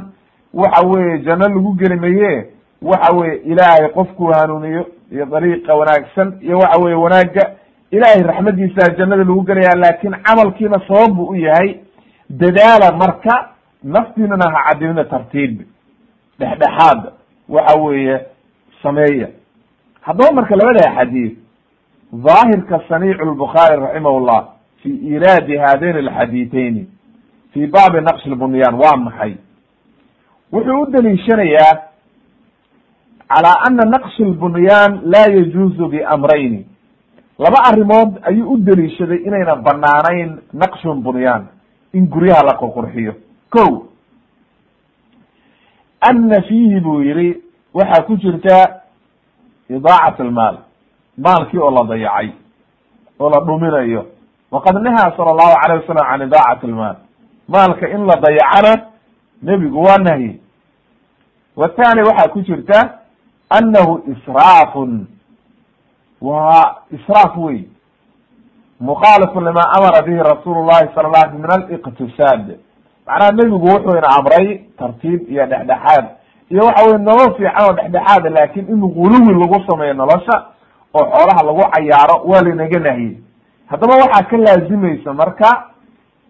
waxa 0.54 0.88
weeye 0.88 1.20
janno 1.20 1.48
lagu 1.48 1.74
gelimaye 1.74 2.46
waxa 2.82 3.14
weye 3.18 3.36
ilaahay 3.46 3.90
qofku 3.94 4.26
hanuuniyo 4.34 4.86
iyo 5.12 5.26
dariiqa 5.26 5.74
wanaagsan 5.76 6.38
iyo 6.42 6.58
waxa 6.58 6.80
weye 6.84 6.96
wanaagga. 6.96 7.52
Ilaahay 7.92 8.24
raxmadiisaa 8.24 8.94
jannada 8.98 9.24
lagu 9.24 9.42
gelaya 9.42 9.76
laakin 9.76 10.12
camalkiina 10.24 10.82
sabab 10.88 11.16
bu 11.16 11.24
u 11.30 11.36
yahay 11.36 11.80
dadaala 12.30 12.92
marka 12.98 13.50
naftiinana 13.84 14.52
ha 14.54 14.64
cadilina 14.74 15.04
tartiib. 15.06 15.62
Dhexdhexaad 16.40 17.12
waxa 17.50 17.80
weeye 17.80 18.20
sameeya. 18.84 19.28
Haddaba 20.02 20.32
marka 20.34 20.56
labada 20.56 20.92
xadiid 20.96 21.38
daahirka 22.14 22.82
saniicu 22.90 23.26
lbukhaari 23.26 23.82
raximah 23.82 24.22
llah 24.22 24.44
fi 24.84 24.90
iraadi 24.90 25.58
hadayn 25.58 25.98
alxadiitayni 26.08 26.88
fi 27.54 27.68
baabi 27.68 28.02
naqsh 28.02 28.26
lbunyaan 28.28 28.76
waa 28.76 28.98
maxay? 28.98 29.34
Wuxuu 30.54 30.82
u 30.82 30.86
deliishanayaa 30.92 31.74
calaa 33.30 33.62
ana 33.68 33.86
naqsh 33.86 34.20
lbunyaan 34.20 35.02
laa 35.04 35.28
yajuuzu 35.36 35.88
biamrayni. 35.88 36.66
Laba 37.40 37.60
arrimood 37.70 38.20
ayuu 38.24 38.52
u 38.54 38.58
deliishaday 38.58 39.18
inayna 39.28 39.56
banaanayn 39.56 40.40
naqshu 40.54 40.94
bunyaan 40.96 41.48
in 41.94 42.08
guryaha 42.08 42.44
la 42.44 42.54
qurqurxiyo. 42.62 43.14
Ko 43.50 43.88
ana 46.02 46.42
fiihi 46.42 46.80
buu 46.80 47.02
yihi 47.02 47.38
waxaa 47.74 48.04
ku 48.08 48.18
jirta 48.18 48.82
idaacat 49.70 50.20
almaal 50.20 50.58
maalkii 51.18 51.60
oo 51.60 51.72
la 51.72 51.84
dayacay 51.84 52.32
oo 53.20 53.30
la 53.30 53.40
dhuminayo. 53.46 54.06
Waqad 54.52 54.76
nahaa 54.82 55.14
sala 55.18 55.32
allahu 55.32 55.56
alayh 55.64 55.82
wasalam 55.82 56.06
can 56.10 56.22
idaacat 56.28 56.64
almaal 56.64 56.96
maalka 57.48 57.88
in 57.90 58.06
la 58.06 58.16
dayacana 58.16 58.89
nebigu 59.42 59.82
waa 59.84 59.98
nahyi 59.98 60.42
wathani 61.56 62.02
waxaa 62.02 62.28
ku 62.30 62.42
jirta 62.42 63.00
annahu 63.50 64.04
israafun. 64.12 65.08
Waa 66.22 66.76
israaf 66.92 67.38
wey 67.38 67.64
mukhaalifun 68.80 69.44
lima 69.46 69.64
amara 69.72 70.02
bihi 70.02 70.18
rasuulu 70.18 70.66
llahi 70.66 70.90
sala 70.96 71.10
la 71.10 71.32
min 71.32 71.46
aliqtisaad. 71.52 72.58
Macnaha 73.08 73.32
nebigu 73.32 73.66
wuxuu 73.66 73.98
ina 73.98 74.08
amray 74.20 74.58
tartiib 74.78 75.30
iyo 75.32 75.46
dhexdhexaad. 75.46 76.06
Iyo 76.50 76.62
waxa 76.66 76.86
weye 76.86 76.98
nolol 76.98 77.36
fiican 77.38 77.64
oo 77.70 77.74
dhexdhexaada 77.74 78.30
laakin 78.30 78.66
in 78.70 78.80
guluwi 78.80 79.34
lagu 79.40 79.64
sameeyo 79.72 79.94
nolosha 79.94 80.46
oo 80.94 81.06
xoolaha 81.12 81.44
lagu 81.46 81.64
cayaaro 81.72 82.22
waa 82.26 82.42
lanaga 82.42 82.80
nahiyey 82.80 83.18
haddaba 83.68 83.96
waxaa 83.96 84.24
ka 84.30 84.38
laazimaysa 84.38 85.14
marka 85.14 85.64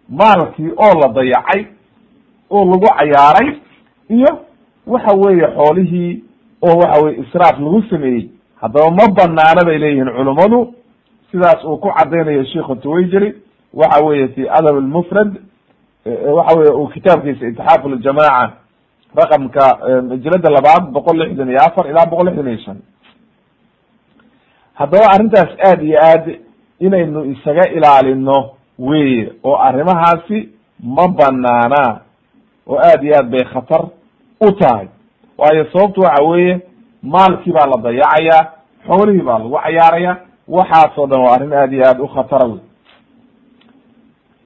maalkii 0.08 0.70
oo 0.76 1.00
la 1.00 1.08
dayacay 1.08 1.66
oo 2.50 2.64
lagu 2.64 2.86
cayaaray 2.98 3.48
iyo 4.08 4.30
waxa 4.86 5.16
weeye 5.16 5.46
xoolihii 5.56 6.24
oo 6.62 6.76
waxa 6.78 7.02
weye 7.04 7.20
israaf 7.20 7.58
lagu 7.60 7.82
sameeyey. 7.90 8.28
Haddaba 8.60 8.90
ma 8.90 9.08
banaana 9.16 9.64
bay 9.66 9.78
leeyihiin 9.78 10.10
culummadu 10.16 10.74
sidaas 11.30 11.64
uu 11.64 11.76
ku 11.76 11.88
cadaynayo 11.98 12.44
sheikhu 12.44 12.76
tuwayjeri 12.76 13.34
waxa 13.74 14.04
weye 14.04 14.28
fi 14.28 14.48
adab 14.48 14.76
lmufrad 14.76 15.30
waxa 16.36 16.58
weye 16.58 16.70
uu 16.72 16.88
kitaabkiisa 16.88 17.46
itixaaf 17.48 17.84
ljamaca 17.86 18.52
raqamka 19.16 19.64
majalada 20.08 20.50
labaad 20.50 20.90
boqol 20.92 21.16
lixdan 21.18 21.48
iyo 21.50 21.58
afar 21.66 21.86
ilaa 21.90 22.06
boqol 22.06 22.26
lixdan 22.26 22.48
iyo 22.48 22.58
shan. 22.64 22.78
Haddaba 24.74 25.06
arrintaas 25.14 25.50
aad 25.68 25.82
iyo 25.82 25.98
aad 26.02 26.24
inaynu 26.80 27.24
isaga 27.24 27.68
ilaalino 27.76 28.50
weye 28.78 29.32
oo 29.44 29.56
arrimahaasi 29.56 30.48
ma 30.96 31.08
banaana 31.08 32.00
oo 32.66 32.78
aad 32.78 33.04
iyo 33.04 33.14
aad 33.16 33.30
bay 33.30 33.44
khatar 33.44 33.82
u 34.40 34.52
tahay. 34.52 34.88
Waayo 35.38 35.64
sababtu 35.72 36.00
waxa 36.00 36.22
weeye 36.24 36.60
maalkii 37.02 37.52
baa 37.52 37.66
la 37.66 37.82
dayacayaa 37.82 38.52
xoolihii 38.86 39.22
baa 39.22 39.38
lagu 39.38 39.58
cayaaraya 39.64 40.16
waxaasoo 40.48 41.06
dhan 41.06 41.20
waa 41.20 41.34
arrin 41.34 41.52
aad 41.52 41.72
iyo 41.72 41.84
aad 41.88 42.00
u 42.00 42.08
khatara 42.08 42.46
wey 42.46 42.60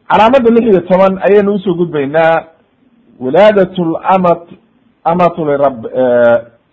calaamada 0.08 0.50
lix 0.50 0.64
iyo 0.72 0.80
toban 0.80 1.18
ayaynu 1.26 1.54
u 1.54 1.58
soo 1.58 1.74
gudbaynaa 1.74 2.44
wilaadat 3.20 3.78
lamat 3.78 4.42
amatu 5.04 5.44
lirab 5.46 5.86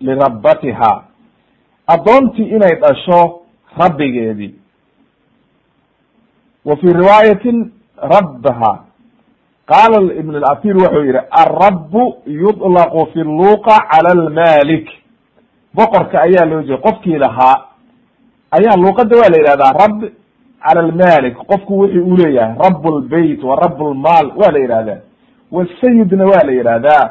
lirabbatiha 0.00 1.02
addoontii 1.86 2.48
inay 2.56 2.74
dhasho 2.80 3.40
rabbigeedii. 3.78 4.54
Wa 6.64 6.76
fi 6.76 6.86
riwaayatin 6.86 7.72
rabbaha 7.96 8.84
qaala 9.70 9.98
ibn 10.20 10.34
اlatir 10.36 10.76
wuxuu 10.76 11.04
yihi 11.04 11.18
alrabu 11.30 12.14
yuطlaqu 12.26 13.06
fi 13.12 13.20
luqa 13.20 13.76
cala 13.90 14.10
almalik 14.18 14.86
boqorka 15.74 16.20
ayaa 16.26 16.44
loo 16.50 16.62
jeeda 16.62 16.82
qofkii 16.86 17.18
lahaa 17.18 17.56
ayaa 18.50 18.76
luuqada 18.76 19.16
waa 19.20 19.28
la 19.32 19.38
yihahdaa 19.42 19.72
rab 19.82 19.98
cala 20.64 20.80
almalik 20.86 21.34
qofku 21.50 21.78
wixii 21.78 22.00
uu 22.00 22.16
leeyahay 22.16 22.54
rab 22.64 22.86
lbeyt 22.86 23.42
wa 23.44 23.56
rab 23.56 23.80
lmaal 23.80 24.26
waa 24.40 24.52
la 24.52 24.58
yihahdaa 24.58 24.98
wsayidna 25.52 26.24
waa 26.26 26.44
la 26.46 26.52
yihahdaa 26.52 27.04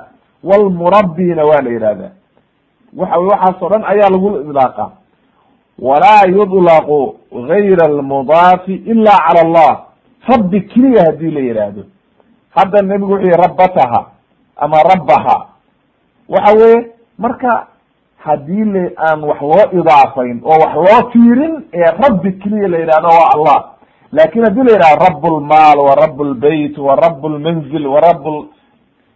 wlmurabbina 0.44 1.44
waa 1.46 1.62
la 1.62 1.70
yihahdaa 1.70 2.12
waxa 2.98 3.20
waxaas 3.20 3.62
o 3.62 3.70
dhan 3.70 3.84
ayaa 3.94 4.10
lagu 4.10 4.30
idlaaqa 4.42 4.92
walaa 5.80 6.24
yudlaqu 6.38 7.16
gayra 7.48 7.86
almudaafi 7.86 8.74
ila 8.92 9.12
cala 9.26 9.42
allah 9.46 9.72
rabbi 10.32 10.62
keliya 10.62 11.04
haddii 11.06 11.32
la 11.32 11.40
yihahdo 11.40 11.84
hadda 12.56 12.82
nebigu 12.82 13.12
wuxuu 13.14 13.26
yihi 13.28 13.38
rabbataha 13.42 14.06
ama 14.56 14.84
rabbaha. 14.84 15.38
Waxa 16.30 16.54
weye 16.58 16.92
marka 17.18 17.68
haddii 18.18 18.64
la 18.66 18.84
aan 18.98 19.24
wax 19.24 19.42
loo 19.42 19.66
idaafayn 19.82 20.42
oo 20.44 20.58
wax 20.60 20.74
loo 20.76 21.10
fiirin 21.12 21.64
ee 21.74 21.92
rabbi 22.04 22.32
keliya 22.32 22.68
la 22.68 22.78
yidhahdo 22.78 23.08
waa 23.08 23.30
allah. 23.36 23.58
Lakin 24.12 24.44
haddii 24.44 24.64
la 24.64 24.72
yidhahdo 24.74 25.06
rab 25.06 25.26
lmaal 25.26 25.78
wa 25.80 25.96
rab 25.96 26.22
lbeyt 26.22 26.78
wa 26.78 26.96
rab 26.96 27.26
lmanzil 27.26 27.88
wa 27.88 28.00
rab 28.00 28.26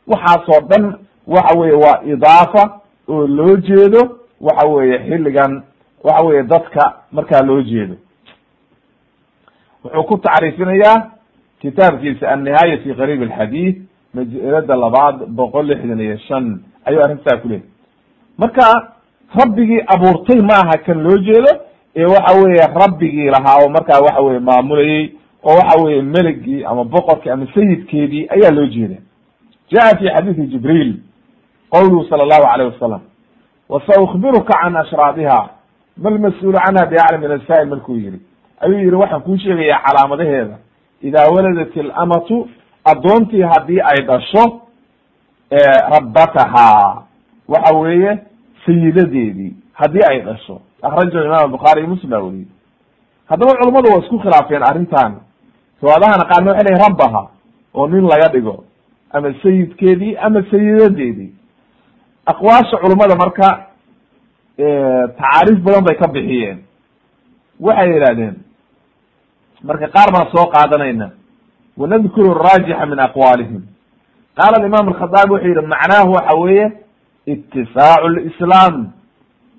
waxaasoo 0.07 0.61
dhan 0.69 0.97
waxa 1.27 1.57
weye 1.59 1.73
waa 1.73 2.01
idaafa 2.13 2.79
oo 3.09 3.27
loo 3.27 3.55
jeedo 3.57 4.01
waxa 4.41 4.67
weye 4.67 4.99
xilligan 4.99 5.63
waxa 6.03 6.23
weye 6.25 6.43
dadka 6.43 6.93
markaa 7.11 7.41
loo 7.41 7.61
jeedo. 7.61 7.95
Wuxuu 9.83 10.03
ku 10.03 10.17
tacriifinayaa 10.17 11.11
kitaabkiisa 11.65 12.29
annihaaya 12.33 12.77
fi 12.83 12.93
qariib 12.99 13.21
alxadiid 13.27 13.75
majalada 14.13 14.75
labaad 14.75 15.17
boqol 15.39 15.65
lixdan 15.71 15.99
iyo 15.99 16.17
shan 16.27 16.45
ayuu 16.85 17.01
arrintaa 17.05 17.37
ku 17.41 17.47
leehay 17.47 17.67
marka 18.37 18.65
rabbigii 19.39 19.81
abuurtay 19.95 20.39
maaha 20.51 20.77
kan 20.85 20.97
loo 21.03 21.17
jeedo 21.27 21.51
ee 21.95 22.05
waxa 22.05 22.31
weeye 22.41 22.67
rabbigii 22.83 23.29
lahaa 23.35 23.57
oo 23.63 23.69
markaa 23.69 23.99
waxa 24.05 24.21
weye 24.21 24.39
maamulayey 24.39 25.03
oo 25.43 25.55
waxa 25.59 25.81
weye 25.83 26.01
meligii 26.01 26.63
ama 26.63 26.83
boqorkii 26.83 27.29
ama 27.29 27.47
sayidkeedii 27.53 28.27
ayaa 28.35 28.51
loo 28.57 28.65
jeeda 28.75 28.95
jaa 29.71 29.89
fi 29.99 30.05
xadiidi 30.15 30.47
jibriil 30.47 30.93
qawluhu 31.73 32.05
sala 32.09 32.23
allahu 32.23 32.45
alayh 32.53 32.67
wasalam 32.73 33.01
wasaukbiruka 33.69 34.53
can 34.61 34.75
ashraadiha 34.75 35.49
ma 35.97 36.09
lmas-uulu 36.09 36.57
canha 36.65 36.85
biaclam 36.85 37.21
min 37.21 37.31
asaa'il 37.31 37.69
markuu 37.69 37.95
yihi 37.97 38.19
ayuu 38.59 38.77
yihi 38.79 38.95
waxaan 38.95 39.21
kuu 39.21 39.37
sheegayaa 39.37 39.79
calaamadaheeda 39.87 40.57
idaa 41.07 41.27
waladat 41.35 41.75
ilamatu 41.75 42.49
addoontii 42.91 43.41
haddii 43.51 43.81
ay 43.91 43.99
dhasho 44.09 44.43
rabbatahaa 45.95 47.03
waxa 47.47 47.75
weeye 47.77 48.17
sayidadeedii 48.65 49.53
haddii 49.73 50.03
ay 50.09 50.19
dhasho 50.21 50.61
akrajahu 50.81 51.25
imam 51.25 51.51
bukhaari 51.51 51.81
iyo 51.81 51.89
muslim 51.89 52.09
baa 52.09 52.19
weriyey 52.19 52.47
haddaba 53.29 53.53
culummadu 53.59 53.89
waa 53.93 53.99
isku 54.03 54.19
khilaafeen 54.19 54.63
arrintan 54.63 55.11
riwaadahana 55.81 56.25
qaarna 56.31 56.51
waxay 56.51 56.65
lehin 56.67 56.83
rabbaha 56.87 57.27
oo 57.73 57.87
nin 57.87 58.03
laga 58.11 58.27
dhigo 58.33 58.63
ama 59.11 59.33
sayidkeedii 59.43 60.15
ama 60.17 60.43
sayidadeedii 60.51 61.31
aqwaasha 62.25 62.77
culummada 62.77 63.15
marka 63.15 63.47
tacaariif 64.57 65.59
badan 65.65 65.83
bay 65.87 65.95
ka 65.95 66.07
bixiyeen 66.07 66.57
waxay 67.59 67.89
yidhahdeen 67.93 68.35
marka 69.65 69.87
qaar 69.89 70.11
baan 70.13 70.27
soo 70.31 70.45
qaadanayna. 70.53 71.11
Wanadkuru 71.77 72.33
raajixa 72.33 72.85
min 72.85 72.99
aqwaalihim. 72.99 73.61
Qaala 74.37 74.65
imam 74.65 74.87
alkhadaabi 74.87 75.31
wuxuu 75.33 75.47
yihi 75.47 75.67
macnaahu 75.67 76.11
waxa 76.13 76.35
weeye 76.39 76.71
itisaacu 77.25 78.07
lislaam 78.09 78.91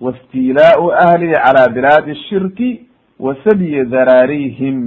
wastiilaau 0.01 0.93
ahlihi 0.93 1.35
cala 1.35 1.69
bilaadi 1.69 2.15
shirki 2.29 2.87
wa 3.21 3.37
sabyi 3.45 3.85
daraarihim. 3.85 4.79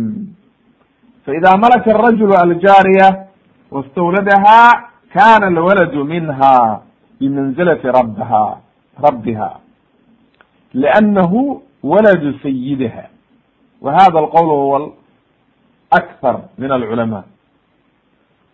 Faida 1.25 1.57
malaka 1.57 1.93
arajulu 1.95 2.33
aljaariya 2.33 3.27
wastawladaha 3.71 4.89
kana 5.13 5.47
alwaladu 5.47 6.05
minha 6.05 6.81
bimanzilati 7.19 7.87
rabha 7.87 8.57
rabbiha. 9.01 9.51
Liannahu 10.73 11.61
waladu 11.83 12.39
sayidiha 12.43 13.09
wa 13.81 13.93
hada 13.93 14.19
alqowl 14.19 14.49
huwa 14.49 14.91
akthar 15.91 16.35
min 16.57 16.71
alculama 16.71 17.23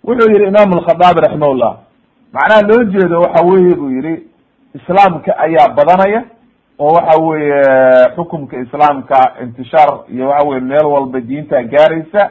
wuxuu 0.03 0.29
yihi 0.31 0.47
imam 0.47 0.73
alkhadaabi 0.77 1.19
raximah 1.25 1.53
llah 1.61 1.75
macnaha 2.33 2.61
loo 2.69 2.83
jeedo 2.83 3.21
waxa 3.21 3.45
weye 3.45 3.75
buu 3.75 3.89
yihi 3.89 4.13
islaamka 4.77 5.31
ayaa 5.45 5.69
badanaya 5.77 6.21
oo 6.79 6.93
waxa 6.95 7.19
weye 7.21 7.61
xukumka 8.15 8.57
islaamka 8.57 9.17
intishaar 9.43 9.89
iyo 10.13 10.29
waxa 10.29 10.47
weye 10.47 10.61
meel 10.61 10.85
walba 10.85 11.19
diinta 11.21 11.63
gaaraysa 11.63 12.29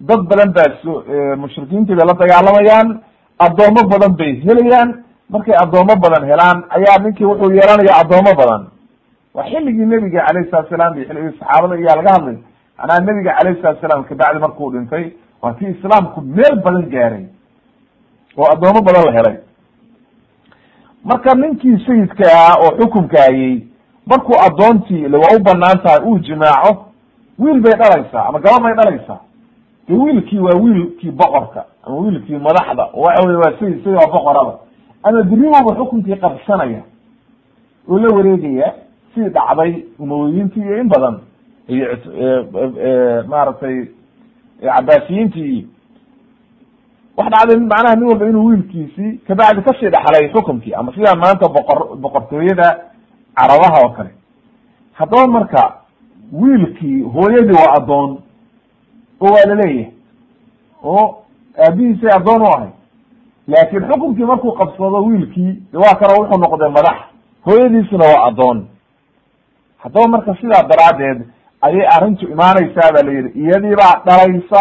dad 0.00 0.20
badan 0.30 0.52
baa 0.52 0.70
so 0.82 1.04
mushrikiintii 1.36 1.94
bay 1.94 2.06
la 2.06 2.14
dagaalamayaan 2.14 3.00
addoomo 3.38 3.82
badan 3.92 4.12
bay 4.16 4.32
helayaan 4.46 5.04
markay 5.30 5.54
addoomo 5.62 5.94
badan 6.04 6.24
helaan 6.30 6.58
ayaa 6.76 6.98
ninkii 7.02 7.24
wuxuu 7.24 7.50
yeelanaya 7.52 7.92
addoomo 8.00 8.32
badan 8.40 8.62
waa 9.34 9.44
xilligii 9.50 9.86
nebiga 9.86 10.20
alayh 10.28 10.50
salatu 10.50 10.70
salam 10.70 10.94
iyo 10.96 11.04
xilligii 11.08 11.38
saxaabada 11.38 11.74
ayaa 11.74 11.96
laga 11.96 12.10
hadlay 12.16 12.36
manaa 12.80 13.00
nebiga 13.00 13.36
alayh 13.36 13.56
salatu 13.62 13.80
salam 13.80 14.04
kabacdi 14.04 14.38
markuu 14.40 14.70
dhintay 14.72 15.10
waa 15.42 15.54
kii 15.54 15.66
islaamku 15.70 16.20
meel 16.20 16.56
badan 16.64 16.90
gaaray 16.90 17.24
oo 18.36 18.46
addoomo 18.52 18.80
badan 18.82 19.04
la 19.06 19.12
helay. 19.12 19.36
Marka 21.04 21.34
ninkii 21.34 21.78
sayidka 21.86 22.24
ahaa 22.32 22.56
oo 22.64 22.70
xukumka 22.78 23.22
hayey 23.22 23.64
markuu 24.06 24.34
addoontii 24.46 25.04
ile 25.04 25.16
waa 25.16 25.36
u 25.36 25.42
bannaan 25.42 25.78
tahay 25.82 26.00
uu 26.08 26.18
jimaaco 26.18 26.86
wiil 27.38 27.60
bay 27.60 27.72
dhalaysaa 27.72 28.24
ama 28.28 28.38
gabad 28.38 28.62
bay 28.62 28.74
dhalaysaa. 28.74 29.20
De 29.88 29.94
wiilkii 29.94 30.38
waa 30.38 30.58
wiilkii 30.62 31.10
boqorka 31.10 31.64
ama 31.82 31.96
wiilkii 31.96 32.36
madaxda 32.38 32.84
oo 32.94 33.00
waxa 33.02 33.26
weye 33.26 33.36
waa 33.38 33.52
sayid 33.60 33.84
sayid 33.84 33.96
waa 33.96 34.06
boqorada. 34.06 34.54
Ama 35.02 35.22
beriwaba 35.22 35.74
xukunkii 35.76 36.16
qabsanaya 36.16 36.82
oo 37.88 37.98
la 37.98 38.16
wareegaya 38.16 38.74
sidii 39.14 39.28
dhacday 39.28 39.84
umawiyiintii 39.98 40.60
iyo 40.62 40.80
in 40.80 40.88
badan 40.88 41.18
maaragtay 43.28 43.84
cabaasiyiintii 44.60 45.58
iyo 45.58 45.68
wax 47.16 47.30
dhacday 47.30 47.56
macnaha 47.56 47.96
nin 47.96 48.08
walba 48.08 48.26
inuu 48.28 48.44
wiilkiisii 48.46 49.12
kabacdi 49.28 49.62
ka 49.62 49.74
sii 49.80 49.88
dhaxlay 49.90 50.28
xukumkii 50.32 50.74
ama 50.74 50.92
sidaa 50.94 51.14
maanta 51.14 51.48
boqor 51.48 51.96
boqortooyada 51.96 52.68
carabaha 53.36 53.78
oo 53.84 53.88
kale. 53.90 54.10
Haddaba 54.92 55.26
marka 55.26 55.72
wiilkii 56.32 57.02
hooyadii 57.02 57.52
waa 57.52 57.74
addoon 57.76 58.10
oo 59.20 59.32
waa 59.32 59.44
la 59.48 59.54
leeyahay 59.54 59.92
oo 60.84 61.16
aabihiisay 61.66 62.10
addoon 62.16 62.42
u 62.42 62.46
ahay 62.46 62.68
laakin 63.48 63.88
xukumkii 63.88 64.24
markuu 64.24 64.52
qabsado 64.52 65.04
wiilkii 65.04 65.62
waa 65.74 65.94
kano 65.94 66.14
wuxuu 66.20 66.40
noqday 66.40 66.68
madax. 66.68 66.96
Hooyadiisuna 67.46 68.04
waa 68.04 68.26
addoon. 68.26 68.66
Haddaba 69.78 70.08
marka 70.08 70.34
sidaa 70.40 70.62
daraaddeed 70.62 71.22
ayay 71.62 71.86
arrintu 71.96 72.24
imaanaysaa 72.32 72.92
ba 72.94 73.02
la 73.02 73.12
yidhi. 73.12 73.30
Iyadiibaa 73.40 74.02
dhalaysa 74.06 74.60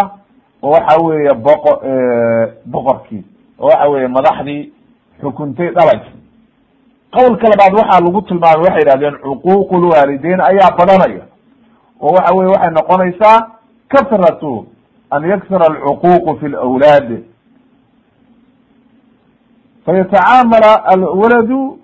oo 0.63 0.69
waxa 0.71 0.97
weeye 1.05 1.33
boqo 1.33 1.71
boqorkii. 2.65 3.23
Oo 3.59 3.67
waxa 3.67 3.89
weeye 3.89 4.07
madaxdii 4.07 4.71
xukuntay 5.21 5.69
dhalaysa. 5.71 6.11
Qowlka 7.15 7.47
labaad 7.49 7.73
waxaa 7.73 7.99
lagu 8.05 8.21
tilmaamay 8.21 8.61
waxay 8.65 8.79
yidhahdeen 8.81 9.15
cuquuq 9.23 9.71
lwaalideyn 9.71 10.41
ayaa 10.41 10.71
badanaya. 10.77 11.23
Oo 12.01 12.13
waxa 12.13 12.33
weye 12.35 12.49
waxay 12.51 12.71
noqonaysaa 12.71 13.47
kasratu 13.87 14.65
an 15.11 15.23
yaksura 15.29 15.65
alcuquuq 15.65 16.39
fi 16.39 16.47
lawlaad 16.47 17.09
fayatacaamala 19.85 20.85
alwaladu 20.85 21.78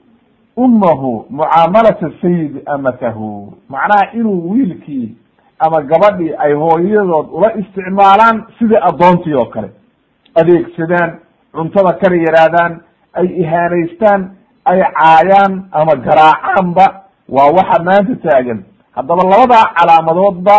umahu 0.58 1.26
mucaamalata 1.30 2.12
sayid 2.22 2.62
amatahu. 2.66 3.54
Macnaha 3.70 4.12
inuu 4.14 4.50
wiilkii 4.52 5.16
ama 5.60 5.82
gabadhii 5.82 6.34
ay 6.38 6.54
hooyadood 6.54 7.28
ula 7.32 7.54
isticmaalaan 7.58 8.44
sidii 8.60 8.78
addoontii 8.82 9.34
oo 9.34 9.46
kale. 9.46 9.70
Adeegsadaan 10.36 11.20
cuntada 11.54 11.94
kala 11.94 12.16
yaraadaan 12.16 12.82
ay 13.14 13.26
ihaanaystaan 13.42 14.22
ay 14.66 14.80
caayaan 14.84 15.64
ama 15.72 15.96
garaacaanba 15.96 16.86
waa 17.30 17.52
waxa 17.58 17.84
maanta 17.84 18.16
taagan. 18.16 18.64
Haddaba 18.96 19.24
labadaa 19.24 19.66
calaamadoodba 19.78 20.56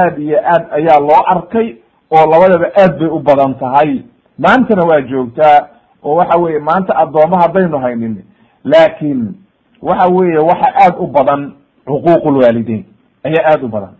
aad 0.00 0.18
iyo 0.18 0.38
aad 0.52 0.64
ayaa 0.78 1.00
loo 1.00 1.22
arkay 1.26 1.68
oo 2.10 2.24
labadaba 2.30 2.66
aad 2.82 2.98
bay 2.98 3.08
u 3.08 3.18
badan 3.18 3.54
tahay. 3.54 4.02
Maantana 4.38 4.82
waa 4.86 5.00
joogtaa 5.00 5.58
oo 6.04 6.14
waxa 6.16 6.38
weeye 6.38 6.58
maanta 6.58 6.96
addooma 6.96 7.40
haddaynu 7.42 7.78
haynin 7.78 8.24
laakin 8.64 9.34
waxa 9.82 10.08
weeye 10.08 10.38
waxa 10.38 10.68
aad 10.84 10.94
u 10.98 11.06
badan 11.06 11.52
cuquuq 11.86 12.24
lwaalideyn 12.26 12.84
ayaa 13.24 13.44
aad 13.52 13.62
u 13.64 13.68
badan. 13.68 13.94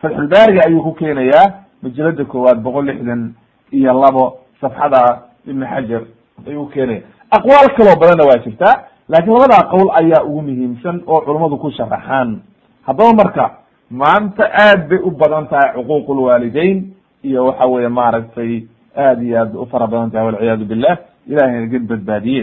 Fatxulbaariga 0.00 0.62
ayuu 0.66 0.82
ku 0.82 0.92
keenayaa 0.94 1.52
majalada 1.82 2.24
koowaad 2.24 2.58
boqol 2.62 2.84
lixdan 2.86 3.34
iyo 3.72 3.92
labo 4.00 4.38
safxada 4.60 5.22
ibn 5.46 5.62
xajar 5.66 6.02
ayuu 6.46 6.64
ku 6.66 6.70
keenaya 6.72 7.02
aqwaal 7.30 7.68
kaloo 7.76 7.96
badanna 8.00 8.24
waa 8.28 8.38
jirtaa 8.44 8.74
laakiin 9.08 9.32
labadaa 9.34 9.68
qowl 9.70 9.88
ayaa 10.00 10.22
ugu 10.24 10.42
muhiimsan 10.42 11.02
oo 11.06 11.20
culummadu 11.20 11.56
ku 11.58 11.70
sharaxaan 11.70 12.40
haddaba 12.86 13.12
marka 13.12 13.44
maanta 13.90 14.44
aad 14.52 14.88
bay 14.88 14.98
u 15.02 15.10
badan 15.10 15.46
tahay 15.48 15.72
cuquuq 15.76 16.08
lwaalideyn 16.16 16.92
iyo 17.22 17.46
waxa 17.46 17.66
weeye 17.66 17.88
maaragtay 17.88 18.62
aad 18.96 19.22
iyo 19.22 19.36
aad 19.40 19.54
u 19.56 19.66
fara 19.66 19.86
badan 19.86 20.10
tahay 20.10 20.26
walciyaadu 20.26 20.64
billah 20.64 20.96
ilahay 21.28 21.60
naga 21.60 21.78
badbaadiye 21.78 22.42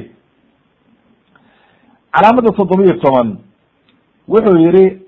calaamada 2.16 2.52
toddoba 2.52 2.84
iyo 2.84 2.94
toban 2.94 3.38
wuxuu 4.28 4.58
yihi 4.58 5.02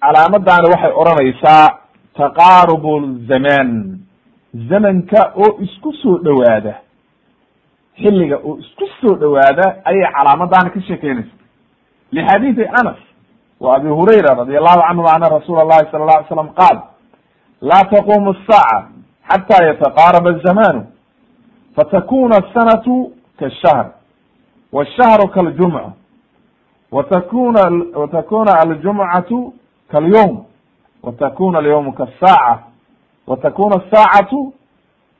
calaamadaani 0.00 0.68
waxay 0.72 0.92
odhanaysaa 1.00 1.68
taqaarubu 2.16 3.18
zaman 3.28 3.98
zamanka 4.68 5.32
oo 5.36 5.58
isku 5.62 5.92
soo 5.92 6.18
dhowaada. 6.18 6.74
Xilliga 8.02 8.36
oo 8.36 8.58
isku 8.58 8.84
soo 9.00 9.14
dhowaada 9.16 9.76
ayay 9.84 10.12
calaamadaani 10.16 10.70
ka 10.70 10.80
sheekeynaysa 10.80 11.34
lixadiidi 12.12 12.64
anas 12.80 12.98
wa 13.60 13.76
abi 13.76 13.88
hurayra 13.88 14.34
radi 14.34 14.56
allahu 14.56 14.80
canhu 14.88 15.06
ana 15.08 15.28
rasuula 15.28 15.60
allahi 15.62 15.90
sala 15.90 16.04
la 16.04 16.12
alay 16.12 16.28
slam 16.28 16.48
qaal 16.60 16.76
laa 17.60 17.84
taqumu 17.94 18.30
asaaca 18.30 18.88
xata 19.30 19.64
yataqaaraba 19.66 20.30
azamanu 20.30 20.86
fatakuna 21.76 22.36
asanatu 22.42 23.12
kashahr 23.38 23.86
washahru 24.72 25.28
kaljumca 25.28 25.92
watakuna 26.92 27.60
watakuna 27.94 28.52
aljumcatu 28.60 29.54
kalyawm 29.92 30.44
watakuna 31.02 31.58
alyawmu 31.58 31.92
kasaaca 31.92 32.58
watakuna 33.26 33.76
asaacatu 33.76 34.52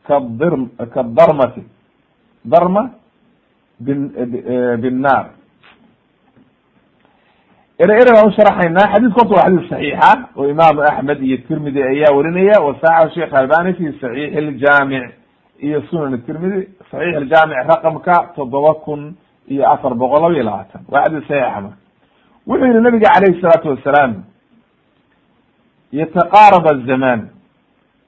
kadir 0.09 0.53
kadarmati 0.95 1.63
darma 2.45 2.91
bin 3.81 4.09
binnaar 4.83 5.27
ere 7.79 7.95
ere 8.01 8.13
baan 8.15 8.29
usharaxaynaa 8.29 8.93
xadiidku 8.93 9.21
horta 9.21 9.35
waa 9.35 9.45
xadiis 9.49 9.69
saxiixa 9.71 10.11
oo 10.37 10.49
imaamu 10.49 10.81
axmed 10.83 11.23
iyo 11.23 11.37
tirmidi 11.49 11.83
ayaa 11.83 12.15
warinaya 12.17 12.61
wasaxahu 12.67 13.11
sheekh 13.15 13.35
albani 13.35 13.73
fi 13.75 13.85
saxiix 14.01 14.33
iljaamic 14.39 15.05
iyo 15.67 15.83
sunan 15.91 16.23
tirmidi 16.27 16.69
saxiix 16.91 17.17
iljaamic 17.23 17.57
raqamka 17.71 18.17
toddoba 18.37 18.75
kun 18.75 19.15
iyo 19.51 19.65
afar 19.73 19.95
boqol 19.95 20.23
laba 20.23 20.35
iyo 20.35 20.45
labaatan. 20.45 20.83
Waa 20.89 21.05
xadiis 21.05 21.29
saxiixa 21.29 21.61
marka 21.61 21.77
wuxuu 22.47 22.67
yihi 22.67 22.81
nabiga 22.81 23.09
calayhi 23.15 23.41
salaatu 23.43 23.69
wasalaam 23.69 24.13
yataqaarab 25.93 26.67
azamaan 26.73 27.29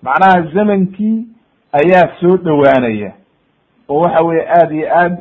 macnaha 0.02 0.42
zamankii 0.54 1.26
ayaa 1.72 2.08
soo 2.20 2.36
dhowaanaya 2.36 3.12
oo 3.88 4.00
waxa 4.00 4.24
weye 4.24 4.42
aada 4.48 4.74
iyo 4.74 4.88
aad 4.96 5.16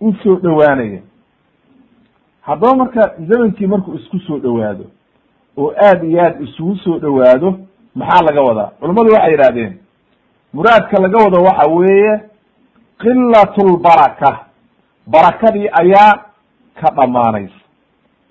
u 0.00 0.12
soo 0.22 0.36
dhowaanaya. 0.36 1.00
Haddaba 2.40 2.76
marka 2.76 3.14
zamankii 3.28 3.66
markuu 3.66 3.94
isku 3.94 4.18
soo 4.18 4.38
dhowaado 4.38 4.84
oo 5.56 5.72
aad 5.86 6.04
iyo 6.04 6.20
aad 6.24 6.40
isugu 6.42 6.76
soo 6.76 6.98
dhowaado 6.98 7.58
maxaa 7.94 8.22
laga 8.26 8.40
wadaa? 8.42 8.70
Culummadu 8.80 9.12
waxay 9.12 9.30
yidhahdeen 9.32 9.78
muraadka 10.52 11.02
laga 11.02 11.18
wado 11.24 11.42
waxa 11.42 11.66
weeye 11.70 12.20
qilat 12.98 13.58
lbaraka 13.58 14.43
barakadii 15.06 15.68
ayaa 15.82 16.12
ka 16.80 16.90
dhamaanaysa 16.96 17.60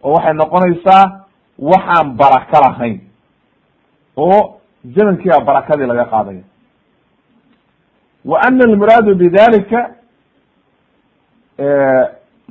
oo 0.03 0.13
waxay 0.13 0.33
noqonaysaa 0.33 1.03
waxaan 1.59 2.07
baraka 2.17 2.59
lahayn. 2.65 2.99
oo 4.17 4.59
zamankiibaa 4.95 5.45
barakadii 5.45 5.85
laga 5.87 6.05
qaadaya 6.05 6.43
wa 8.25 8.39
ana 8.47 8.63
almuraadu 8.69 9.15
bidalika 9.15 9.89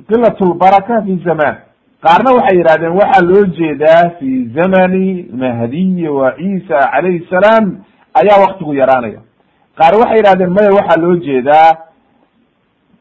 qilat 0.09 0.39
lbaraka 0.41 1.01
fi 1.05 1.13
zaman. 1.25 1.55
Qaarna 2.03 2.31
waxay 2.35 2.57
yidhahdeen 2.57 2.91
waxaa 3.01 3.25
loo 3.29 3.45
jeedaa 3.45 4.09
fi 4.19 4.29
zamani 4.55 5.23
mahdiyi 5.41 6.07
wa 6.09 6.31
ciisa 6.37 6.79
calayhi 6.93 7.27
salaam 7.29 7.65
ayaa 8.13 8.41
waktigu 8.45 8.73
yaraanaya. 8.73 9.21
Qaar 9.77 9.93
waxay 10.01 10.17
yidhahdeen 10.17 10.49
maya 10.57 10.71
waxaa 10.79 11.01
loo 11.01 11.15
jeedaa 11.15 11.69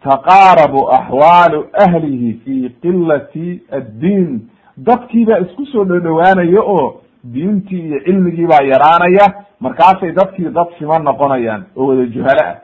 taqaarabu 0.05 0.81
axwaalu 0.99 1.67
ahlihi 1.85 2.33
fi 2.45 2.71
qilati 2.83 3.63
addiin. 3.79 4.41
Dadkiibaa 4.77 5.39
isku 5.39 5.67
soo 5.67 5.85
dhodhowaanaya 5.85 6.61
oo 6.63 7.01
diintii 7.35 7.81
iyo 7.89 8.01
cilmigii 8.05 8.47
baa 8.47 8.65
yaraanaya. 8.73 9.27
Markaasay 9.61 10.13
dadkii 10.13 10.51
dad 10.51 10.69
sima 10.79 10.99
noqonayaan 10.99 11.63
oo 11.77 11.87
wada 11.87 12.07
juhalo 12.07 12.43
ah 12.51 12.57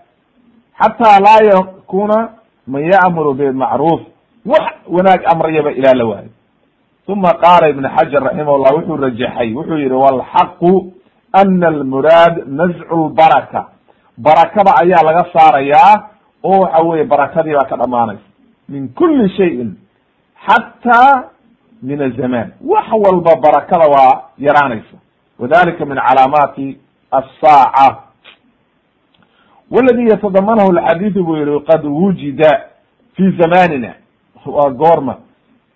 xataa 0.81 1.19
laa 1.27 1.41
yakuna 1.53 2.29
man 2.67 2.83
ya'muru 2.93 3.35
bilmacruuf 3.35 4.01
wax 4.47 4.67
wanaag 4.89 5.21
amrayaba 5.33 5.71
ilaa 5.73 5.95
la 5.95 6.05
waayo. 6.07 6.31
Uma 7.09 7.33
qaala 7.43 7.69
ibn 7.69 7.85
xajar 7.97 8.23
raximahullah 8.23 8.73
wuxuu 8.77 8.97
rajaxay 8.97 9.55
wuxuu 9.55 9.79
yihi 9.79 9.93
walxaqu 10.05 10.93
ana 11.33 11.67
almuraad 11.69 12.35
nazcu 12.47 12.97
lbaraka 13.09 13.61
barakada 14.19 14.73
ayaa 14.83 15.03
laga 15.09 15.25
saarayaa 15.33 15.95
oo 16.45 16.61
waxa 16.61 16.83
weye 16.83 17.05
barakadii 17.05 17.53
baa 17.55 17.65
ka 17.69 17.77
dhamaanaysa 17.77 18.23
min 18.69 18.89
kuli 18.89 19.29
shayin 19.37 19.77
xataa 20.47 21.25
min 21.83 22.03
azaman 22.03 22.53
wax 22.65 22.87
walba 22.93 23.37
barakada 23.37 23.87
waa 23.89 24.23
yaraanaysa. 24.39 24.97
Wadalika 25.39 25.85
min 25.87 25.97
calaamaati 25.97 26.79
asaaca 27.11 27.97
waladi 29.71 30.09
yatadamanahu 30.11 30.73
lxadiidu 30.73 31.25
buu 31.25 31.37
yihi 31.37 31.61
qad 31.61 31.85
wujida 31.85 32.63
fi 33.17 33.31
zamanina. 33.31 33.95
Waa 34.47 34.71
goorma. 34.71 35.17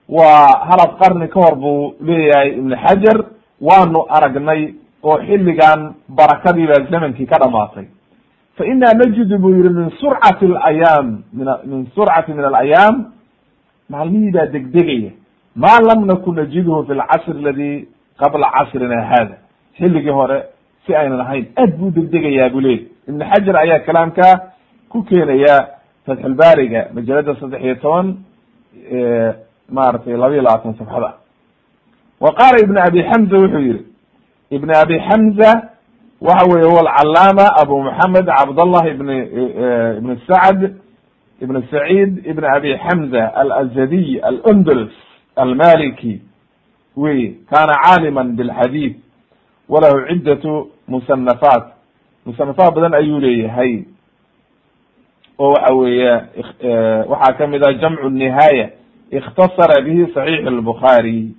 Waa 0.09 0.47
halad 0.69 0.99
qarni 0.99 1.29
ka 1.29 1.41
hor 1.41 1.57
buu 1.57 1.95
leeyahay 2.01 2.49
ibn 2.59 2.77
xajar 2.77 3.25
waanu 3.61 4.07
aragnay 4.09 4.75
oo 5.03 5.19
xilligan 5.19 5.95
barakadii 6.09 6.67
baa 6.67 6.85
zamankii 6.91 7.27
ka 7.27 7.39
dhamaatay 7.39 7.85
fa 8.63 8.67
ina 8.67 8.93
najidu 8.95 9.39
buu 9.39 9.51
yihi 9.51 9.69
min 9.69 9.91
surcati 10.01 10.45
alayaam 10.47 11.23
min 11.33 11.87
surcati 11.95 12.33
min 12.33 12.45
alayaam 12.45 12.97
maalmihii 13.91 14.31
baa 14.31 14.47
degdegaya 14.47 15.11
ma 15.57 15.81
lam 15.89 16.07
nakun 16.07 16.35
najidhu 16.37 16.85
fi 16.87 16.93
lcasr 16.95 17.35
aladi 17.43 17.89
qabla 18.21 18.47
casrina 18.55 19.03
hada 19.11 19.37
xilligii 19.79 20.11
hore 20.19 20.39
si 20.87 20.95
aynan 20.95 21.21
ahayn 21.21 21.47
aad 21.57 21.73
buu 21.79 21.91
degdegayaa 21.91 22.51
buu 22.51 22.61
leeyay 22.61 22.87
ibn 23.09 23.21
xajar 23.31 23.57
ayaa 23.65 23.79
kalaamka 23.87 24.27
ku 24.89 25.03
keenaya 25.09 25.57
fatxulbaariga 26.07 26.81
majalada 26.95 27.35
saddex 27.41 27.61
iyo 27.65 27.75
toban 27.75 28.07
maratay 29.77 30.17
laba 30.17 30.35
iyo 30.35 30.43
labaatan 30.43 30.75
safxada 30.79 31.11
wa 32.21 32.31
qaala 32.39 32.57
ibn 32.65 32.77
abi 32.79 33.01
xamza 33.11 33.37
wuxuu 33.43 33.59
yihi 33.69 33.83
ibn 34.51 34.69
abi 34.83 34.97
xamza 35.09 35.51
waxa 36.23 36.47
weye 36.47 36.67
huwa 36.71 36.81
alcalaama 36.81 37.47
abu 37.63 37.83
moxamed 37.83 38.27
cabdallah 38.27 38.85
ibn 38.95 39.09
ibn 39.99 40.17
sacd 40.27 40.63
ibn 41.41 41.63
sacid 41.71 42.27
ibn 42.27 42.45
abi 42.45 42.79
xamza 42.79 43.35
alazadiy 43.35 44.21
alundulus 44.23 44.93
almaliki. 45.37 46.21
Wey 46.97 47.35
kana 47.51 47.73
caalima 47.85 48.25
bilxadiid 48.25 48.95
walahu 49.69 50.07
ciddatu 50.09 50.71
musanafaat 50.89 51.65
musanafaat 52.27 52.75
badan 52.75 52.95
ayuu 52.95 53.19
leeyahay. 53.21 53.85
Oo 55.39 55.53
waxa 55.53 55.75
weeye 55.75 56.21
waxaa 57.09 57.33
ka 57.39 57.47
mid 57.47 57.65
ah 57.65 57.73
jamcu 57.73 58.11
nihaaya 58.11 58.71
ikhtasara 59.11 59.81
bihi 59.83 60.07
saxiix 60.15 60.47
albukhaari. 60.47 61.35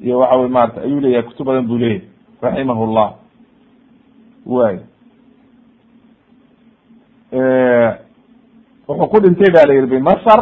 Iyo 0.00 0.18
waxa 0.18 0.36
wey 0.36 0.48
marata 0.48 0.80
ayuu 0.82 1.00
leeyahay 1.00 1.28
kutub 1.28 1.46
badan 1.46 1.66
buu 1.66 1.78
leeyahay 1.78 2.02
raximah 2.42 2.76
llah 2.94 3.10
way. 4.46 4.78
Wuxuu 8.88 9.08
ku 9.10 9.20
dhintay 9.20 9.50
ba 9.52 9.62
la 9.66 9.74
yihi 9.74 9.86
bimasr 9.86 10.40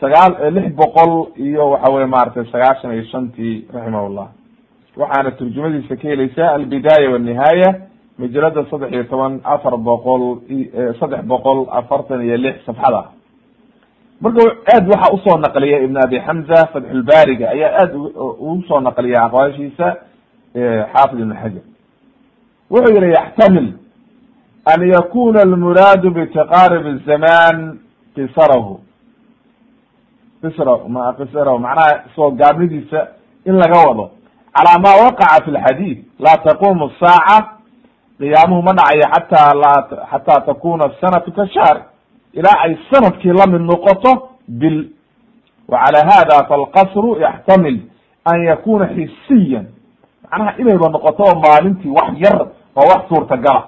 sagaal 0.00 0.32
lix 0.54 0.74
boqol 0.76 1.32
iyo 1.36 1.70
waxa 1.70 1.92
weye 1.92 2.06
maratay 2.06 2.44
sagaashan 2.52 2.92
iyo 2.92 3.04
shantii 3.12 3.66
raximah 3.74 4.08
llah 4.10 4.28
waxaana 4.96 5.30
turjumadiisa 5.38 5.96
ka 5.96 6.08
heleysaa 6.08 6.54
albidaaya 6.54 7.10
wanihaaya 7.10 7.70
majalada 8.18 8.64
saddex 8.70 8.92
iyo 8.92 9.04
toban 9.04 9.40
afar 9.44 9.76
boqol 9.76 10.22
saddex 11.00 11.22
boqol 11.24 11.66
afartan 11.70 12.20
iyo 12.22 12.36
lix 12.36 12.56
safxada. 12.66 13.04
Marka 14.20 14.42
aad 14.74 14.84
waxa 14.92 15.12
u 15.14 15.18
soo 15.24 15.38
naqliya 15.38 15.78
ibn 15.82 15.96
abi 15.96 16.20
xamza 16.20 16.66
fatxulbaariga 16.72 17.48
ayaa 17.50 17.72
aad 17.82 17.94
ugu 17.96 18.62
soo 18.68 18.80
naqliya 18.80 19.24
aqwaashiisa 19.26 19.86
xaafid 20.92 21.18
ibn 21.20 21.32
xajar 21.42 21.64
wuxuu 22.72 22.94
yihi 22.96 23.12
yaxtamil 23.12 23.68
an 24.72 24.80
yakuna 24.94 25.40
almuraadu 25.42 26.08
qisarahu. 28.14 28.80
Qisra 30.42 30.78
ma 30.88 31.14
qisarahu 31.14 31.58
macnaha 31.58 32.04
soo 32.14 32.30
gaabnidiisa 32.30 33.08
in 33.46 33.54
laga 33.54 33.78
wado. 33.88 34.10
Calaa 34.54 34.78
ma 34.78 34.90
waqaca 35.04 35.44
fi 35.44 35.50
lxadiid 35.50 35.98
laa 36.18 36.36
taqumu 36.44 36.90
saaca 37.00 37.58
qiyaamuhu 38.18 38.62
ma 38.62 38.72
dhacayo 38.72 39.06
xataa 39.14 39.54
la 39.54 39.72
xataa 40.10 40.40
takuna 40.46 40.90
sanatu 41.00 41.32
ka 41.32 41.46
shahr 41.46 41.76
ilaa 42.32 42.58
ay 42.64 42.76
sannadkii 42.90 43.32
la 43.32 43.46
mid 43.46 43.60
noqoto 43.60 44.28
bil. 44.48 44.90
Wa 45.68 45.78
cala 45.84 46.00
hada 46.10 46.44
falqasru 46.48 47.20
yaxtamil 47.20 47.80
an 48.24 48.44
yakuna 48.44 48.88
xisiyan. 48.94 49.66
Macnaha 50.22 50.58
inayba 50.58 50.88
noqoto 50.88 51.22
oo 51.22 51.40
maalintii 51.40 51.90
wax 51.90 52.12
yar 52.18 52.46
oo 52.76 52.86
wax 52.88 53.08
suurtagala 53.08 53.62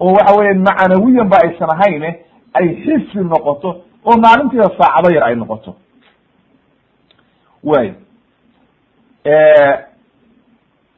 oo 0.00 0.12
waxa 0.12 0.36
weya 0.38 0.54
macanawiyan 0.54 1.28
ba 1.28 1.36
aysan 1.44 1.70
ahayne 1.70 2.10
ay 2.54 2.66
xisi 2.84 3.18
noqoto 3.18 3.70
oo 4.04 4.16
maalintiiba 4.16 4.68
saacado 4.78 5.10
yar 5.14 5.24
ay 5.28 5.36
noqoto. 5.36 5.74
Way 7.64 7.94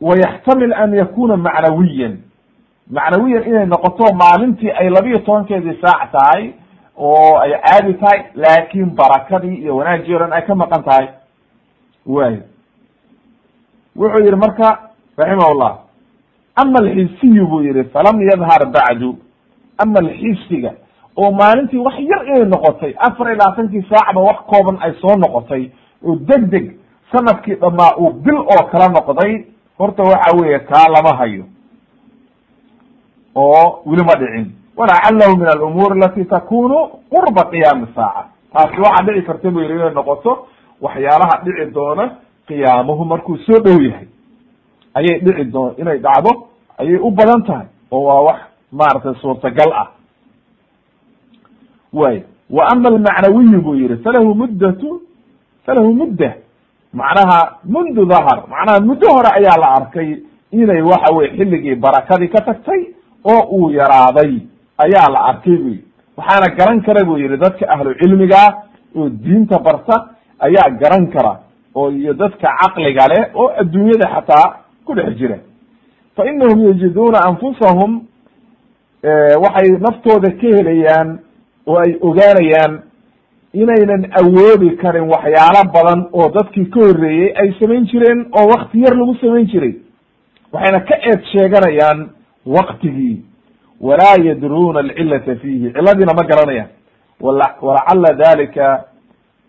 wayaxtamil 0.00 0.72
an 0.74 0.92
yakuna 0.94 1.36
macnawiyan. 1.36 2.18
Macnawiyan 2.90 3.42
inay 3.48 3.66
noqoto 3.66 4.14
maalintii 4.14 4.70
ay 4.70 4.88
labiyo 4.90 5.18
tobankeedii 5.18 5.80
saac 5.80 6.12
tahay 6.12 6.52
oo 6.96 7.36
ay 7.38 7.52
caadi 7.64 7.94
tahay 7.94 8.20
laakin 8.34 8.90
barakadii 8.96 9.54
iyo 9.62 9.76
wanaagii 9.76 10.14
o 10.14 10.24
ay 10.32 10.42
ka 10.46 10.54
maqan 10.54 10.82
tahay. 10.84 11.08
Way 12.06 12.42
wuxuu 13.96 14.18
yihi 14.24 14.36
marka 14.36 14.90
raximah 15.16 15.54
llah 15.54 15.74
ama 16.56 16.78
alxisiyu 16.78 17.46
buu 17.46 17.62
yihi 17.62 17.84
falam 17.92 18.20
yadhar 18.20 18.66
bacdu. 18.72 19.16
Ama 19.78 19.98
alxisiga 20.00 20.72
oo 21.16 21.30
maalintii 21.32 21.78
wax 21.78 21.94
yar 21.98 22.26
inay 22.26 22.44
noqotay 22.44 22.94
afar 22.98 23.26
iyo 23.26 23.36
labaatankii 23.36 23.82
saacba 23.90 24.20
wax 24.20 24.36
kooban 24.50 24.76
ay 24.80 24.92
soo 25.00 25.16
noqotay 25.16 25.70
oo 26.06 26.16
deg 26.16 26.42
deg 26.50 26.76
sannadkii 27.12 27.54
dhamaa 27.54 27.96
uu 27.98 28.10
bil 28.12 28.36
oo 28.38 28.62
kala 28.72 28.88
noqday 28.88 29.44
horta 29.78 30.02
waxa 30.02 30.36
weeye 30.36 30.58
kaa 30.58 30.86
lama 30.94 31.16
hayo. 31.18 31.44
Oo 33.34 33.82
weli 33.86 34.04
ma 34.04 34.14
dhicin. 34.14 34.52
Walacalahu 34.76 35.36
min 35.38 35.48
alumuur 35.48 35.92
alati 35.92 36.24
takunu 36.24 36.76
qurba 37.10 37.44
qiyaami 37.50 37.86
saaca. 37.94 38.24
Taasi 38.52 38.80
waxaa 38.80 39.04
dhici 39.06 39.26
karta 39.26 39.50
bu 39.50 39.60
yihi 39.60 39.72
inay 39.74 39.94
noqoto 39.94 40.46
waxyaalaha 40.80 41.42
dhici 41.44 41.70
doona 41.74 42.10
qiyaamuhu 42.48 43.04
markuu 43.04 43.36
soo 43.46 43.58
dhow 43.64 43.80
yahay 43.82 44.06
ayay 44.98 45.20
dhici 45.24 45.44
doon 45.54 45.74
inay 45.78 45.98
dhacdo 45.98 46.30
ayay 46.78 46.98
u 47.06 47.10
badan 47.10 47.42
tahay 47.46 47.66
oo 47.90 48.02
waa 48.08 48.20
wax 48.28 48.38
maaragtay 48.72 49.14
suurtagal 49.22 49.70
ah. 49.82 49.88
Way 51.92 52.22
wa 52.50 52.62
ama 52.72 52.88
almacnawiyu 52.88 53.60
buu 53.62 53.74
yihi 53.74 53.96
falahu 54.04 54.34
muddatu 54.34 55.00
falahu 55.66 55.94
mudda. 55.94 56.34
Macnaha 56.92 57.58
mundu 57.64 58.04
dahar 58.06 58.44
macnaha 58.50 58.80
muddo 58.80 59.06
hore 59.14 59.30
ayaa 59.38 59.56
la 59.62 59.68
arkay 59.78 60.22
inay 60.52 60.82
waxa 60.82 61.14
weye 61.14 61.30
xilligii 61.36 61.74
barakadii 61.74 62.28
ka 62.28 62.40
tagtay 62.40 62.80
oo 63.24 63.42
uu 63.56 63.70
yaraaday 63.70 64.32
ayaa 64.84 65.08
la 65.14 65.20
arkay 65.30 65.56
bu 65.56 65.68
yihi 65.68 65.84
waxaana 66.16 66.54
garan 66.56 66.80
kara 66.86 67.04
bu 67.04 67.18
yihi 67.18 67.36
dadka 67.36 67.66
ahlu 67.74 67.94
cilmigaa 68.00 68.48
oo 68.96 69.08
diinta 69.08 69.58
barta 69.58 69.96
ayaa 70.38 70.70
garan 70.80 71.06
kara 71.14 71.32
oo 71.74 71.90
iyo 71.90 72.14
dadka 72.14 72.48
caqliga 72.60 73.06
leh 73.12 73.22
oo 73.34 73.48
adduunyada 73.60 74.06
xataa 74.14 74.46
ku 74.86 74.94
dhex 74.94 75.16
jira. 75.18 75.38
Fa 76.16 76.24
inahum 76.26 76.66
yajiduuna 76.66 77.18
anfusahum 77.28 78.02
waxay 79.42 79.68
naftooda 79.80 80.30
ka 80.30 80.46
helayaan 80.56 81.18
oo 81.66 81.78
ay 81.78 81.96
ogaanayaan 82.00 82.82
inaynan 83.52 84.06
awoodi 84.20 84.76
karin 84.76 85.08
waxyaalo 85.10 85.62
badan 85.72 86.00
oo 86.12 86.28
dadkii 86.30 86.66
ka 86.70 86.80
horreeyey 86.80 87.32
ay 87.36 87.52
samayn 87.60 87.86
jireen 87.86 88.26
oo 88.32 88.46
wakti 88.48 88.80
yar 88.82 88.96
lagu 88.96 89.14
samayn 89.20 89.46
jiray. 89.46 89.74
Waxayna 90.52 90.80
ka 90.80 90.96
eed 91.10 91.20
sheeganayaan 91.32 92.08
waktigii 92.46 93.22
walaa 93.80 94.16
yadruuna 94.24 94.80
alcilata 94.80 95.36
fiihi. 95.36 95.72
Ciladiina 95.72 96.14
ma 96.14 96.22
garanayaan 96.24 96.68
walacala 97.20 98.14
dalika 98.14 98.84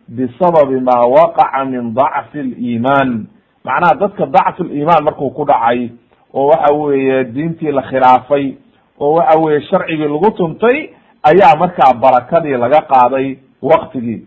bisababi 0.08 0.80
ma 0.80 1.06
waqaca 1.08 1.66
min 1.66 1.94
dacfi 1.94 2.42
liimaan 2.44 3.28
macnaha 3.66 3.96
dadka 4.02 4.26
dacfu 4.26 4.64
liimaan 4.64 5.04
markuu 5.04 5.30
ku 5.38 5.46
dhacay 5.46 5.90
oo 6.34 6.48
waxa 6.48 6.74
weeye 6.74 7.24
diintii 7.24 7.72
la 7.72 7.82
khilaafay 7.82 8.54
oo 9.00 9.14
waxa 9.14 9.40
weeye 9.40 9.62
sharcigii 9.62 10.08
lagu 10.08 10.32
tuntay 10.32 10.90
ayaa 11.24 11.56
markaa 11.60 11.94
barakadii 11.94 12.58
laga 12.58 12.82
qaaday 12.82 13.38
waktigii 13.62 14.22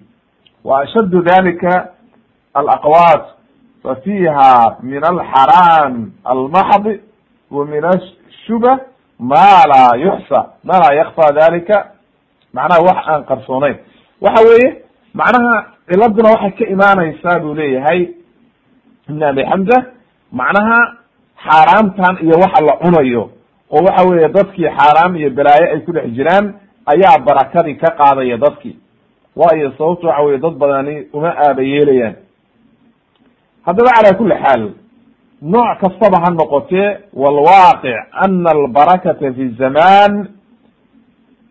wa 0.64 0.80
ashaddu 0.80 1.22
dalika 1.22 1.88
alaqwaat 2.54 3.24
fa 3.82 3.94
fiha 4.04 4.76
min 4.82 5.02
alxaraam 5.04 6.10
almaxdi 6.24 7.00
wa 7.50 7.64
min 7.66 7.84
ashubah 7.84 8.78
ma 9.18 9.64
laa 9.72 9.96
yuxsa 9.96 10.40
ma 10.64 10.78
laa 10.82 10.94
yakfa 11.00 11.32
dalika 11.32 11.86
macnaha 12.54 12.82
wax 12.88 12.98
aan 13.08 13.24
qarsoonayn 13.24 13.76
waxa 14.20 14.42
weeye 14.48 14.68
macnaha 15.14 15.54
ciladuna 15.88 16.30
waxay 16.34 16.50
ka 16.58 16.64
imaanaysaa 16.74 17.38
buu 17.40 17.54
leeyahay 17.54 18.08
ibn 19.08 19.22
abi 19.22 19.42
xamza 19.50 19.78
macnaha 20.32 20.78
xaaraamtan 21.46 22.16
iyo 22.24 22.34
waxa 22.42 22.60
la 22.68 22.74
cunayo 22.82 23.30
oo 23.70 23.82
waxa 23.86 24.06
weeye 24.08 24.28
dadkii 24.28 24.68
xaaraam 24.78 25.16
iyo 25.16 25.30
balaayo 25.30 25.66
ay 25.74 25.80
ku 25.80 25.92
dhex 25.92 26.06
jiraan 26.16 26.54
ayaa 26.86 27.18
barakadii 27.26 27.74
ka 27.76 27.90
qaadaya 27.98 28.36
dadkii. 28.36 28.76
Waayo 29.36 29.72
sababto 29.78 30.06
waxa 30.08 30.22
weye 30.22 30.38
dad 30.38 30.54
badani 30.58 31.06
uma 31.12 31.28
aaba 31.36 31.62
yeelayaan. 31.62 32.14
Haddaba 33.66 33.90
cala 33.96 34.14
kuli 34.18 34.34
xaal 34.44 34.62
nooc 35.42 35.78
kastaba 35.80 36.18
ha 36.24 36.30
noqotee 36.30 36.88
walwaaqic 37.12 37.96
ana 38.12 38.50
albarakata 38.50 39.32
fi 39.36 39.48
zaman 39.58 40.28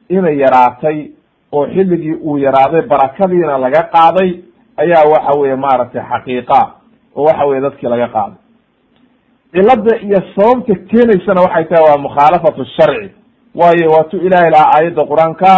inay 0.09 0.37
yaraatay 0.37 1.11
oo 1.51 1.65
xilligii 1.67 2.13
uu 2.27 2.37
yaraaday 2.37 2.81
barakadiina 2.81 3.57
laga 3.57 3.83
qaaday 3.93 4.29
ayaa 4.77 5.05
waxa 5.13 5.39
weye 5.39 5.55
maaragtay 5.55 6.01
xaqiiqa 6.11 6.59
oo 7.18 7.24
waxa 7.26 7.45
weye 7.45 7.61
dadkii 7.61 7.89
laga 7.89 8.07
qaaday. 8.07 8.38
Cilada 9.53 9.93
iyo 10.05 10.20
sababta 10.36 10.74
keenaysana 10.89 11.41
waxay 11.41 11.65
tahay 11.65 11.84
waa 11.89 11.97
mukhaalafatu 12.05 12.65
sharci. 12.76 13.11
Waayo 13.55 13.89
waatuu 13.91 14.20
ilahay 14.20 14.49
lahaa 14.51 14.72
aayadda 14.76 15.05
qur'aanka 15.11 15.51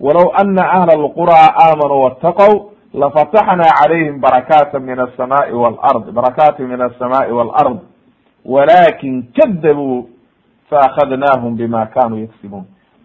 walow 0.00 0.32
ana 0.40 0.62
ahla 0.76 0.92
alquraa 0.92 1.48
aamanuu 1.64 2.02
waataqow 2.04 2.52
lafataxnaa 2.94 3.76
calayhim 3.82 4.20
barakaata 4.20 4.80
min 4.80 4.98
asamaai 5.00 5.52
walard 5.52 6.10
barakaati 6.12 6.62
min 6.62 6.80
asamaai 6.80 7.32
walard 7.32 7.78
walakin 8.44 9.22
kadabuu 9.36 10.08
faakadnaahum 10.70 11.56
bima 11.56 11.86
kanuu 11.86 12.18
yaksibuun. 12.18 12.64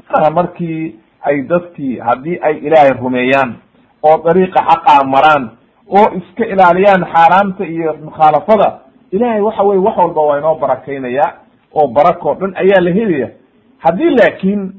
Maaha 0.10 0.32
markii 0.32 0.96
ay 1.22 1.42
dadkii 1.42 2.00
haddii 2.00 2.40
ay 2.42 2.58
ilaahay 2.58 2.92
rumeeyaan 3.02 3.56
oo 4.04 4.18
dariiqa 4.26 4.64
xaqaa 4.70 5.04
maraan 5.04 5.50
oo 5.98 6.08
iska 6.18 6.46
ilaaliyaan 6.46 7.06
xaaraamta 7.14 7.66
iyo 7.66 7.94
mukhaalafada 8.04 8.80
ilahay 9.12 9.42
waxa 9.42 9.64
weye 9.64 9.80
wax 9.82 9.98
walba 9.98 10.22
waa 10.22 10.38
inoo 10.40 10.56
barakaynaya 10.56 11.34
oo 11.74 11.88
barakoo 11.88 12.34
dhan 12.36 12.54
ayaa 12.56 12.82
la 12.82 12.92
helaya 12.92 13.30
haddii 13.78 14.10
laakiin 14.10 14.72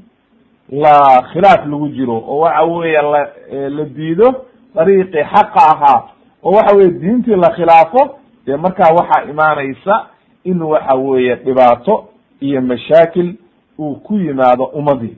la 0.69 1.21
khilaaf 1.33 1.65
lagu 1.65 1.87
jiro 1.89 2.17
oo 2.27 2.37
waxa 2.39 2.63
weeye 2.63 3.01
la 3.01 3.21
la 3.69 3.83
diido 3.85 4.45
dariiqii 4.75 5.23
xaqa 5.33 5.61
ahaa 5.73 5.99
oo 6.43 6.51
waxa 6.57 6.75
weye 6.75 6.89
diintii 6.89 7.35
la 7.35 7.49
khilaafo 7.55 8.15
dee 8.45 8.57
markaa 8.57 8.93
waxaa 8.99 9.23
imaanaysa 9.29 10.05
in 10.43 10.61
waxa 10.61 10.93
weeye 10.95 11.35
dhibaato 11.35 12.05
iyo 12.41 12.61
mashaakil 12.61 13.35
uu 13.79 13.95
ku 13.95 14.13
yimaado 14.17 14.63
ummadii. 14.63 15.17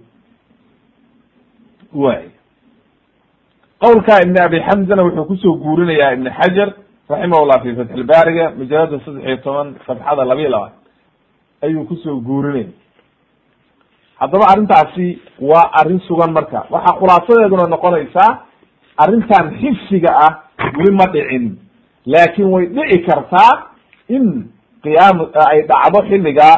Way 1.94 2.24
qowlka 3.86 4.14
ibn 4.26 4.38
abi 4.46 4.58
xamzana 4.68 5.04
wuxuu 5.04 5.26
ku 5.30 5.36
soo 5.44 5.56
guurinayaa 5.64 6.14
ibn 6.18 6.28
xajar 6.40 6.70
raximahullah 7.10 7.58
fi 7.64 7.76
fatx 7.80 7.92
lbaariga 8.04 8.46
majalada 8.60 9.00
saddex 9.06 9.24
iyo 9.28 9.38
toban 9.46 9.68
safxada 9.88 10.26
labiiy 10.26 10.50
labaad. 10.50 10.74
Ayuu 11.66 11.86
ku 11.90 11.96
soo 12.04 12.18
guurinaya 12.28 12.70
haddaba 14.20 14.46
arrintaasi 14.52 15.20
waa 15.42 15.70
arrin 15.80 16.00
sugan 16.08 16.32
marka. 16.32 16.66
Waxaa 16.74 16.98
khulaasadeeduna 17.00 17.68
noqonaysaa 17.76 18.32
arrintan 19.04 19.46
xifsiga 19.62 20.12
ah 20.28 20.34
weli 20.78 20.92
ma 21.00 21.06
dhicin. 21.14 21.46
Laakin 22.06 22.46
way 22.54 22.66
dhici 22.76 23.00
kartaa 23.08 23.52
in 24.10 24.26
qiyaam 24.84 25.18
ay 25.52 25.62
dhacdo 25.70 26.00
xilligaa 26.10 26.56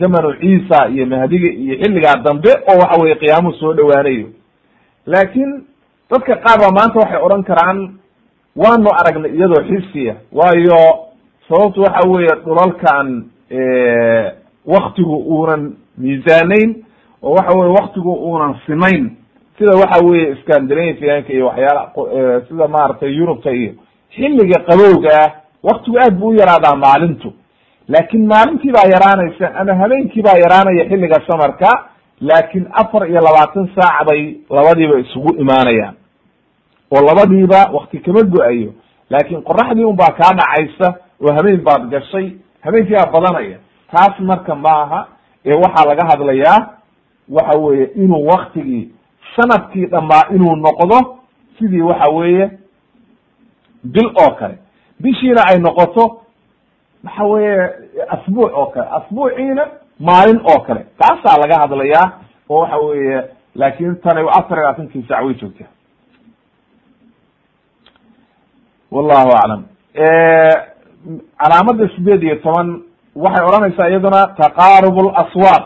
zamanu 0.00 0.32
ciisa 0.40 0.88
iyo 0.94 1.06
mahdiga 1.06 1.48
iyo 1.62 1.74
xilligaa 1.82 2.16
dambe 2.24 2.50
oo 2.70 2.78
waxa 2.82 3.00
weye 3.02 3.14
qiyaamuhu 3.22 3.54
soo 3.60 3.72
dhowaanayo. 3.74 4.26
Laakin 5.06 5.50
dadka 6.10 6.36
qaar 6.44 6.58
baa 6.62 6.72
maanta 6.78 6.98
waxay 7.02 7.20
odhan 7.26 7.42
karaan 7.50 7.78
waanu 8.56 8.90
aragnay 9.00 9.30
iyadoo 9.36 9.62
xisiya 9.68 10.14
waayo 10.32 10.80
sababtu 11.48 11.80
waxa 11.82 12.08
weeye 12.08 12.34
dhulalkan 12.44 13.06
waktigu 14.66 15.16
uunan 15.34 15.62
miisaanayn 15.98 16.70
oo 17.22 17.34
waxa 17.34 17.58
weye 17.58 17.72
waktigu 17.80 18.12
uunan 18.14 18.54
simayn. 18.66 19.10
Sida 19.58 19.72
waxa 19.82 20.04
weye 20.06 20.36
scandinavianka 20.42 21.32
iyo 21.32 21.46
waxyaala 21.46 21.90
sida 22.48 22.68
maaragtay 22.68 23.12
yurubta 23.18 23.50
iyo 23.52 23.72
xilliga 24.16 24.60
qabowga 24.68 25.10
ah 25.24 25.30
waktigu 25.62 25.98
aad 25.98 26.14
bu 26.18 26.26
u 26.28 26.34
yaraadaa 26.34 26.76
maalintu. 26.76 27.32
Laakin 27.88 28.26
maalintii 28.26 28.72
baa 28.72 28.88
yaraanaysa 28.94 29.54
ama 29.54 29.74
habeenkii 29.74 30.22
baa 30.22 30.38
yaraanaya 30.44 30.88
xilliga 30.90 31.18
samarka 31.28 31.70
laakin 32.20 32.66
afar 32.72 33.08
iyo 33.10 33.20
labaatan 33.20 33.68
saac 33.76 34.06
bay 34.08 34.36
labadiiba 34.50 34.98
isugu 35.00 35.34
imaanayaan 35.42 35.94
oo 36.90 37.00
labadiiba 37.06 37.70
wakti 37.72 37.98
kama 37.98 38.22
go'ayo. 38.22 38.72
Laakin 39.10 39.42
qoraxdii 39.42 39.84
un 39.84 39.96
baa 39.96 40.12
kaa 40.18 40.32
dhacaysa 40.38 40.94
oo 41.22 41.32
habeen 41.36 41.60
baad 41.64 41.88
gashay 41.90 42.32
habeenkii 42.64 42.94
baa 42.94 43.10
badanaya. 43.12 43.58
Taas 43.92 44.20
marka 44.20 44.54
ma 44.54 44.70
aha 44.82 45.06
ee 45.44 45.54
waxaa 45.54 45.86
laga 45.88 46.06
hadlayaa 46.10 46.58
waxa 47.28 47.58
weeye 47.58 47.84
inuu 47.94 48.26
waktigii 48.26 48.90
sannadkii 49.36 49.86
dhamaa 49.86 50.24
inuu 50.34 50.56
noqdo 50.56 51.16
sidii 51.58 51.80
waxa 51.80 52.10
weeye 52.14 52.50
bil 53.84 54.06
oo 54.06 54.30
kale. 54.38 54.58
Bishiina 55.00 55.42
ay 55.46 55.58
noqoto 55.58 56.20
waxa 57.04 57.24
weeye 57.24 57.70
asbuuc 58.08 58.52
oo 58.56 58.66
kale 58.66 58.86
asbuuciina 58.98 59.66
maalin 60.00 60.40
oo 60.44 60.60
kale. 60.60 60.86
Taasaa 60.98 61.40
laga 61.40 61.58
hadlayaa 61.58 62.12
oo 62.48 62.60
waxa 62.60 62.76
weeye 62.76 63.22
laakin 63.54 63.96
tani 63.96 64.20
afar 64.28 64.58
iyo 64.58 64.66
labaatankii 64.66 65.04
sac 65.08 65.24
way 65.24 65.34
joogtaa 65.34 65.66
wallahu 68.90 69.30
aclam 69.42 69.62
calaamada 71.40 71.88
sideed 71.96 72.22
iyo 72.22 72.36
toban 72.36 72.82
waxay 73.16 73.44
odhanaysaa 73.48 73.88
iyaduna 73.88 74.26
taqaarub 74.40 74.96
laswaaq 75.06 75.64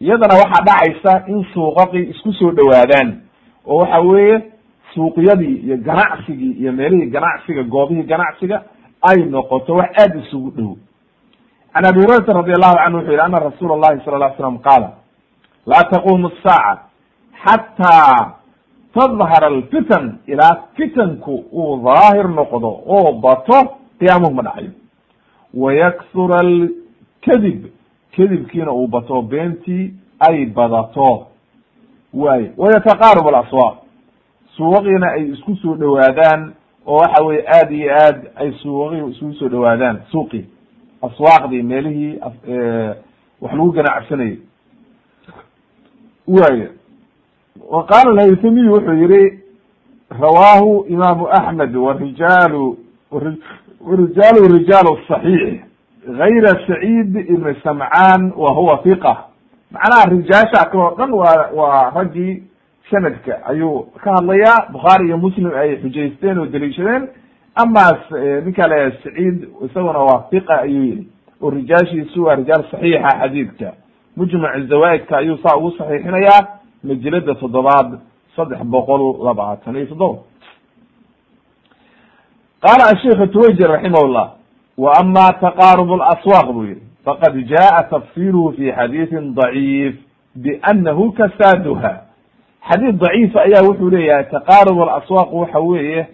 iyadana 0.00 0.34
waxaa 0.42 0.64
dhacaysa 0.68 1.12
in 1.32 1.44
suuqaqii 1.54 2.10
isku 2.12 2.32
soo 2.32 2.50
dhowaadaan 2.52 3.20
oo 3.66 3.78
waxa 3.80 4.00
weeye 4.00 4.42
suuqyadii 4.94 5.56
iyo 5.66 5.76
ganacsigii 5.76 6.52
iyo 6.60 6.72
meelihii 6.72 7.10
ganacsiga 7.10 7.62
goobihii 7.62 8.02
ganacsiga 8.02 8.62
ay 9.02 9.16
noqoto 9.24 9.74
wax 9.74 9.90
aada 10.00 10.18
isugu 10.20 10.50
dhow. 10.50 10.76
Can 11.74 11.84
abi 11.86 12.00
hurayrata 12.00 12.32
radi 12.32 12.52
allahu 12.52 12.76
canhu 12.76 12.98
wuxu 12.98 13.10
yihi 13.12 13.20
ana 13.20 13.38
rasuula 13.38 13.74
allahi 13.74 14.04
sala 14.04 14.18
ly 14.28 14.34
slam 14.36 14.58
qaala 14.58 14.88
laa 15.66 15.84
taqumu 15.90 16.28
asaaca 16.28 16.82
xataa 17.44 18.37
tadhar 18.94 19.44
alfitan 19.44 20.18
ilaa 20.26 20.62
fitanku 20.76 21.44
uu 21.52 21.76
daahir 21.84 22.28
noqdo 22.28 22.68
oo 22.86 23.12
bato 23.12 23.58
qiyaamuhu 23.98 24.34
ma 24.34 24.42
dhacayo 24.42 24.70
wayaksura 25.54 26.36
alkadib 26.40 27.66
kadibkiina 28.16 28.72
uu 28.72 28.86
bato 28.86 29.22
beentii 29.22 29.94
ay 30.20 30.46
badato. 30.46 31.26
Waaye 32.14 32.52
wayataqaarub 32.56 33.28
alaswaaq. 33.28 33.76
Suuqiina 34.56 35.06
ay 35.12 35.30
isku 35.32 35.56
soo 35.56 35.74
dhowaadaan 35.76 36.52
oo 36.86 36.96
waxa 36.98 37.24
weye 37.24 37.44
aada 37.48 37.74
iyo 37.74 37.92
aad 37.94 38.18
ay 38.36 38.52
suuqii 38.52 39.10
isugu 39.10 39.32
soo 39.34 39.48
dhowaadaan 39.48 40.00
suuqii 40.10 40.44
aswaaqdii 41.02 41.62
meelihii 41.62 42.18
wax 43.40 43.52
lagu 43.52 43.72
ganacsanayay 43.72 44.36
waaye 46.28 46.68
wa 47.70 47.84
qaala 47.86 48.10
alhaythamiy 48.10 48.68
wuxuu 48.68 48.94
yihi 48.94 49.38
rawaahu 50.20 50.84
imaamu 50.88 51.28
axmed 51.28 51.76
warijaalu 51.76 52.78
warijaalu 53.80 54.48
rijaalu 54.58 54.98
صaxiix 55.08 55.60
gayra 56.18 56.52
saciid 56.66 57.16
ibn 57.16 57.54
samcaan 57.62 58.32
wa 58.36 58.50
huwa 58.50 58.80
hiqa 58.84 59.16
macnaha 59.70 60.08
rijaasha 60.10 60.64
kaloo 60.70 60.94
dhan 60.98 61.12
waa 61.12 61.50
waa 61.54 61.90
raggii 61.90 62.42
sanadka. 62.90 63.44
Ayuu 63.46 63.80
ka 64.04 64.12
hadlayaa 64.14 64.66
bukhaari 64.72 65.06
iyo 65.06 65.18
muslim 65.18 65.52
ay 65.54 65.76
xujaysteen 65.76 66.38
oo 66.38 66.46
daliishadeen 66.46 67.08
amaas 67.54 68.10
ninka 68.44 68.66
la 68.68 68.90
saciid 69.04 69.48
isaguna 69.66 69.98
waa 69.98 70.24
hiqa 70.30 70.60
ayuu 70.60 70.82
yihi 70.84 71.08
oo 71.42 71.50
rijaashiisu 71.50 72.24
waa 72.24 72.34
rijaal 72.34 72.64
saxiixa 72.70 73.18
xadiidka. 73.20 73.72
Mujmac 74.16 74.66
zawaaidka 74.68 75.16
ayuu 75.18 75.36
saa 75.42 75.56
ugu 75.56 75.70
saxiixinayaa 75.78 76.46
majalada 76.83 77.35
toddobaad 77.35 77.99
saddex 78.35 78.59
boqol 78.63 79.23
labaatan 79.25 79.75
iyo 79.75 79.85
toddoba 79.85 80.19
qaala 82.61 82.83
asheikh 82.93 83.31
twajir 83.31 83.67
raximah 83.69 84.03
llah 84.15 84.29
wa 84.77 84.91
ama 84.99 85.27
taqaarub 85.41 85.89
اlaswaaq 85.91 86.47
buu 86.53 86.63
yihi 86.65 86.81
faqad 87.05 87.33
jaءa 87.47 87.83
tafsiruhu 87.89 88.53
fi 88.57 88.71
xadiiثi 88.71 89.15
ضaciif 89.39 89.95
bianahu 90.35 91.11
kasaaduha 91.11 91.93
xadiid 92.69 92.97
daciifa 92.99 93.39
ayaa 93.41 93.63
wuxuu 93.67 93.89
leeyahay 93.89 94.23
taqaarub 94.31 94.81
alaswaaq 94.81 95.33
waxa 95.33 95.59
weeye 95.59 96.07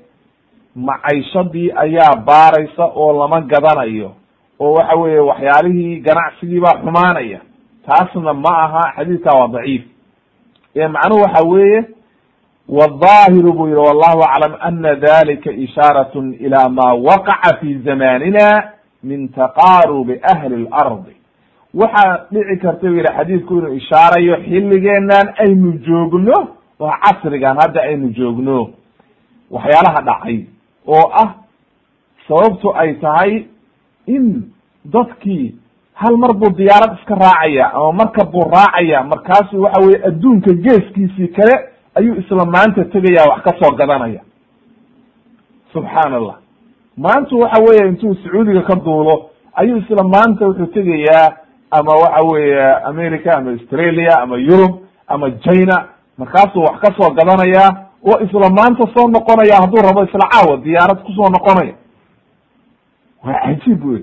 macayshadii 0.76 1.72
ayaa 1.76 2.16
baaraysa 2.26 2.86
oo 2.96 3.14
lama 3.20 3.42
gadanayo 3.42 4.12
oo 4.60 4.74
waxa 4.74 4.96
weeye 5.00 5.20
waxyaalihii 5.20 6.00
ganacsigii 6.02 6.60
baa 6.60 6.82
xumaanaya 6.84 7.40
taasna 7.86 8.34
ma 8.34 8.50
aha 8.64 8.84
xadiidka 8.96 9.30
waa 9.40 9.48
daciif 9.48 9.82
ee 9.82 9.93
macnuhu 10.88 11.22
waxa 11.22 11.44
weeye 11.44 11.86
wظahiru 12.70 13.54
buu 13.54 13.68
yihi 13.68 13.80
wallahu 13.80 14.24
aclam 14.24 14.56
ana 14.60 14.96
dalika 14.96 15.52
ishaarat 15.52 16.16
ilى 16.16 16.70
ma 16.70 16.94
waqaca 16.94 17.58
fi 17.60 17.80
zamanina 17.86 18.72
min 19.04 19.30
taqaarubi 19.30 20.20
ahli 20.24 20.56
اlardi 20.68 21.16
waxaa 21.74 22.26
dhici 22.32 22.60
karta 22.62 22.88
bu 22.90 22.96
yihi 22.96 23.08
xadiidku 23.18 23.58
inuu 23.58 23.74
ishaarayo 23.74 24.36
xilligeenan 24.44 25.28
aynu 25.44 25.74
joogno 25.88 26.38
oo 26.80 26.92
casrigan 27.04 27.58
hadda 27.62 27.82
aynu 27.82 28.10
joogno 28.10 28.70
waxyaalaha 29.52 30.02
dhacay 30.02 30.46
oo 30.88 31.12
ah 31.24 31.30
sababtu 32.28 32.76
ay 32.76 32.94
tahay 33.02 33.46
in 34.08 34.52
dadkii 34.86 35.56
hal 35.95 36.17
mar 36.17 36.33
buu 36.35 36.51
diyaarad 36.57 36.99
iska 36.99 37.15
raacaya 37.15 37.73
ama 37.75 37.93
markab 37.93 38.31
buu 38.33 38.45
raacaya 38.51 39.03
markaasu 39.05 39.63
waxa 39.63 39.81
weye 39.87 39.99
adduunka 40.09 40.53
geeskiisii 40.53 41.29
kale 41.29 41.55
ayuu 41.95 42.15
isla 42.15 42.45
maanta 42.45 42.85
tegaya 42.85 43.25
wax 43.31 43.43
ka 43.43 43.53
soo 43.61 43.75
gadanaya. 43.77 44.21
Subxaan 45.73 46.15
allah 46.15 46.37
maanta 46.97 47.37
waxa 47.37 47.63
weeye 47.63 47.89
intuu 47.89 48.15
sacuudiga 48.15 48.63
ka 48.63 48.75
duulo 48.75 49.31
ayuu 49.55 49.77
isla 49.79 50.03
maanta 50.05 50.47
wuxuu 50.47 50.67
tegayaa 50.67 51.37
ama 51.71 51.93
waxa 51.93 52.23
weeye 52.33 52.73
america 52.85 53.27
ama 53.37 53.51
australia 53.51 54.19
ama 54.21 54.37
yurub 54.37 54.79
ama 55.07 55.31
china 55.31 55.89
markaasuu 56.19 56.61
wax 56.63 56.81
ka 56.81 56.95
soo 56.97 57.11
gadanayaa 57.15 57.71
oo 58.07 58.21
isla 58.25 58.51
maanta 58.51 58.85
soo 58.95 59.09
noqonaya 59.09 59.57
hadduu 59.61 59.83
rabo 59.83 60.05
isla 60.05 60.29
caawa 60.33 60.57
diyaarad 60.57 60.99
ku 61.05 61.13
soo 61.13 61.29
noqonaya. 61.29 61.75
Waa 63.25 63.41
cajiib 63.47 63.85
wey 63.85 64.03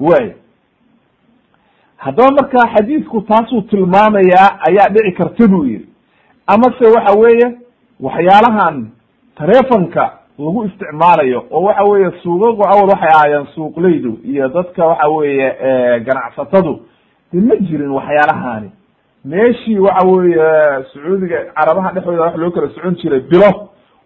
way 0.00 0.32
haddaba 2.04 2.30
marka 2.38 2.58
xadiidku 2.74 3.20
taasuu 3.30 3.62
tilmaamayaa 3.70 4.48
ayaa 4.68 4.88
dhici 4.94 5.12
karta 5.18 5.48
buu 5.48 5.64
yidhi. 5.64 5.88
Amase 6.46 6.84
waxa 6.96 7.18
weeye 7.20 7.48
waxyaalahan 8.00 8.76
telefonka 9.38 10.04
lagu 10.38 10.64
isticmaalayo 10.64 11.44
oo 11.50 11.62
waxa 11.62 11.84
weeye 11.90 12.10
suugagu 12.22 12.62
awal 12.72 12.88
waxay 12.92 13.10
ahaayeen 13.14 13.46
suuqleydu 13.54 14.18
iyo 14.24 14.48
dadka 14.48 14.86
waxa 14.86 15.08
weeye 15.08 15.48
ganacsatadu 16.06 16.80
de 17.32 17.40
ma 17.40 17.56
jirin 17.56 17.90
waxyaalahani. 17.90 18.70
Meeshii 19.24 19.78
waxa 19.78 20.06
weeye 20.06 20.48
sacuudiga 20.92 21.38
carabaha 21.56 21.92
dhexdooda 21.92 22.22
wax 22.22 22.36
loo 22.36 22.50
kala 22.50 22.68
socon 22.74 22.94
jiray 23.02 23.20
bilo 23.20 23.50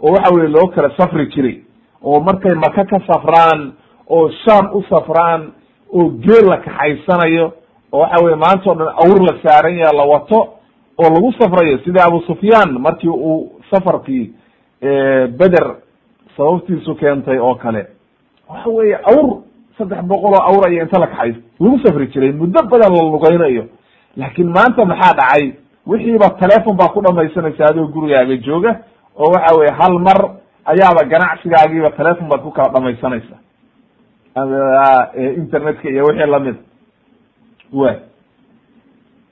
oo 0.02 0.12
waxa 0.12 0.34
weye 0.34 0.48
loo 0.48 0.66
kala 0.74 0.90
safri 0.96 1.26
jiray 1.26 1.56
oo 2.04 2.20
markay 2.20 2.54
maka 2.54 2.84
ka 2.84 2.98
safraan 3.06 3.72
oo 4.08 4.30
sham 4.44 4.70
u 4.74 4.82
safraan 4.90 5.52
oo 5.94 6.08
geel 6.24 6.46
la 6.48 6.56
kaxaysanayo 6.56 7.52
oo 7.92 8.00
waxa 8.00 8.24
weye 8.24 8.34
o 8.34 8.74
dhan 8.74 8.88
awr 9.04 9.20
la 9.22 9.34
saaran 9.42 9.76
yaha 9.76 9.92
la 9.92 10.04
wato 10.04 10.40
oo 10.98 11.08
lagu 11.14 11.32
safrayo 11.40 11.78
sida 11.84 12.04
abu 12.04 12.20
sufyaan 12.26 12.78
markii 12.78 13.08
uu 13.08 13.52
safarkii 13.70 14.32
beder 15.38 15.66
sababtiisu 16.36 16.94
keentay 16.94 17.38
oo 17.38 17.54
kale. 17.54 17.86
Waxa 18.48 18.70
weeye 18.70 18.96
awr 18.96 19.42
saddex 19.78 20.02
boqol 20.04 20.34
oo 20.34 20.42
awr 20.50 20.66
aya 20.68 20.82
inta 20.82 20.98
la 20.98 21.06
kaxaysto 21.06 21.42
lagu 21.60 21.78
safri 21.84 22.06
jiray 22.06 22.32
muddo 22.32 22.62
badan 22.62 22.92
la 22.96 23.02
lugaynayo 23.02 23.64
laakiin 24.16 24.48
maanta 24.48 24.84
maxaa 24.84 25.14
dhacay? 25.14 25.52
Wixiiba 25.86 26.30
telefon 26.40 26.76
baa 26.76 26.88
ku 26.88 27.00
dhamaysanaysa 27.02 27.64
adoo 27.70 27.86
gurigaaga 27.88 28.36
jooga 28.36 28.76
oo 29.18 29.30
waxa 29.32 29.56
weye 29.58 29.70
hal 29.80 29.98
mar 29.98 30.18
ayaaba 30.64 31.04
ganacsigaagiiba 31.04 31.90
telefon 31.90 32.28
baad 32.28 32.40
ku 32.42 32.50
kala 32.50 32.68
dhamaysanaysa 32.72 33.36
internetka 35.36 35.88
iyo 35.90 36.04
wixii 36.04 36.30
la 36.30 36.38
mid 36.40 36.56
wa 37.72 37.94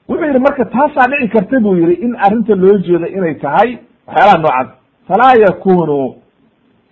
wuxuu 0.09 0.25
yihi 0.25 0.39
marka 0.39 0.65
taasaa 0.65 1.07
dhici 1.11 1.27
karta 1.29 1.59
buu 1.59 1.75
yihi 1.75 1.93
in 2.05 2.15
arrinta 2.25 2.55
loo 2.55 2.77
jeedo 2.77 3.07
inay 3.07 3.35
tahay 3.35 3.77
waxyaalaha 4.07 4.37
noocaas 4.37 4.67
falaa 5.07 5.33
yakunu 5.47 6.15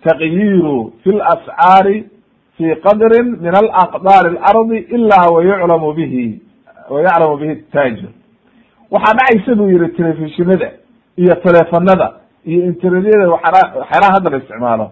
taqyiru 0.04 0.92
fi 1.02 1.10
lascaari 1.12 2.04
fi 2.56 2.64
qadrin 2.84 3.26
min 3.40 3.54
alaqdaar 3.62 4.26
alardi 4.26 4.78
ila 4.96 5.16
wayuclamu 5.34 5.92
bihi 5.94 6.40
wayaclamu 6.90 7.36
bihi 7.36 7.54
taajir. 7.72 8.08
Waxaa 8.90 9.14
dhacaysa 9.18 9.54
buu 9.54 9.68
yihi 9.70 9.88
telefishinada 9.88 10.70
iyo 11.16 11.34
telefonada 11.34 12.12
iyo 12.44 12.64
internetyada 12.64 13.30
waxyaalaha 13.30 14.12
hadda 14.14 14.30
la 14.30 14.36
isticmaalo. 14.38 14.90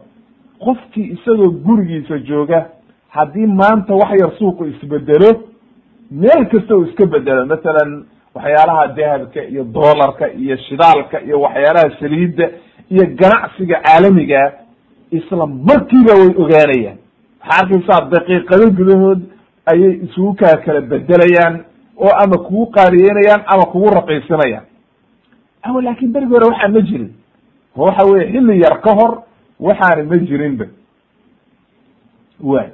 Qofkii 0.64 1.06
isagoo 1.14 1.50
gurigiisa 1.50 2.18
jooga 2.18 2.66
haddii 3.08 3.46
maanta 3.46 3.94
wax 3.94 4.10
yar 4.20 4.30
suuqu 4.38 4.64
isbedelo 4.66 5.30
meel 6.10 6.46
kasta 6.50 6.76
uu 6.76 6.84
iska 6.86 7.06
bedelo 7.06 7.46
masalan 7.46 8.04
waxyaalaha 8.34 8.86
dahabka 8.96 9.42
iyo 9.44 9.64
doolarka 9.64 10.26
iyo 10.32 10.56
shidaalka 10.56 11.20
iyo 11.22 11.40
waxyaalaha 11.40 11.98
saliidda 12.00 12.46
iyo 12.90 13.04
ganacsiga 13.20 13.80
caalamiga 13.82 14.52
isla 15.10 15.46
markiiba 15.46 16.12
way 16.20 16.30
ogaanayaan. 16.42 16.98
Waxaa 17.40 17.58
arkaysaa 17.62 18.08
daqiiqado 18.14 18.66
gudahood 18.78 19.20
ayay 19.72 19.92
isugu 20.06 20.34
kaa 20.34 20.56
kala 20.64 20.80
bedelayaan 20.80 21.64
oo 21.96 22.10
ama 22.22 22.36
kugu 22.38 22.66
qaariyeynayaan 22.76 23.42
ama 23.46 23.64
kugu 23.72 23.90
raqiisinayaan 23.98 24.64
awa 25.62 25.82
laakin 25.82 26.12
berigi 26.12 26.32
hore 26.32 26.46
waxaa 26.46 26.68
ma 26.68 26.80
jirin. 26.80 27.12
Oo 27.76 27.84
waxa 27.86 28.04
weye 28.10 28.26
xilli 28.32 28.60
yar 28.62 28.80
ka 28.80 28.90
hor 28.98 29.12
waxaana 29.60 30.02
ma 30.10 30.16
jirinba. 30.18 30.66
Way 32.40 32.68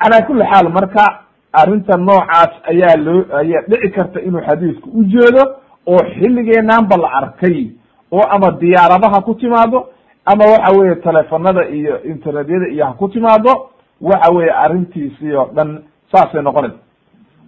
calaa 0.00 0.26
kuli 0.26 0.44
xaal 0.52 0.68
marka 0.72 1.23
arrinta 1.60 1.96
noocaas 1.98 2.52
ayaa 2.72 2.96
loo 2.96 3.24
ayaa 3.40 3.62
dhici 3.68 3.88
karta 3.96 4.20
inuu 4.20 4.40
xadiisku 4.48 4.90
ujeedo 5.00 5.42
oo 5.86 5.98
xilligeenanba 6.14 6.96
la 6.96 7.08
arkay 7.20 7.66
oo 8.12 8.22
ama 8.30 8.50
diyaaradaha 8.60 9.20
ku 9.22 9.34
timaado 9.34 9.88
ama 10.26 10.44
waxa 10.52 10.78
weye 10.78 10.94
telefonada 10.96 11.68
iyo 11.68 12.02
internetyada 12.02 12.68
iyo 12.68 12.84
ha 12.86 12.92
ku 12.92 13.08
timaado 13.08 13.70
waxa 14.00 14.32
weye 14.34 14.50
arrintiisii 14.50 15.32
oo 15.34 15.50
dhan 15.54 15.82
saasay 16.12 16.42
noqonaysa. 16.42 16.76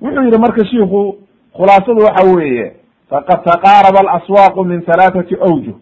Wuxuu 0.03 0.23
yihi 0.23 0.39
marka 0.39 0.65
shiku 0.67 1.17
khulaasadu 1.57 2.05
waxa 2.05 2.25
weeye 2.37 2.73
faqad 3.11 3.45
taqaaraba 3.45 4.01
alaswaaqu 4.01 4.65
min 4.65 4.83
halaathati 4.87 5.35
awjuh 5.49 5.75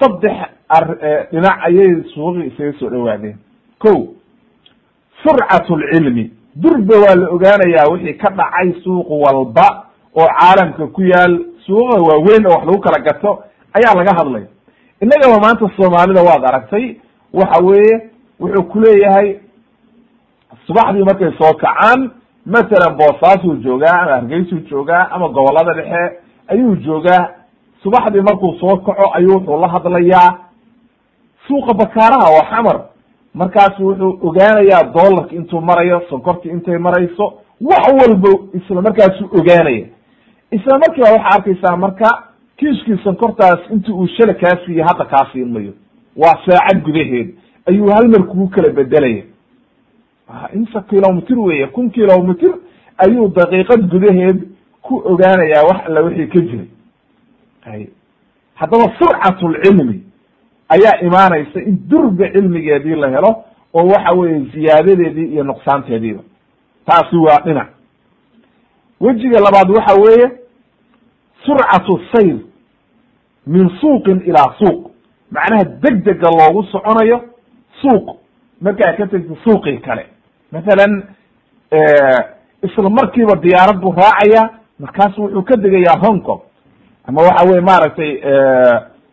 saddex 0.00 0.36
dhinac 1.32 1.56
ayay 1.66 2.02
suuqi 2.14 2.46
isaga 2.50 2.72
soo 2.78 2.90
dhawaadeen 2.90 3.36
ko 3.78 3.92
surcat 5.22 5.66
lcilmi 5.70 6.30
durba 6.62 6.94
waa 7.04 7.14
la 7.14 7.28
ogaanayaa 7.30 7.90
wixii 7.92 8.14
ka 8.14 8.30
dhacay 8.30 8.72
suuq 8.84 9.10
walba 9.10 9.66
oo 10.16 10.28
caalamka 10.38 10.86
ku 10.86 11.02
yaal. 11.02 11.34
Suuqa 11.66 12.00
waaweyn 12.08 12.46
oo 12.46 12.50
wax 12.54 12.64
lagu 12.66 12.80
kala 12.80 12.98
gato 13.04 13.30
ayaa 13.74 13.94
laga 13.98 14.12
hadlay. 14.18 14.44
Innagaba 15.02 15.40
maanta 15.40 15.66
soomaalida 15.76 16.22
waad 16.22 16.44
aragtay 16.44 16.96
waxa 17.32 17.64
weeye 17.64 18.10
wuxuu 18.40 18.62
kuleeyahay 18.62 19.28
subaxdii 20.66 21.04
markay 21.04 21.32
soo 21.38 21.52
kacaan 21.54 22.10
masalan 22.46 22.96
boosaasuu 22.98 23.56
joogaa 23.64 24.00
ama 24.02 24.12
hargeysuu 24.12 24.58
joogaa 24.70 25.08
ama 25.10 25.28
gobollada 25.28 25.72
dhexe 25.74 26.18
ayuu 26.48 26.76
joogaa. 26.76 27.28
Subaxdii 27.82 28.20
markuu 28.22 28.54
soo 28.60 28.76
kaco 28.76 29.10
ayuu 29.14 29.34
wuxuu 29.34 29.60
la 29.60 29.68
hadlayaa. 29.68 30.38
Suuqa 31.48 31.74
bakaaraha 31.74 32.26
oo 32.30 32.44
xamar 32.50 32.76
markaasu 33.40 33.86
wuxuu 33.86 34.18
ogaanayaa 34.28 34.82
dollarka 34.96 35.34
intuu 35.36 35.60
marayo 35.60 36.02
sonkortii 36.10 36.50
intay 36.50 36.78
marayso 36.78 37.24
wax 37.60 37.84
walba 38.00 38.30
isla 38.58 38.82
markaasuu 38.82 39.28
ogaanaya. 39.38 39.86
Isla 40.50 40.78
markiiba 40.78 41.10
waxaa 41.12 41.30
arkaysaa 41.36 41.76
marka 41.76 42.08
kiiskii 42.56 42.98
sonkortaas 43.04 43.60
inti 43.72 43.92
uu 43.92 44.06
shala 44.06 44.34
kaa 44.34 44.56
siiye 44.66 44.82
hadda 44.82 45.04
kaa 45.04 45.26
siin 45.32 45.52
mayo. 45.52 45.72
Waa 46.16 46.36
saacad 46.46 46.82
gudaheed. 46.84 47.28
Ayuu 47.66 47.90
hal 47.92 48.08
mar 48.08 48.22
kugu 48.26 48.48
kala 48.48 48.68
bedelaya 48.68 49.22
imsa 50.54 50.80
kilomitr 50.80 51.38
weeye 51.38 51.66
kun 51.66 51.90
kilomitr 51.90 52.50
ayuu 52.98 53.28
daqiiqad 53.28 53.82
gudaheed 53.90 54.38
ku 54.82 55.02
ogaanayaa 55.04 55.62
wax 55.62 55.78
alla 55.86 56.00
wixii 56.00 56.26
ka 56.26 56.40
jiray 56.40 56.66
ay 57.72 57.86
haddaba 58.54 58.84
surcat 58.98 59.42
lcilmi 59.42 60.00
ayaa 60.68 61.00
imaanaysa 61.02 61.60
in 61.60 61.78
durba 61.88 62.28
cilmigeedii 62.32 62.94
la 62.96 63.08
helo 63.08 63.44
oo 63.74 63.86
waxa 63.86 64.12
weeye 64.18 64.40
ziyaadadeedii 64.54 65.32
iyo 65.32 65.44
nuqsaanteediiba. 65.44 66.22
Taasi 66.86 67.16
waa 67.16 67.40
dhinac 67.44 67.68
wejiga 69.00 69.40
labaad 69.40 69.70
waxa 69.70 69.94
weeye 70.00 70.30
surcatu 71.46 72.00
sayr 72.12 72.36
min 73.46 73.70
suuqin 73.80 74.22
ilaa 74.26 74.54
suuq. 74.58 74.90
Macnaha 75.30 75.64
degdega 75.64 76.28
loogu 76.38 76.62
soconayo 76.72 77.20
suuq. 77.80 78.16
Markaa 78.60 78.92
ka 78.92 79.06
tegta 79.06 79.34
suuqii 79.44 79.78
kale. 79.78 80.06
Mathalan 80.52 81.02
isla 82.62 82.90
markiiba 82.90 83.36
diyaarad 83.42 83.78
buu 83.80 83.92
raacaya 83.92 84.50
markaasu 84.80 85.22
wuxuu 85.22 85.42
ka 85.42 85.56
degayaa 85.56 85.98
hong 86.02 86.20
kong. 86.22 86.40
Ama 87.08 87.22
waxa 87.22 87.48
weye 87.48 87.60
maaragtay 87.60 88.10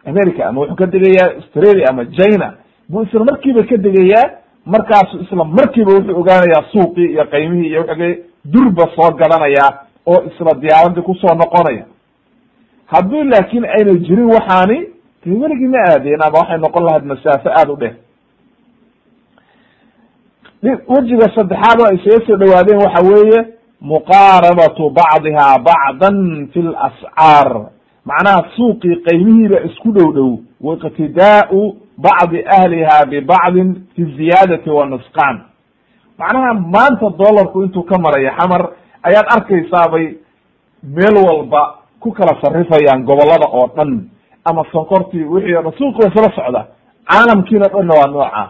america 0.05 0.41
ama 0.47 0.61
wuxuu 0.61 0.75
ka 0.75 0.85
degayaa 0.85 1.35
australia 1.35 1.85
ama 1.89 2.05
china. 2.05 2.53
Buu 2.89 3.01
isla 3.03 3.23
markiiba 3.25 3.63
ka 3.63 3.77
degayaa 3.77 4.31
markaasu 4.65 5.19
isla 5.23 5.43
markiiba 5.45 5.91
wuxuu 5.93 6.19
ogaanayaa 6.19 6.63
suuqii 6.71 7.05
iyo 7.13 7.25
qaymihii 7.25 7.67
iyo 7.69 7.81
wuxuu 7.81 8.15
durba 8.45 8.83
soo 8.95 9.11
gadanayaa 9.11 9.71
oo 10.05 10.23
isla 10.29 10.53
diyaaradii 10.61 11.01
ku 11.01 11.15
soo 11.15 11.35
noqonaya. 11.35 11.85
Haddii 12.85 13.23
laakin 13.23 13.65
ayna 13.65 13.93
jirin 14.05 14.25
waxaani 14.35 14.77
de 15.25 15.31
weligii 15.31 15.67
ma 15.67 15.79
aadeen 15.89 16.21
ama 16.23 16.39
waxay 16.39 16.57
noqon 16.57 16.83
lahayd 16.85 17.03
masaafo 17.05 17.49
aada 17.49 17.73
u 17.73 17.75
dheer. 17.77 17.95
Wejiga 20.87 21.27
saddexaad 21.35 21.79
oo 21.81 21.87
ay 21.87 21.95
isaga 21.95 22.25
soo 22.27 22.37
dhawaadeen 22.37 22.77
waxa 22.83 23.01
weeye 23.09 23.39
muqaarabatu 23.81 24.89
bacdiha 24.89 25.47
bacdan 25.67 26.47
fi 26.53 26.61
lascaar 26.61 27.49
macnaha 28.05 28.41
suuqii 28.55 28.95
qaymihiiba 29.07 29.57
isku 29.69 29.91
dhow 29.91 30.11
dhow 30.13 30.31
waiqtidaau 30.61 31.75
bacdi 31.97 32.39
ahliha 32.57 33.05
bibacdin 33.11 33.69
fi 33.95 34.01
ziyaadati 34.17 34.69
wa 34.69 34.85
nusqaan. 34.85 35.37
Macnaha 36.19 36.53
maanta 36.53 37.09
dollarku 37.17 37.63
intuu 37.63 37.83
ka 37.83 37.97
marayo 37.99 38.31
xamar 38.39 38.61
ayaad 39.03 39.27
arkaysaabay 39.35 40.05
meel 40.83 41.15
walba 41.27 41.75
ku 41.99 42.11
kala 42.11 42.33
sarifayaan 42.41 43.03
gobollada 43.05 43.47
oo 43.47 43.67
dhan 43.75 44.09
ama 44.45 44.63
sonkortii 44.71 45.23
wixii 45.23 45.55
o 45.55 45.61
dhan. 45.63 45.73
Suuqi 45.77 46.01
isla 46.07 46.29
socda 46.35 46.61
caalamkiina 47.09 47.67
dhanna 47.73 47.93
waa 47.99 48.07
nooca. 48.11 48.43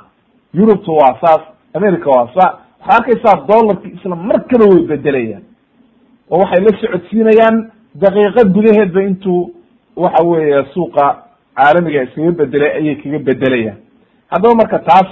Yurubta 0.54 0.92
waa 0.92 1.14
saas 1.22 1.42
america 1.74 2.08
waa 2.10 2.28
saa. 2.36 2.52
Waxaa 2.82 2.98
arkaysaa 2.98 3.46
dollarki 3.48 3.88
isla 3.98 4.16
markaba 4.16 4.66
way 4.72 4.84
bedelayaan 4.88 5.44
oo 6.32 6.38
waxay 6.42 6.62
la 6.66 6.72
socodsiinayaan 6.82 7.56
daqiiqad 7.96 8.48
gudaheedba 8.54 9.02
intuu 9.04 9.52
waxa 9.96 10.24
weeye 10.28 10.66
suuqa 10.74 11.24
caalamiga 11.56 12.04
iskaga 12.04 12.32
bedelay 12.32 12.72
ayay 12.78 12.96
kaga 12.96 13.20
bedelayaan 13.20 13.78
haddaba 14.32 14.56
marka 14.56 14.80
taas 14.80 15.08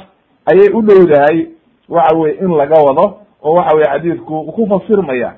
ayay 0.52 0.70
u 0.74 0.82
dhowdahay 0.82 1.48
waxa 1.90 2.16
weye 2.18 2.34
in 2.42 2.52
laga 2.58 2.76
wado 2.88 3.06
oo 3.44 3.54
waxa 3.56 3.76
weye 3.76 3.88
xadiidku 3.94 4.52
ku 4.56 4.68
fasirmaya 4.70 5.34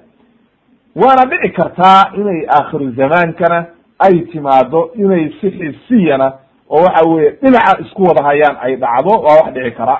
waana 0.95 1.25
dhici 1.31 1.49
kartaa 1.53 2.11
inay 2.17 2.45
aakhiru 2.57 2.91
zamaankana 2.91 3.65
ay 3.99 4.19
timaado 4.31 4.91
inay 4.95 5.29
si 5.41 5.51
xisiyana 5.51 6.33
oo 6.69 6.83
waxa 6.83 7.09
weye 7.09 7.29
dhinaca 7.41 7.79
isku 7.85 8.03
wada 8.03 8.23
hayaan 8.23 8.55
ay 8.61 8.75
dhacdo 8.75 9.09
waa 9.09 9.35
wax 9.43 9.53
dhici 9.53 9.71
kara. 9.71 9.97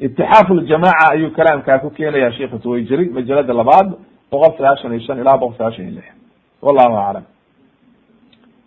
Itixaafu 0.00 0.54
ljamaca 0.54 1.10
ayuu 1.12 1.30
kalaamkaa 1.30 1.78
ku 1.78 1.90
keenaya 1.90 2.32
sheikh 2.32 2.62
twayjiri 2.62 3.10
majalada 3.10 3.52
labaad 3.54 3.92
boqol 4.30 4.52
sagaashan 4.58 4.92
iyo 4.92 5.00
shan 5.06 5.18
ilaa 5.18 5.38
boqol 5.38 5.56
sagaashan 5.58 5.84
iyo 5.88 5.94
lix. 6.00 6.06
Wallahu 6.62 6.96
aclam. 6.98 7.24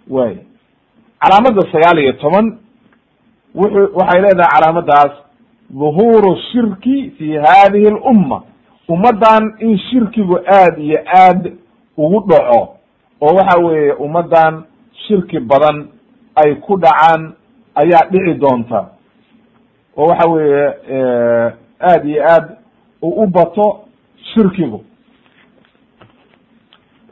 Way. 0.09 0.37
Calaamada 1.21 1.61
sagaal 1.71 1.97
iyo 1.99 2.13
toban 2.13 2.57
wuxuu 3.55 3.95
waxay 3.99 4.21
leedahay 4.21 4.51
calaamadaas 4.55 5.13
dhuhuru 5.69 6.37
shirki 6.51 7.11
fi 7.17 7.27
hadihi 7.45 7.89
lumma. 7.89 8.43
Ummaddan 8.89 9.43
in 9.59 9.77
shirkigu 9.77 10.37
aad 10.47 10.79
iyo 10.79 10.99
aad 11.07 11.53
ugu 11.97 12.19
dhaco 12.29 12.61
oo 13.21 13.35
waxa 13.35 13.59
weeye 13.59 13.93
ummaddan 13.93 14.63
shirki 15.07 15.39
badan 15.39 15.87
ay 16.35 16.55
ku 16.55 16.77
dhacaan 16.77 17.33
ayaa 17.75 18.09
dhici 18.11 18.33
doonta. 18.39 18.89
Oo 19.97 20.07
waxa 20.07 20.29
weeye 20.29 20.65
aad 21.81 22.05
iyo 22.05 22.23
aad 22.23 22.45
u 23.01 23.27
bato 23.27 23.79
shirkigu 24.33 24.83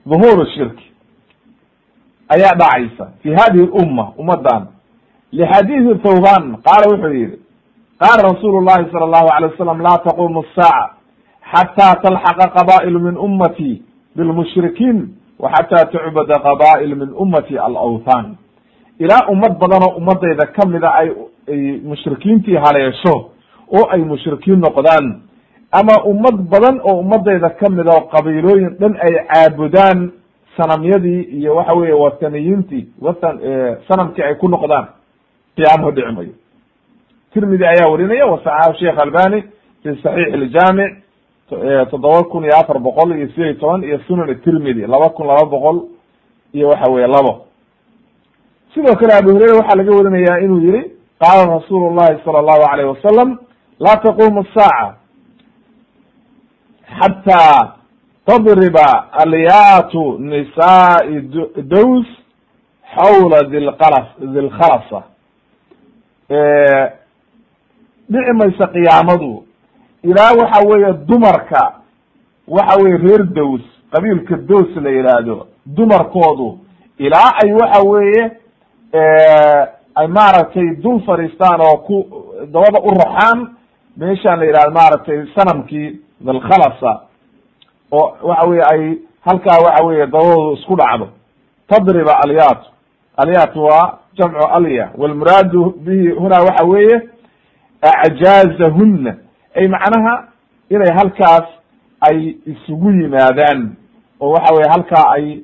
dhuhuru 0.09 0.45
shirki 0.53 0.85
ayaa 2.29 2.55
dhacaysa 2.55 3.05
fi 3.23 3.29
hadihi 3.33 3.65
lumma 3.65 4.13
ummaddan. 4.17 4.67
Lixadiidi 5.31 5.95
thawban 6.03 6.57
qaala 6.65 6.85
wuxuu 6.91 7.13
yihi 7.13 7.37
qaala 8.01 8.23
rasuulu 8.33 8.61
llahi 8.65 8.89
sala 8.91 9.05
allahu 9.05 9.27
alay 9.35 9.49
wasalam 9.53 9.81
laa 9.81 9.97
taqumu 10.07 10.39
asaaca 10.45 10.93
xataa 11.51 11.95
talxaqa 12.03 12.47
qaba'il 12.57 12.99
min 12.99 13.17
ummati 13.17 13.81
bilmushrikiin 14.15 14.97
wa 15.39 15.51
xataa 15.55 15.85
tucbada 15.93 16.39
qaba'il 16.47 16.95
min 16.95 17.09
ummati 17.23 17.57
alawthan 17.57 18.37
ilaa 18.99 19.27
ummad 19.29 19.59
badan 19.61 19.83
oo 19.87 19.95
ummadayda 20.01 20.45
kamida 20.57 20.89
ay 20.93 21.09
ay 21.53 21.61
mushrikiintii 21.89 22.57
haleesho 22.65 23.15
oo 23.77 23.85
ay 23.91 24.01
mushrikiin 24.01 24.59
noqdaan 24.59 25.21
ama 25.71 26.03
ummad 26.05 26.35
badan 26.51 26.79
oo 26.83 26.99
ummadayda 26.99 27.49
kamida 27.49 27.91
oo 27.91 28.01
qabiilooyin 28.13 28.69
dhan 28.79 28.97
ay 29.01 29.13
caabudaan 29.27 30.11
sanamyadii 30.57 31.21
iyo 31.21 31.55
waxa 31.55 31.73
weye 31.73 31.93
wataniyiintii 31.93 32.87
watan 33.01 33.39
sanamkii 33.87 34.23
ay 34.23 34.35
ku 34.35 34.47
noqdaan 34.47 34.85
qiyaamahu 35.55 35.91
dhici 35.91 36.11
mayo. 36.15 36.33
Tirmidi 37.33 37.65
ayaa 37.65 37.89
warinaya 37.91 38.25
wasaxaxu 38.25 38.79
sheekh 38.79 38.99
albani 38.99 39.43
fi 39.83 39.89
saxiix 40.03 40.33
iljaamic 40.33 40.91
toddoba 41.91 42.23
kun 42.23 42.43
iyo 42.43 42.55
afar 42.57 42.79
boqol 42.79 43.11
iyo 43.17 43.27
sideed 43.27 43.45
iyo 43.51 43.59
toban 43.59 43.83
iyo 43.83 43.99
sunan 44.07 44.35
tirmidi 44.43 44.81
laba 44.87 45.09
kun 45.09 45.27
laba 45.27 45.45
boqol 45.45 45.77
iyo 46.53 46.67
waxa 46.69 46.91
weye 46.91 47.07
labo. 47.07 47.45
Sidoo 48.73 48.95
kale 48.95 49.13
abu 49.13 49.29
hureyre 49.33 49.57
waxaa 49.57 49.75
laga 49.77 49.91
warinaya 49.91 50.39
inuu 50.45 50.59
yihi 50.59 50.81
qaala 51.21 51.45
rasuulu 51.55 51.95
llahi 51.95 52.17
sala 52.25 52.39
allahu 52.39 52.63
alayh 52.71 52.85
wasalam 52.89 53.37
laa 53.79 53.97
taqumu 53.97 54.39
asaaca 54.45 54.95
xataa 56.97 57.73
tadriba 58.25 58.87
alyaatu 59.11 60.17
nisaai 60.19 61.21
dows 61.73 62.07
xawla 62.95 63.43
dilqalas 63.51 64.07
dilkhalasa 64.33 65.01
dhici 68.09 68.33
maysa 68.39 68.67
qiyaamadu 68.67 69.43
ilaa 70.03 70.31
waxa 70.39 70.67
weeye 70.67 70.93
dumarka 70.93 71.73
waxa 72.47 72.77
weye 72.83 72.97
reer 72.97 73.23
dows 73.23 73.61
qabiilka 73.91 74.35
dows 74.37 74.75
la 74.83 74.89
yidhaahdo 74.89 75.47
dumarkoodu 75.65 76.57
ilaa 76.97 77.31
ay 77.43 77.51
waxa 77.53 77.81
weeye 77.89 78.31
ay 79.95 80.07
maaragtay 80.07 80.75
dul 80.83 80.99
fadhiistaan 81.05 81.61
oo 81.61 81.77
ku 81.77 81.95
dabada 82.53 82.79
u 82.83 82.89
raxaan 83.01 83.47
meeshaan 83.97 84.39
la 84.39 84.45
yidhahdo 84.45 84.71
maaragtay 84.71 85.25
sanamkii 85.35 85.99
dilkhalasa 86.21 87.01
oo 87.91 88.17
waxa 88.23 88.47
weye 88.49 88.63
ay 88.73 88.95
halkaa 89.25 89.57
waxa 89.65 89.83
weye 89.85 90.07
dabadoodu 90.07 90.53
isku 90.53 90.75
dhacdo. 90.75 91.07
Tadriba 91.67 92.13
alyat 92.23 92.61
alyat 93.17 93.55
waa 93.55 93.97
jamcu 94.13 94.47
alya 94.53 94.89
walmuraadu 94.97 95.69
bihi 95.85 96.09
huna 96.11 96.39
waxa 96.41 96.65
weeye 96.65 97.01
acjaazahuna 97.81 99.15
ay 99.55 99.67
macnaha 99.67 100.27
inay 100.69 100.91
halkaas 100.97 101.45
ay 102.01 102.35
isugu 102.45 102.91
yimaadaan 102.91 103.75
oo 104.19 104.31
waxa 104.31 104.53
weye 104.53 104.69
halkaa 104.69 105.11
ay 105.13 105.39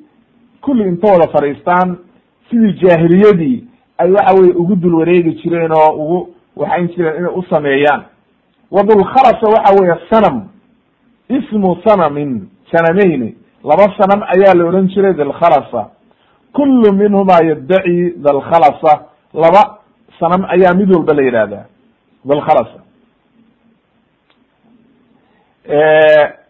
kulli 0.60 0.88
inta 0.88 1.12
wada 1.12 1.28
fadhiistaan 1.32 1.96
sidii 2.50 2.72
jaahiliyadii 2.72 3.64
ay 3.98 4.10
waxa 4.12 4.34
weye 4.34 4.52
ugu 4.52 4.76
dul 4.76 4.94
wareegi 4.94 5.32
jireen 5.32 5.72
oo 5.72 5.90
ugu 5.94 6.34
waxayn 6.56 6.88
jireen 6.88 7.16
inay 7.16 7.32
u 7.34 7.42
sameeyaan. 7.50 8.02
Wadulkhalasa 8.70 9.46
waxa 9.54 9.74
weeye 9.80 9.96
sanam 10.10 10.48
ismu 11.28 11.76
sanamin 11.86 12.48
sanameyni 12.72 13.34
laba 13.64 13.86
sanam 13.98 14.22
ayaa 14.34 14.54
la 14.54 14.64
odhan 14.68 14.88
jiray 14.88 15.14
dilkhalasa 15.14 15.90
kullu 16.52 16.92
minhuma 16.92 17.38
yaddaci 17.50 18.14
dalkhalasa 18.26 18.92
laba 19.34 19.62
sanam 20.20 20.42
ayaa 20.54 20.74
mid 20.74 20.88
walba 20.94 21.14
la 21.14 21.22
yidhahdaa 21.22 21.64
dalkhalasa 22.24 22.80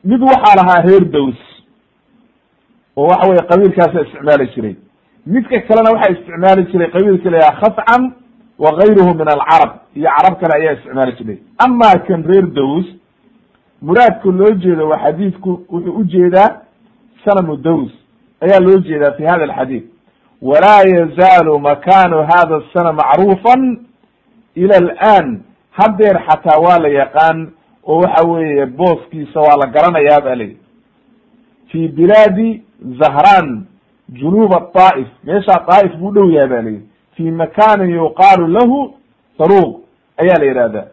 mid 0.05 0.21
waxaa 0.23 0.57
lahaa 0.61 0.83
reer 0.89 1.05
dows 1.05 1.41
oo 2.97 3.07
waxa 3.09 3.29
weye 3.29 3.43
qabiilkaasa 3.51 4.01
isticmaali 4.03 4.47
jiray. 4.55 4.77
Midka 5.27 5.61
kalena 5.69 5.91
waxaa 5.95 6.13
isticmaali 6.13 6.63
jiray 6.73 6.89
qabiilka 6.95 7.31
la 7.31 7.39
yaha 7.39 7.61
khascam 7.61 8.03
wa 8.59 8.71
gayruhu 8.79 9.15
min 9.21 9.29
alcarab 9.35 9.73
iyo 9.97 10.09
carab 10.17 10.35
kale 10.41 10.53
ayaa 10.61 10.73
isticmaali 10.79 11.13
jiray. 11.19 11.39
Ama 11.59 11.91
kan 12.07 12.23
reer 12.31 12.47
dows 12.59 12.87
muraadka 13.87 14.29
loo 14.39 14.51
jeedo 14.63 14.89
waa 14.89 14.99
xadiidku 15.05 15.51
wuxuu 15.73 15.97
u 16.01 16.05
jeedaa 16.05 16.51
sanamu 17.25 17.57
dows 17.57 17.91
ayaa 18.41 18.61
loo 18.61 18.79
jeedaa 18.79 19.13
fi 19.17 19.23
hada 19.25 19.45
alxadiid. 19.45 19.85
Walaa 20.43 20.83
yazaalu 20.97 21.59
makanu 21.59 22.17
hada 22.31 22.63
sana 22.73 22.93
macruufan 22.93 23.79
ila 24.55 24.77
alan 24.77 25.43
haddeer 25.71 26.17
xataa 26.29 26.59
waa 26.61 26.79
la 26.79 26.89
yaqaan 26.89 27.49
oo 27.87 27.99
waxa 28.01 28.27
weeye 28.29 28.67
booskiisa 28.67 29.41
waa 29.41 29.57
la 29.57 29.67
garanayaa 29.67 30.21
ba 30.21 30.35
layihi 30.35 30.57
fi 31.71 31.89
bilaadi 31.89 32.63
zahran 33.01 33.67
junuba 34.13 34.57
طaa'if 34.75 35.07
meeshaa 35.25 35.65
طaa'if 35.69 35.97
buu 35.97 36.11
dhow 36.13 36.31
yahay 36.31 36.49
ba 36.49 36.63
layihi 36.63 36.83
fi 37.17 37.31
makanin 37.31 37.91
yuqaalu 37.95 38.47
lahu 38.47 38.95
saruq 39.39 39.81
ayaa 40.17 40.39
la 40.39 40.45
yihahda 40.45 40.85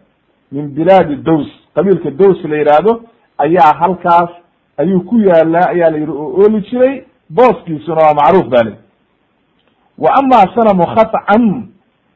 min 0.52 0.68
bilaadi 0.68 1.16
dows 1.16 1.48
qabiilka 1.76 2.12
dows 2.12 2.44
la 2.44 2.58
yihahdo 2.58 3.02
ayaa 3.38 3.74
halkaas 3.80 4.30
ayuu 4.78 5.02
ku 5.02 5.20
yaalaa 5.20 5.70
ayaa 5.70 5.90
la 5.90 5.98
yihi 5.98 6.12
oo 6.12 6.34
ooli 6.44 6.62
jiray 6.70 7.04
booskiisuna 7.30 8.02
waa 8.02 8.14
macruuf 8.14 8.48
ba 8.48 8.64
layihi 8.64 8.80
wa 9.98 10.10
ama 10.20 10.38
sanamu 10.56 10.86
khascam 10.96 11.68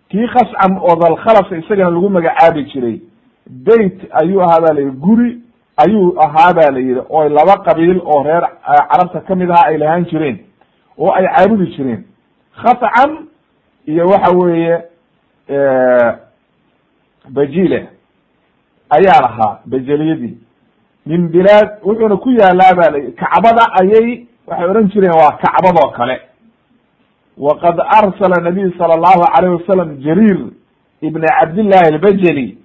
kii 0.10 0.28
khascam 0.28 0.78
oo 0.78 0.96
dalkhalasa 0.96 1.58
isagana 1.58 1.90
lagu 1.90 2.10
magacaabi 2.10 2.64
jiray 2.64 3.02
beyt 3.50 4.00
ayuu 4.12 4.42
ahaa 4.42 4.62
ba 4.62 4.74
layihi 4.74 4.92
guri 4.92 5.40
ayuu 5.78 6.16
ahaa 6.22 6.54
ba 6.54 6.72
la 6.72 6.80
yihi 6.80 7.00
oo 7.10 7.30
laba 7.30 7.58
qabiil 7.64 8.02
oo 8.06 8.24
reer 8.24 8.44
carabta 8.92 9.20
ka 9.22 9.36
mid 9.36 9.50
ahaa 9.52 9.68
ay 9.68 9.78
lahaan 9.78 10.06
jireen 10.06 10.38
oo 10.98 11.12
ay 11.12 11.26
caabudi 11.28 11.66
jireen. 11.76 12.04
Khascam 12.62 13.28
iyo 13.86 14.08
waxa 14.10 14.32
weeye 14.38 14.82
bajile 17.30 17.88
ayaa 18.90 19.22
lahaa 19.26 19.60
bajeliyadii 19.66 20.38
min 21.06 21.28
bilaad 21.30 21.70
wuxuuna 21.84 22.18
ku 22.18 22.30
yaalaa 22.32 22.74
ba 22.76 22.90
la 22.92 23.00
kacbada 23.22 23.64
ayay 23.82 24.26
waxay 24.48 24.70
odhan 24.70 24.90
jireen 24.92 25.14
waa 25.22 25.38
kacbadoo 25.44 25.92
kale. 25.98 26.18
Waqad 27.38 27.78
arsala 27.80 28.42
nabiy 28.42 28.72
sala 28.78 28.94
allahu 28.98 29.24
alayh 29.38 29.52
wasalam 29.60 29.98
jariir 30.02 30.40
ibn 31.02 31.22
cabdillahi 31.22 31.86
albajeli 31.94 32.58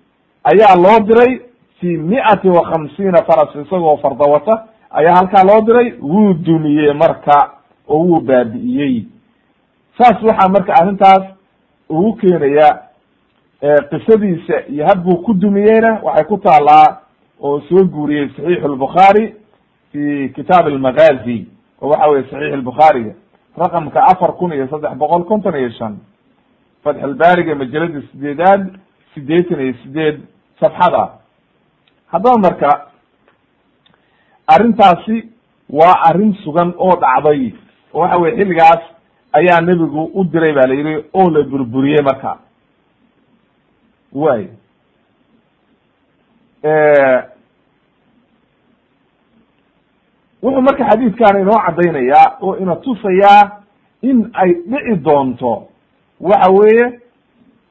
ayaa 0.45 0.77
loo 0.77 1.01
diray 1.07 1.41
fi 1.81 1.97
miati 1.97 2.49
wa 2.49 2.63
khamsiina 2.71 3.19
faras 3.29 3.55
isagoo 3.55 3.97
farda 3.97 4.25
wata 4.33 4.65
ayaa 4.91 5.17
halkaa 5.17 5.45
loo 5.45 5.61
diray 5.67 5.93
wuu 6.01 6.33
dumiyey 6.35 6.93
marka 6.95 7.51
oo 7.89 7.99
wuu 8.05 8.21
baabi'iyey 8.21 9.05
saas 9.99 10.23
waxaa 10.23 10.49
marka 10.49 10.73
arrintaas 10.81 11.23
ugu 11.91 12.13
keenaya 12.17 12.69
qisadiisa 13.91 14.67
iyo 14.69 14.87
habbuu 14.87 15.23
ku 15.23 15.35
dumiyeyna 15.35 16.01
waxay 16.03 16.25
ku 16.25 16.39
taalaa 16.39 17.01
oo 17.41 17.61
soo 17.61 17.85
guuriyey 17.85 18.29
saxiix 18.37 18.63
lbukhaari 18.65 19.35
fi 19.93 20.29
kitaab 20.35 20.67
almaghazi 20.67 21.47
oo 21.83 21.89
waxa 21.89 22.09
weye 22.11 22.23
saxiix 22.31 22.53
albukhaariga 22.55 23.13
raqamka 23.57 24.03
afar 24.03 24.33
kun 24.37 24.53
iyo 24.53 24.69
saddex 24.69 24.95
boqol 24.99 25.25
konton 25.25 25.55
iyo 25.57 25.71
shan 25.71 25.97
fatxulbaariga 26.85 27.55
majalada 27.55 28.03
sideedaad 28.13 28.63
sideetan 29.15 29.61
iyo 29.61 29.75
sideed 29.83 30.21
safxada. 30.61 31.09
Haddaba 32.13 32.39
marka 32.39 32.87
arrintaasi 34.47 35.29
waa 35.71 35.95
arrin 36.09 36.35
sugan 36.45 36.75
oo 36.79 36.97
dhacday 37.01 37.53
oo 37.95 38.01
waxa 38.01 38.19
weye 38.19 38.37
xilligaas 38.37 38.83
ayaa 39.33 39.61
nebigu 39.61 40.11
u 40.15 40.25
diray 40.25 40.53
ba 40.53 40.67
la 40.69 40.75
yihi 40.75 41.05
oo 41.15 41.31
la 41.31 41.43
burburiyey 41.43 42.03
marka 42.03 42.39
way 44.15 44.49
wuxuu 50.43 50.61
marka 50.63 50.85
xadiidkan 50.91 51.41
inoo 51.41 51.59
caddaynayaa 51.67 52.37
oo 52.41 52.57
ina 52.57 52.77
tusayaa 52.77 53.51
in 54.03 54.31
ay 54.35 54.51
dhici 54.71 54.97
doonto 55.05 55.69
waxa 56.21 56.51
weeye 56.53 57.01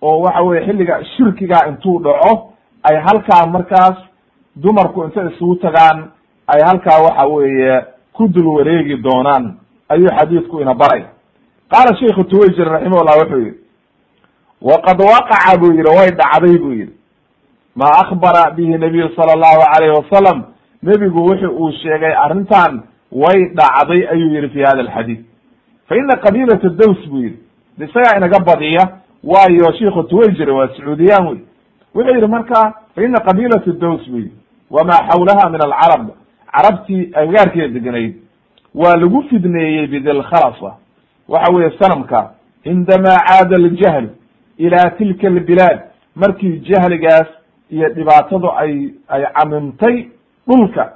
oo 0.02 0.20
waxa 0.22 0.42
weye 0.42 0.66
xilliga 0.66 1.04
shirkiga 1.06 1.68
intuu 1.68 2.00
dhaco 2.04 2.54
ay 2.84 2.96
halkaa 3.06 3.46
markaas 3.46 3.98
dumarku 4.56 5.04
intay 5.04 5.28
isugu 5.28 5.56
tagaan 5.56 6.12
ay 6.48 6.62
halkaa 6.64 7.00
waxa 7.06 7.26
weeye 7.26 7.82
ku 8.14 8.28
dul 8.28 8.48
wareegi 8.48 8.98
doonaan 8.98 9.56
ayuu 9.90 10.10
xadiidku 10.20 10.62
ina 10.62 10.74
baray. 10.74 11.04
Qaala 11.70 11.96
sheikhu 12.00 12.24
tuwayjir 12.24 12.68
raximahullah 12.70 13.18
wuxuu 13.20 13.38
yihi 13.40 13.54
waqad 14.62 15.02
waqaca 15.02 15.58
buu 15.60 15.72
yihi 15.74 15.84
way 15.98 16.10
dhacday 16.12 16.58
buu 16.58 16.72
yihi 16.74 16.90
ma 17.76 17.86
akbara 18.04 18.52
bihi 18.52 18.78
nabiyu 18.78 19.10
sala 19.16 19.34
allahu 19.34 19.62
alayhi 19.76 19.96
wasalam 20.00 20.44
nebigu 20.84 21.20
wuxu 21.30 21.48
uu 21.50 21.72
sheegay 21.72 22.14
arrintan 22.26 22.82
way 23.12 23.40
dhacday 23.56 24.08
ayuu 24.12 24.34
yihi 24.36 24.50
fi 24.50 24.60
hada 24.62 24.80
alxadiid 24.82 25.26
fa 25.90 25.96
ina 25.98 26.16
qabiilata 26.26 26.70
daws 26.70 27.08
buu 27.10 27.18
yihi 27.24 27.38
isagaa 27.80 28.18
inaga 28.18 28.40
badiya 28.40 28.84
waayo 29.24 29.74
shiku 29.80 30.04
tuwayjir 30.04 30.50
waa 30.52 30.68
sacuudiyaan 30.68 31.28
wey 31.28 31.40
wuxuu 31.96 32.16
yihi 32.16 32.28
marka 32.28 32.74
fa 32.96 33.04
ina 33.04 33.20
qabiilata 33.20 33.72
daws 33.72 34.10
buu 34.10 34.18
yihi 34.18 34.32
wamaa 34.72 35.08
xawlaha 35.10 35.50
min 35.50 35.62
alcarab 35.62 36.08
carabtii 36.54 37.12
agagaarkeeda 37.16 37.68
deganayd 37.74 38.16
waa 38.76 38.96
lagu 38.96 39.24
fidneeyey 39.30 39.88
bidilkhalasa 39.88 40.72
waxa 41.28 41.54
weeye 41.54 41.72
sanamka 41.80 42.32
cindamaa 42.64 43.18
caada 43.28 43.56
aljahl 43.56 44.08
ila 44.66 44.90
tilka 44.98 45.28
albilaad 45.28 45.80
markii 46.16 46.60
jahligaas 46.70 47.28
iyo 47.72 47.90
dhibaatadu 47.90 48.50
ay 48.52 48.90
ay 49.08 49.24
camimtay 49.34 50.06
dhulka. 50.48 50.94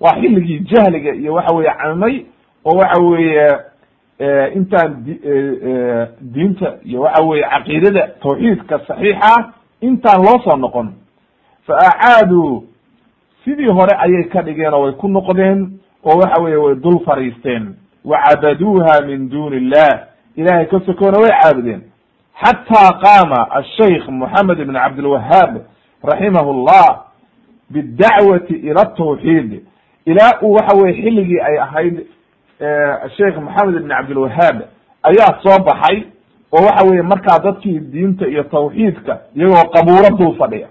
Waa 0.00 0.14
xilligii 0.20 0.58
jahliga 0.70 1.14
iyo 1.14 1.34
waxa 1.34 1.54
weye 1.56 1.70
camimay 1.82 2.16
oo 2.64 2.76
waxa 2.78 3.00
weeye 3.02 3.48
intaan 4.54 5.04
diinta 6.20 6.74
iyo 6.84 7.00
waxa 7.00 7.22
weye 7.22 7.42
caqiidada 7.42 8.08
tawxiidka 8.22 8.78
saxiixa 8.86 9.52
intaan 9.80 10.22
loo 10.24 10.38
soo 10.44 10.56
noqon. 10.56 10.88
Fa 11.66 11.74
acaaduu 11.88 12.64
sidii 13.44 13.66
hore 13.72 13.94
ayay 13.98 14.24
ka 14.24 14.42
dhigeen 14.42 14.74
oo 14.74 14.82
way 14.82 14.92
ku 14.92 15.08
noqdeen 15.08 15.78
oo 16.04 16.18
waxa 16.18 16.42
weye 16.42 16.56
way 16.56 16.74
dul 16.74 16.98
fariisteen. 17.04 17.74
Wacabaduuha 18.04 19.00
min 19.06 19.28
duni 19.30 19.56
illah. 19.56 20.06
Ilahay 20.36 20.66
ka 20.66 20.80
sokoona 20.86 21.18
way 21.18 21.30
caabudeen 21.42 21.82
xataa 22.42 22.92
qaama 23.04 23.46
ashaykh 23.50 24.08
moxamed 24.08 24.58
ibn 24.60 24.74
cabdilwahaab 24.74 25.56
raximahu 26.04 26.52
llah 26.66 27.00
bidacwati 27.70 28.54
ila 28.54 28.84
tawxiid 28.86 29.62
ilaa 30.06 30.38
uu 30.42 30.52
waxa 30.52 30.76
weye 30.76 30.94
xilligii 31.02 31.40
ay 31.40 31.58
ahayd 31.58 32.06
sheikh 33.16 33.36
moxamed 33.36 33.74
ibn 33.76 33.88
cabdilwahaab 33.88 34.56
ayaa 35.02 35.40
soo 35.42 35.58
baxay 35.64 36.02
oo 36.52 36.64
waxa 36.66 36.84
weye 36.90 37.02
markaa 37.02 37.38
dadkii 37.38 37.78
diinta 37.80 38.26
iyo 38.28 38.42
tawxiidka 38.42 39.18
iyagoo 39.36 39.68
qabuuro 39.70 40.16
dul 40.18 40.34
fadhiya 40.38 40.68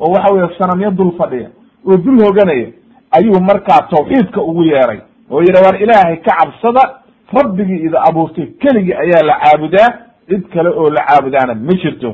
oo 0.00 0.12
waxa 0.12 0.32
weye 0.34 0.48
sanamyo 0.58 0.90
dul 0.90 1.12
fadhiya 1.18 1.48
oo 1.88 1.96
dul 1.96 2.24
hoganaya 2.24 2.66
ayuu 3.10 3.40
markaa 3.40 3.80
tawxiidka 3.90 4.42
ugu 4.42 4.64
yeeray 4.64 5.00
oo 5.30 5.40
yidha 5.42 5.60
war 5.66 5.82
ilaahay 5.82 6.16
ka 6.16 6.36
cabsada 6.40 6.94
rabbigii 7.32 7.76
ida 7.86 8.02
abuurtay 8.08 8.46
keligii 8.46 8.92
ayaa 8.94 9.22
la 9.22 9.34
caabudaa 9.40 9.88
cid 10.30 10.44
kale 10.52 10.68
oo 10.80 10.90
la 10.90 11.02
caabudaana 11.08 11.54
ma 11.54 11.74
jirto. 11.82 12.10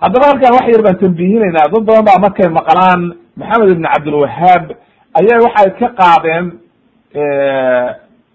Haddaba 0.00 0.26
halkan 0.30 0.52
wax 0.56 0.66
yar 0.72 0.82
baan 0.86 0.98
tambiihinaynaa 1.02 1.68
dad 1.72 1.82
badan 1.86 2.04
baa 2.08 2.18
markay 2.24 2.48
maqlaan 2.58 3.00
maxamed 3.40 3.70
ibn 3.74 3.84
cabdilwahaab 3.92 4.64
ayaa 5.20 5.42
waxay 5.46 5.70
ka 5.80 5.88
qaadeen 6.00 6.46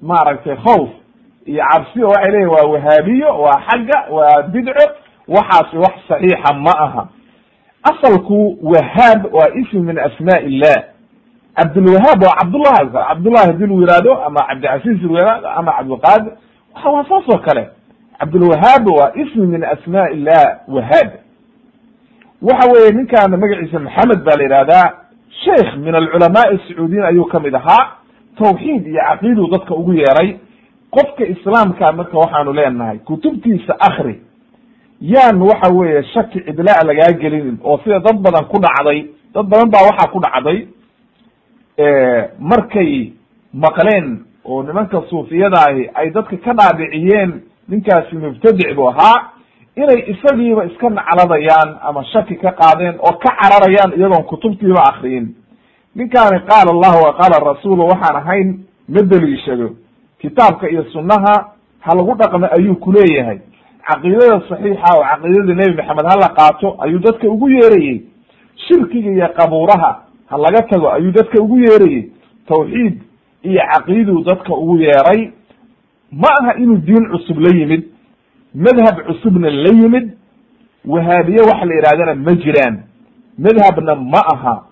maaragtay 0.01 0.55
khawf 0.65 0.89
iyo 1.45 1.63
cabsi 1.71 2.03
oo 2.03 2.09
waxay 2.11 2.31
leyihin 2.31 2.49
waa 2.55 2.67
wahaabiyo 2.73 3.29
waa 3.43 3.61
xagga 3.67 3.99
waa 4.15 4.41
bidco 4.53 4.85
waxaas 5.27 5.73
wax 5.83 5.95
saxiixa 6.09 6.53
ma 6.65 6.73
aha. 6.85 7.03
Asalku 7.91 8.57
wahaab 8.71 9.21
waa 9.35 9.49
ism 9.61 9.79
min 9.87 9.97
asmaa 9.99 10.39
illah 10.49 10.77
cabdulwahaab 11.57 12.19
waa 12.23 12.35
cabdullahi 12.39 12.91
cabdullahi 13.09 13.45
haddii 13.47 13.65
lu 13.71 13.81
yihahdo 13.81 14.13
ama 14.27 14.41
cabdicasiis 14.49 15.01
lu 15.03 15.15
yihahdo 15.17 15.47
ama 15.59 15.71
cabdilqaadir 15.77 16.31
waxa 16.75 16.89
waa 16.95 17.05
saas 17.09 17.25
oo 17.33 17.39
kale 17.47 17.63
cabdulwahaab 18.19 18.87
waa 18.87 19.11
ism 19.15 19.41
min 19.53 19.63
asmaa 19.63 20.09
illah 20.15 20.59
wahaab 20.67 21.09
waxa 22.41 22.71
weye 22.71 22.91
ninkaana 22.91 23.37
magaciisa 23.37 23.79
maxamed 23.79 24.23
ba 24.23 24.31
la 24.37 24.43
yihahdaa 24.43 24.93
sheikh 25.43 25.75
min 25.77 25.95
alculamaai 25.95 26.57
sacuudiyin 26.67 27.03
ayuu 27.03 27.25
ka 27.25 27.39
mid 27.39 27.55
ahaa. 27.55 27.91
Tawxiid 28.37 28.87
iyo 28.87 29.01
caqiiduu 29.09 29.47
dadka 29.51 29.75
ugu 29.75 29.93
yeeray. 29.93 30.37
Qofka 30.91 31.25
islaamka 31.25 31.91
marka 31.93 32.17
waxaanu 32.17 32.53
leenahay 32.53 32.97
kutubtiisa 32.99 33.73
akri 33.79 34.21
yaan 35.01 35.41
waxa 35.41 35.73
weeye 35.73 36.03
shaki 36.03 36.39
cidlaa 36.41 36.83
lagaa 36.85 37.11
gelinin 37.21 37.57
oo 37.63 37.77
sida 37.83 37.99
dad 37.99 38.17
badan 38.21 38.45
ku 38.45 38.57
dhacday 38.59 38.99
dad 39.33 39.45
badan 39.51 39.69
baa 39.71 39.85
waxaa 39.89 40.11
ku 40.13 40.19
dhacday 40.19 40.67
markay 42.39 43.13
maqleen 43.53 44.25
oo 44.45 44.63
nimanka 44.63 45.01
suufiyada 45.09 45.57
ahi 45.69 45.89
ay 45.93 46.09
dadka 46.11 46.37
ka 46.37 46.53
dhaadhiciyeen 46.53 47.41
ninkaasi 47.67 48.15
mubtadic 48.15 48.75
buu 48.75 48.87
ahaa 48.89 49.29
inay 49.75 50.03
isagiiba 50.13 50.65
iska 50.65 50.89
nacladayaan 50.89 51.77
ama 51.81 52.03
shaki 52.05 52.35
ka 52.35 52.51
qaadeen 52.51 52.95
oo 52.99 53.13
ka 53.17 53.29
cararayaan 53.41 53.93
iyagoon 53.97 54.23
kutubtiiba 54.23 54.83
akriyin 54.83 55.35
ninkaani 55.95 56.39
qaala 56.49 56.71
allahu 56.71 57.03
wa 57.05 57.13
qaala 57.13 57.53
rasuulu 57.53 57.87
waxaan 57.87 58.15
ahayn 58.15 58.59
ma 58.89 59.01
deliishado 59.01 59.69
kitaabka 60.21 60.69
iyo 60.69 60.83
sunnaha 60.93 61.33
ha 61.79 61.95
lagu 61.95 62.15
dhaqmo 62.15 62.47
ayuu 62.57 62.75
kuleeyahay 62.75 63.39
caqiidada 63.87 64.41
saxiixa 64.49 64.93
oo 64.97 65.03
caqiidada 65.03 65.53
nebi 65.55 65.73
maxamed 65.77 66.05
hala 66.11 66.27
qaato 66.37 66.75
ayuu 66.79 66.99
dadka 66.99 67.27
ugu 67.27 67.49
yeerayey. 67.49 68.01
Shirkiga 68.67 69.11
iyo 69.11 69.27
qabuuraha 69.37 69.91
ha 70.29 70.37
laga 70.37 70.61
tago 70.69 70.91
ayuu 70.91 71.11
dadka 71.11 71.41
ugu 71.41 71.57
yeerayey. 71.59 72.11
Tawxiid 72.47 72.95
iyo 73.43 73.61
caqiiduu 73.73 74.23
dadka 74.23 74.53
ugu 74.53 74.77
yeeray 74.77 75.31
ma 76.21 76.29
aha 76.41 76.53
inuu 76.59 76.77
diin 76.77 77.05
cusub 77.11 77.37
la 77.39 77.49
yimid 77.59 77.83
madhab 78.55 78.95
cusubna 79.07 79.49
la 79.49 79.69
yimid 79.73 80.11
wahaabiye 80.85 81.41
waxa 81.41 81.65
la 81.65 81.75
yidhahdana 81.75 82.15
ma 82.15 82.31
jiraan. 82.35 82.75
Madhabna 83.37 83.95
ma 83.95 84.21
aha. 84.33 84.63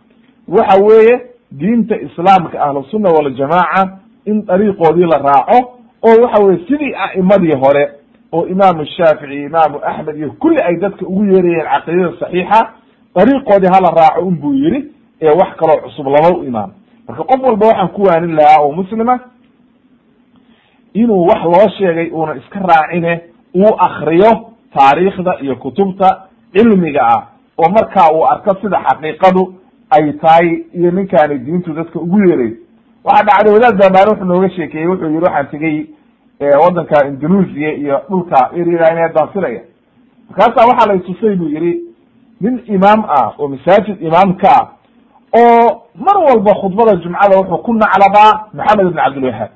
Waxa 0.47 0.83
weeye 0.83 1.21
diinta 1.51 1.95
islaamka 2.01 2.59
ahlusunna 2.61 3.09
waljamaaca 3.09 3.97
in 4.25 4.45
dariiqoodii 4.45 5.07
la 5.11 5.17
raaco 5.17 5.57
oo 6.03 6.21
waxa 6.23 6.43
weye 6.45 6.59
sidii 6.67 6.93
a'imadii 7.05 7.55
hore 7.55 7.89
oo 8.31 8.47
imaamu 8.47 8.85
shaafici 8.85 9.43
imaamu 9.43 9.79
axmed 9.83 10.17
iyo 10.17 10.31
kulli 10.31 10.57
ay 10.63 10.75
dadka 10.77 11.05
ugu 11.07 11.25
yeerayeen 11.25 11.65
caqiidada 11.71 12.13
saxiixa 12.19 12.61
dariiqoodii 13.15 13.69
hala 13.73 13.89
raaco 13.95 14.21
un 14.27 14.35
buu 14.35 14.53
yidhi 14.53 14.91
ee 15.21 15.29
wax 15.29 15.55
kaloo 15.57 15.81
cusub 15.83 16.05
lama 16.07 16.37
u 16.37 16.43
imaan. 16.43 16.71
Marka 17.07 17.23
qof 17.23 17.41
walba 17.43 17.67
waxaan 17.67 17.87
ku 17.89 18.01
waanin 18.03 18.35
lahaa 18.35 18.61
oo 18.61 18.71
muslima 18.71 19.19
inuu 20.93 21.25
wax 21.27 21.43
loo 21.43 21.69
sheegay 21.77 22.09
uuna 22.13 22.35
iska 22.35 22.59
raacine 22.59 23.21
uu 23.55 23.75
akriyo 23.79 24.31
taariikhda 24.73 25.37
iyo 25.41 25.55
kutubta 25.55 26.21
cilmiga 26.53 27.01
ah 27.07 27.23
oo 27.57 27.69
markaa 27.71 28.09
uu 28.13 28.25
arko 28.27 28.55
sida 28.61 28.81
xaqiiqadu 28.87 29.53
ay 29.89 30.13
tahay 30.13 30.63
iyo 30.73 30.91
ninkaani 30.91 31.37
diintu 31.39 31.73
dadka 31.73 31.99
ugu 31.99 32.19
yeeray. 32.27 32.53
Waxaa 33.03 33.23
dhacday 33.25 33.53
wadaad 33.53 33.77
baabaane 33.79 34.09
wuxuu 34.11 34.25
nooga 34.25 34.49
sheekeeyey 34.49 34.87
wuxuu 34.87 35.05
yihi 35.07 35.17
waxaan 35.23 35.47
tegey 35.51 35.85
waddanka 36.63 37.07
indonesia 37.07 37.73
iyo 37.73 38.01
dhulka 38.09 38.49
eryada 38.55 39.09
daansilaya 39.09 39.61
markaasaa 40.29 40.67
waxaa 40.69 40.87
la 40.87 40.93
itusay 40.95 41.35
buu 41.35 41.47
yihi 41.49 41.81
nin 42.41 42.61
imaam 42.65 43.03
ah 43.09 43.33
oo 43.39 43.47
masaajid 43.47 44.01
imaam 44.01 44.33
ka 44.33 44.49
ah 44.61 44.67
oo 45.39 45.81
mar 45.95 46.17
walba 46.17 46.53
khudbada 46.61 46.95
jumcada 46.95 47.37
wuxuu 47.37 47.57
ku 47.57 47.73
nacladaa 47.73 48.45
maxamed 48.53 48.85
ibn 48.87 48.95
cabdilwahaab 49.03 49.49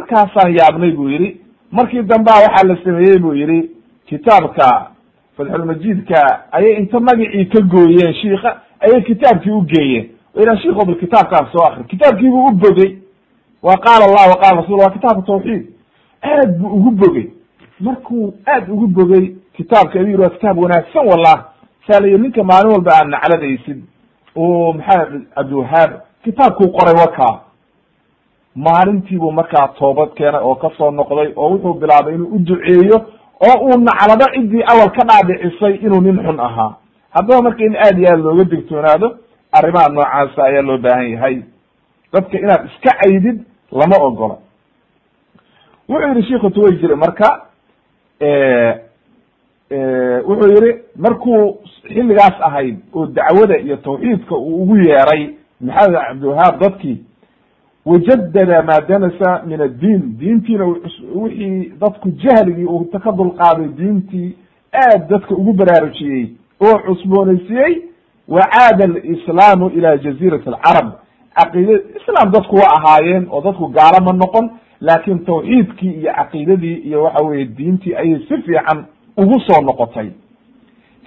markaasaan 0.00 0.56
yaabnay 0.58 0.90
buu 0.92 1.08
yihi 1.08 1.40
markii 1.72 2.02
dambea 2.02 2.34
waxaa 2.34 2.66
la 2.68 2.76
sameeyey 2.84 3.18
buu 3.18 3.34
yihi 3.34 3.70
kitaabka 4.06 4.90
fatxulmajidka 5.36 6.20
ayay 6.52 6.74
inta 6.76 7.00
magacii 7.00 7.44
ka 7.46 7.60
gooyeen 7.60 8.14
shiika 8.14 8.60
ayay 8.80 9.02
kitaabkii 9.02 9.50
u 9.50 9.60
geeyeen. 9.62 10.08
O 10.34 10.40
yidhaha 10.40 10.60
shiko 10.62 10.84
bal 10.84 10.94
kitaabkaan 10.96 11.46
soo 11.52 11.64
akri 11.66 11.84
kitaabkiibuu 11.84 12.46
u 12.46 12.50
bogey. 12.52 12.98
Wa 13.62 13.76
qaala 13.76 14.04
allah 14.04 14.28
wa 14.30 14.36
qaala 14.42 14.60
rasul 14.60 14.78
waa 14.80 14.90
kitaabka 14.90 15.22
tawxiid. 15.22 15.66
Aad 16.22 16.58
buu 16.58 16.68
ugu 16.68 16.90
bogey. 16.90 17.30
Markuu 17.80 18.34
aad 18.46 18.70
ugu 18.70 18.86
bogey 18.86 19.36
kitaabka 19.56 19.98
ayuu 19.98 20.08
yihi 20.10 20.20
waa 20.22 20.28
kitaab 20.30 20.58
wanaagsan 20.58 21.06
wallah 21.06 21.44
saa 21.86 22.00
la 22.00 22.06
yii 22.08 22.18
ninka 22.18 22.44
maalin 22.44 22.72
walba 22.72 22.90
aad 22.98 23.08
nacladaysid 23.08 23.82
o 24.36 24.72
maxamed 24.72 25.22
cabdiwahaab 25.34 25.90
kitaabkuu 26.24 26.68
qoray 26.68 26.94
wakaa 26.94 27.40
maalintiibuu 28.56 29.32
markaa 29.32 29.68
toobad 29.78 30.10
keenay 30.14 30.40
oo 30.42 30.54
ka 30.54 30.70
soo 30.78 30.90
noqday 30.90 31.32
oo 31.36 31.48
wuxuu 31.50 31.74
bilaabay 31.74 32.14
inuu 32.14 32.28
u 32.34 32.38
duceeyo 32.38 32.96
oo 33.46 33.56
uu 33.66 33.78
naclado 33.80 34.24
ciddii 34.34 34.62
awal 34.72 34.90
ka 34.90 35.02
dhaadhicisay 35.08 35.74
inuu 35.74 36.00
nin 36.00 36.18
xun 36.26 36.40
ahaa. 36.40 36.74
Haddaba 37.10 37.42
marka 37.42 37.64
in 37.64 37.76
aad 37.76 37.98
iyo 37.98 38.08
aad 38.12 38.20
looga 38.20 38.44
digtoonaado 38.44 39.08
arrimaha 39.52 39.88
noocaasa 39.88 40.42
ayaa 40.44 40.62
loo 40.62 40.78
baahan 40.78 41.10
yahay. 41.10 41.36
Dadka 42.12 42.38
inaad 42.38 42.64
iska 42.66 42.90
caydid 43.00 43.38
lama 43.72 43.96
ogola. 44.06 44.36
Wuxuu 45.88 46.08
yihi 46.14 46.28
sheiku 46.28 46.50
tuway 46.50 46.72
jire 46.80 46.94
marka 46.94 47.42
wuxuu 50.28 50.48
yihi 50.64 50.72
markuu 50.96 51.58
xilligaas 51.88 52.34
ahayd 52.40 52.76
oo 52.94 53.06
dacwada 53.06 53.58
iyo 53.58 53.76
tawxiidka 53.76 54.34
uu 54.36 54.62
ugu 54.62 54.76
yeeray 54.76 55.30
maxamed 55.60 55.96
cabdiwahaab 56.08 56.60
dadkii 56.60 56.98
wajadada 57.86 58.62
maa 58.62 58.80
danasa 58.88 59.42
min 59.46 59.60
addiin 59.60 60.02
diintiina 60.18 60.64
wixii 61.14 61.72
dadku 61.80 62.10
jahligii 62.10 62.64
uu 62.64 62.84
ka 63.04 63.12
dulqaaday 63.12 63.68
diintii 63.78 64.36
aad 64.72 65.08
dadka 65.08 65.34
ugu 65.34 65.52
baraarujiyey 65.52 66.26
oo 66.60 66.78
cusboonaysiiyey 66.78 67.82
wacaada 68.28 68.84
alislaamu 68.84 69.68
ila 69.68 69.96
jaziirat 69.96 70.46
alcarab 70.48 70.88
caqiida 71.34 71.72
islaam 72.00 72.30
dadku 72.32 72.56
wa 72.56 72.66
ahaayeen 72.76 73.26
oo 73.30 73.40
dadku 73.40 73.66
gaalo 73.68 74.04
ma 74.04 74.12
noqon 74.12 74.50
laakin 74.80 75.18
tawxiidkii 75.24 75.90
iyo 76.00 76.12
caqiidadii 76.12 76.74
iyo 76.74 77.02
waxa 77.04 77.24
weye 77.24 77.44
diintii 77.44 77.94
ayay 77.94 78.18
si 78.28 78.42
fiican 78.42 78.84
ugu 79.16 79.40
soo 79.40 79.60
noqotay 79.62 80.10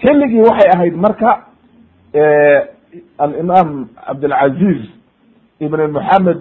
xilligii 0.01 0.41
waxay 0.41 0.69
ahayd 0.75 0.95
marka 0.95 1.43
alimaam 3.17 3.87
cabdilcaziz 4.07 4.81
ibn 5.59 5.81
moxamed 5.91 6.39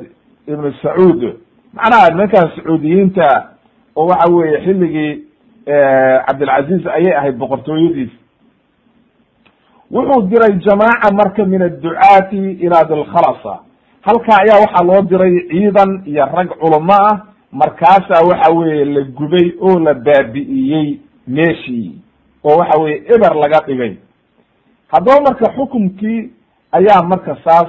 ibn 0.49 0.73
sacuud. 0.83 1.23
Macnaha 1.75 2.09
nimankan 2.11 2.51
sacuudiyiinta 2.57 3.29
oo 3.97 4.07
waxa 4.07 4.33
weye 4.33 4.61
xilligii 4.65 5.25
cabdilcaziz 6.27 6.87
ayay 6.87 7.15
ahayd 7.17 7.37
boqortooyadiis. 7.39 8.11
Wuxuu 9.91 10.23
diray 10.29 10.59
jamaaca 10.65 11.13
marka 11.13 11.45
min 11.45 11.63
adducaati 11.63 12.37
ila 12.65 12.85
dilkhalasa 12.85 13.55
halkaa 14.03 14.37
ayaa 14.43 14.61
waxaa 14.65 14.85
loo 14.85 15.03
diray 15.03 15.35
ciidan 15.51 16.03
iyo 16.07 16.25
rag 16.35 16.49
culamo 16.61 16.93
ah 16.93 17.21
markaasaa 17.53 18.27
waxa 18.29 18.51
weye 18.53 18.85
la 18.85 19.01
gubay 19.01 19.53
oo 19.61 19.79
la 19.79 19.95
baabi'iyey 19.95 20.99
meeshii 21.27 21.93
oo 22.45 22.57
waxa 22.59 22.81
weye 22.83 23.03
eber 23.15 23.35
laga 23.35 23.61
dhigay. 23.67 23.97
Haddaba 24.93 25.21
marka 25.21 25.53
xukumkii 25.57 26.31
ayaa 26.73 27.03
marka 27.03 27.37
saas 27.45 27.69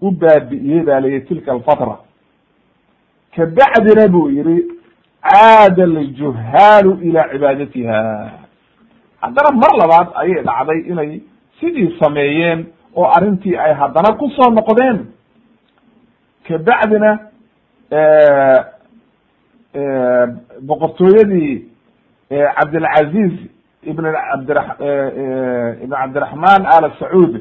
u 0.00 0.10
baabi'iyey 0.10 0.82
ba 0.84 1.00
layihi 1.00 1.20
tilka 1.20 1.52
alfatra 1.52 1.98
kabacdina 3.36 4.08
buu 4.08 4.30
yihi 4.30 4.56
caada 5.22 5.82
aljuhaalu 5.84 6.98
ila 7.02 7.28
cibaadatiha. 7.32 8.30
Haddana 9.20 9.50
mar 9.62 9.72
labaad 9.80 10.08
ayay 10.14 10.42
dhacday 10.42 10.80
inay 10.90 11.20
sidii 11.60 11.96
sameeyeen 12.00 12.66
oo 12.96 13.06
arrintii 13.16 13.56
ay 13.56 13.74
haddana 13.74 14.12
ku 14.18 14.30
soo 14.36 14.50
noqdeen. 14.50 15.06
Kabacdina 16.48 17.18
boqortooyadii 20.68 21.68
cabdilcaziz 22.30 23.32
ibn 23.82 24.04
abdira 24.34 24.62
ibn 25.82 25.90
cabdiraxman 26.00 26.62
al 26.66 26.90
sacuud 26.98 27.34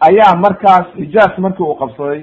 ayaa 0.00 0.34
markaas 0.36 0.86
xijaas 0.96 1.38
markii 1.38 1.62
uu 1.64 1.74
qabsaday 1.82 2.20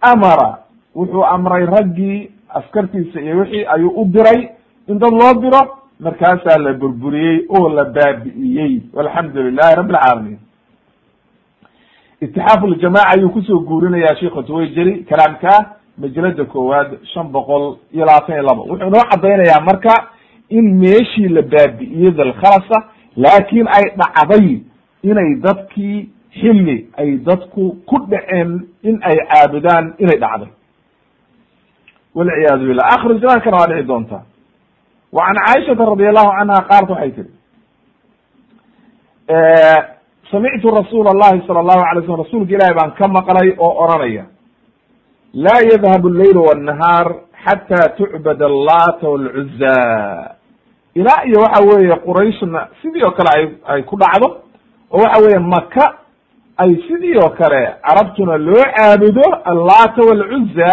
amara 0.00 0.58
wuxuu 0.94 1.24
amray 1.24 1.64
raggii 1.66 2.30
askartiisa 2.54 3.20
iyo 3.20 3.36
wixii 3.38 3.64
ayuu 3.74 3.90
u 4.00 4.04
diray. 4.04 4.48
In 4.88 4.98
dad 4.98 5.12
loo 5.12 5.34
diro 5.40 5.60
markaasaa 6.00 6.58
la 6.58 6.72
burburiyey 6.72 7.44
oo 7.48 7.68
la 7.68 7.84
baabi'iyey. 7.84 8.80
Walxamdu 8.94 9.42
lilahi 9.42 9.74
rabi 9.76 9.94
alcaalamiin 9.94 10.38
itixaaf 12.20 12.62
ljamaca 12.64 13.08
ayuu 13.14 13.30
ku 13.30 13.42
soo 13.42 13.58
guurinayaa 13.60 14.16
sheikhu 14.16 14.42
tuwayjeri 14.42 15.04
kalaamka 15.04 15.74
majalada 15.98 16.44
koowaad 16.44 16.98
shan 17.14 17.28
boqol 17.32 17.76
iyo 17.92 18.04
labaatan 18.06 18.34
iyo 18.34 18.42
laba. 18.42 18.62
Wuxuu 18.62 18.86
inoo 18.86 19.04
caddaynayaa 19.10 19.60
marka 19.60 19.94
in 20.48 20.74
meeshii 20.78 21.28
la 21.28 21.42
baabi'iyey 21.42 22.10
dalkhalasa 22.10 22.78
laakiin 23.16 23.66
ay 23.68 23.84
dhacday 23.96 24.60
inay 25.02 25.34
dadkii 25.42 26.08
xilli 26.40 26.86
ay 26.96 27.16
dadku 27.26 27.76
ku 27.86 27.96
dhaceen 28.10 28.66
in 28.82 28.98
ay 29.02 29.16
caabudaan 29.30 29.94
inay 29.98 30.18
dhacday 30.18 30.48
walciyaadu 32.18 32.64
billah 32.70 32.86
akhiru 32.94 33.18
zamaankana 33.22 33.56
waa 33.60 33.66
dhici 33.72 33.86
doontaa 33.90 34.22
wa 35.16 35.22
can 35.26 35.36
caaishata 35.44 35.84
radi 35.92 36.06
allahu 36.12 36.30
canha 36.38 36.58
qaalat 36.70 36.90
waxay 36.94 37.10
tiri 37.16 37.30
samictu 40.30 40.68
rasuula 40.70 41.10
allahi 41.10 41.42
sala 41.46 41.60
allahu 41.60 41.82
alay 41.90 42.02
slm 42.06 42.20
rasuulka 42.24 42.52
ilahi 42.56 42.74
baan 42.78 42.90
ka 42.98 43.08
maqlay 43.08 43.48
oo 43.58 43.72
oranaya 43.84 44.24
laa 45.34 45.60
yadhabu 45.72 46.08
alleyl 46.12 46.36
wannahaar 46.48 47.06
xata 47.44 47.80
tucbad 47.98 48.42
allata 48.42 49.08
walcuza 49.08 49.76
ilaa 50.94 51.24
iyo 51.28 51.38
waxa 51.40 51.60
weeye 51.68 51.96
qurayshna 52.06 52.68
sidii 52.82 53.02
oo 53.04 53.10
kale 53.10 53.30
ay 53.36 53.44
ay 53.72 53.82
ku 53.82 53.96
dhacdo 53.96 54.28
oo 54.92 55.00
waxa 55.02 55.22
weeye 55.24 55.38
maka 55.38 55.84
ay 56.56 56.70
sidii 56.88 57.16
oo 57.24 57.30
kale 57.30 57.62
carabtuna 57.86 58.36
loo 58.38 58.64
caabudo 58.76 59.26
allata 59.44 60.00
walcuza 60.08 60.72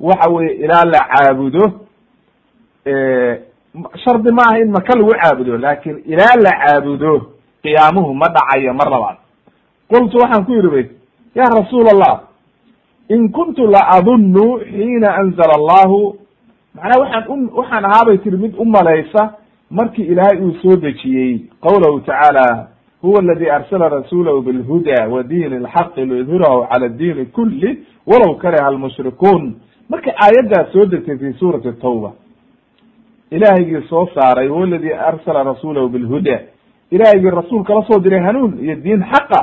waxa 0.00 0.30
weye 0.30 0.52
ilaa 0.64 0.84
la 0.84 1.00
caabudo 1.12 1.64
shardi 4.04 4.32
maaha 4.32 4.58
in 4.58 4.70
maka 4.70 4.96
lagu 4.98 5.10
caabudo 5.14 5.58
laakiin 5.58 6.02
ilaa 6.06 6.36
la 6.36 6.50
caabudo 6.52 7.26
qiyaamuhu 7.62 8.14
ma 8.14 8.28
dhacayo 8.28 8.74
mar 8.74 8.90
labaad 8.90 9.16
qultu 9.88 10.18
waxaan 10.18 10.44
ku 10.44 10.52
yidhi 10.52 10.68
bay 10.70 10.86
ya 11.34 11.44
rasuul 11.44 11.88
allah 11.88 12.20
in 13.08 13.28
kuntu 13.32 13.66
la 13.66 13.80
adunnu 13.88 14.60
xiina 14.60 15.14
anzala 15.16 15.54
allahu 15.60 16.16
macnaha 16.74 17.00
waxaan 17.00 17.24
u 17.30 17.50
waxaan 17.58 17.84
ahaabay 17.84 18.18
tiri 18.18 18.36
mid 18.36 18.54
u 18.58 18.64
malaysa 18.64 19.34
markii 19.70 20.02
ilaahay 20.04 20.38
uu 20.42 20.54
soo 20.62 20.76
dejiyey 20.76 21.38
qawlahu 21.62 22.00
tacaala 22.00 22.68
huwa 23.02 23.18
aladi 23.20 23.50
arsala 23.50 23.88
rasulahu 23.88 24.42
bilhuda 24.42 25.08
wa 25.08 25.22
diin 25.22 25.52
alxaqi 25.52 26.04
liyudhirahu 26.04 26.66
cala 26.70 26.88
diini 26.88 27.26
kuli 27.26 27.84
walaw 28.06 28.34
kariha 28.34 28.66
almushrikuun 28.66 29.54
markay 29.90 30.14
aayaddaas 30.24 30.72
soo 30.72 30.84
degtay 30.86 31.16
fi 31.18 31.32
suurati 31.38 31.72
tawba 31.82 32.10
ilahaygii 33.30 33.82
soo 33.88 34.06
saaray 34.14 34.48
huwa 34.48 34.64
aladi 34.66 34.92
arsala 34.92 35.42
rasulahu 35.44 35.88
bilhuda. 35.88 36.40
Ilahaygii 36.90 37.30
rasuulka 37.30 37.74
la 37.74 37.82
soo 37.88 38.00
diray 38.00 38.20
hanuun 38.20 38.58
iyo 38.64 38.74
diin 38.84 39.02
xaqa 39.12 39.40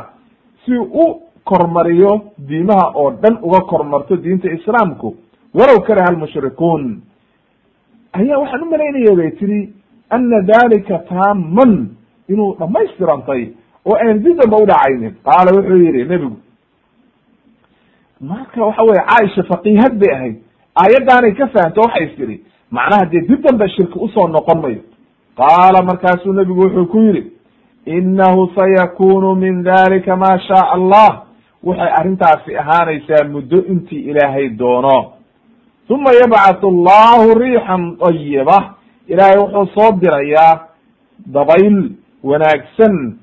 si 0.66 0.76
u 0.78 1.22
kormariyo 1.44 2.22
diimaha 2.48 2.92
oo 2.96 3.12
dhan 3.12 3.38
uga 3.42 3.60
kormarto 3.72 4.16
diinta 4.18 4.52
islaamku. 4.52 5.16
Walow 5.54 5.80
karaha 5.88 6.08
almushrikuun. 6.12 7.02
Ayaa 8.14 8.38
waxaan 8.42 8.62
u 8.64 8.70
malaynaya 8.72 9.16
bay 9.16 9.32
tiri 9.40 9.74
ana 10.10 10.42
dalika 10.42 10.98
taaman 11.10 11.74
inuu 12.30 12.56
dhamaystirantay 12.60 13.42
oo 13.86 13.96
aan 13.96 14.20
dib 14.24 14.36
damba 14.40 14.58
udhacaynin 14.64 15.14
qaala 15.24 15.56
wuxuu 15.58 15.78
yihi 15.84 16.04
nebigu 16.12 16.36
marka 18.22 18.66
waxa 18.66 18.84
weye 18.84 19.02
caaisha 19.10 19.44
faqiihad 19.44 19.94
bay 20.00 20.12
ahayd 20.16 20.36
aayaddaanay 20.76 21.32
ka 21.38 21.48
fahamto 21.48 21.82
waxay 21.82 22.08
tiri 22.16 22.42
macnaha 22.72 23.06
dee 23.06 23.22
dib 23.28 23.42
dambe 23.44 23.70
shirki 23.70 24.00
u 24.00 24.10
soo 24.10 24.28
noqon 24.28 24.62
mayo. 24.62 24.82
Qaala 25.38 25.82
markaasuu 25.86 26.34
nebigu 26.34 26.62
wuxuu 26.62 26.86
ku 26.92 26.98
yidhi 27.02 27.32
inahu 27.86 28.50
sayakunu 28.56 29.36
min 29.36 29.64
dalika 29.64 30.16
ma 30.16 30.40
shaa 30.48 30.72
allah. 30.76 31.24
Waxay 31.64 31.92
arrintaasi 32.00 32.56
ahaanaysaa 32.58 33.28
muddo 33.32 33.58
intii 33.72 34.10
ilaahay 34.10 34.50
doono. 34.50 35.14
Uma 35.90 36.12
yabcathu 36.14 36.68
allahu 36.68 37.40
riixan 37.40 37.98
tayiba. 37.98 38.76
Ilaahay 39.08 39.38
wuxuu 39.40 39.66
soo 39.76 39.92
dirayaa 40.02 40.68
dabayl 41.26 41.92
wanaagsan. 42.24 43.18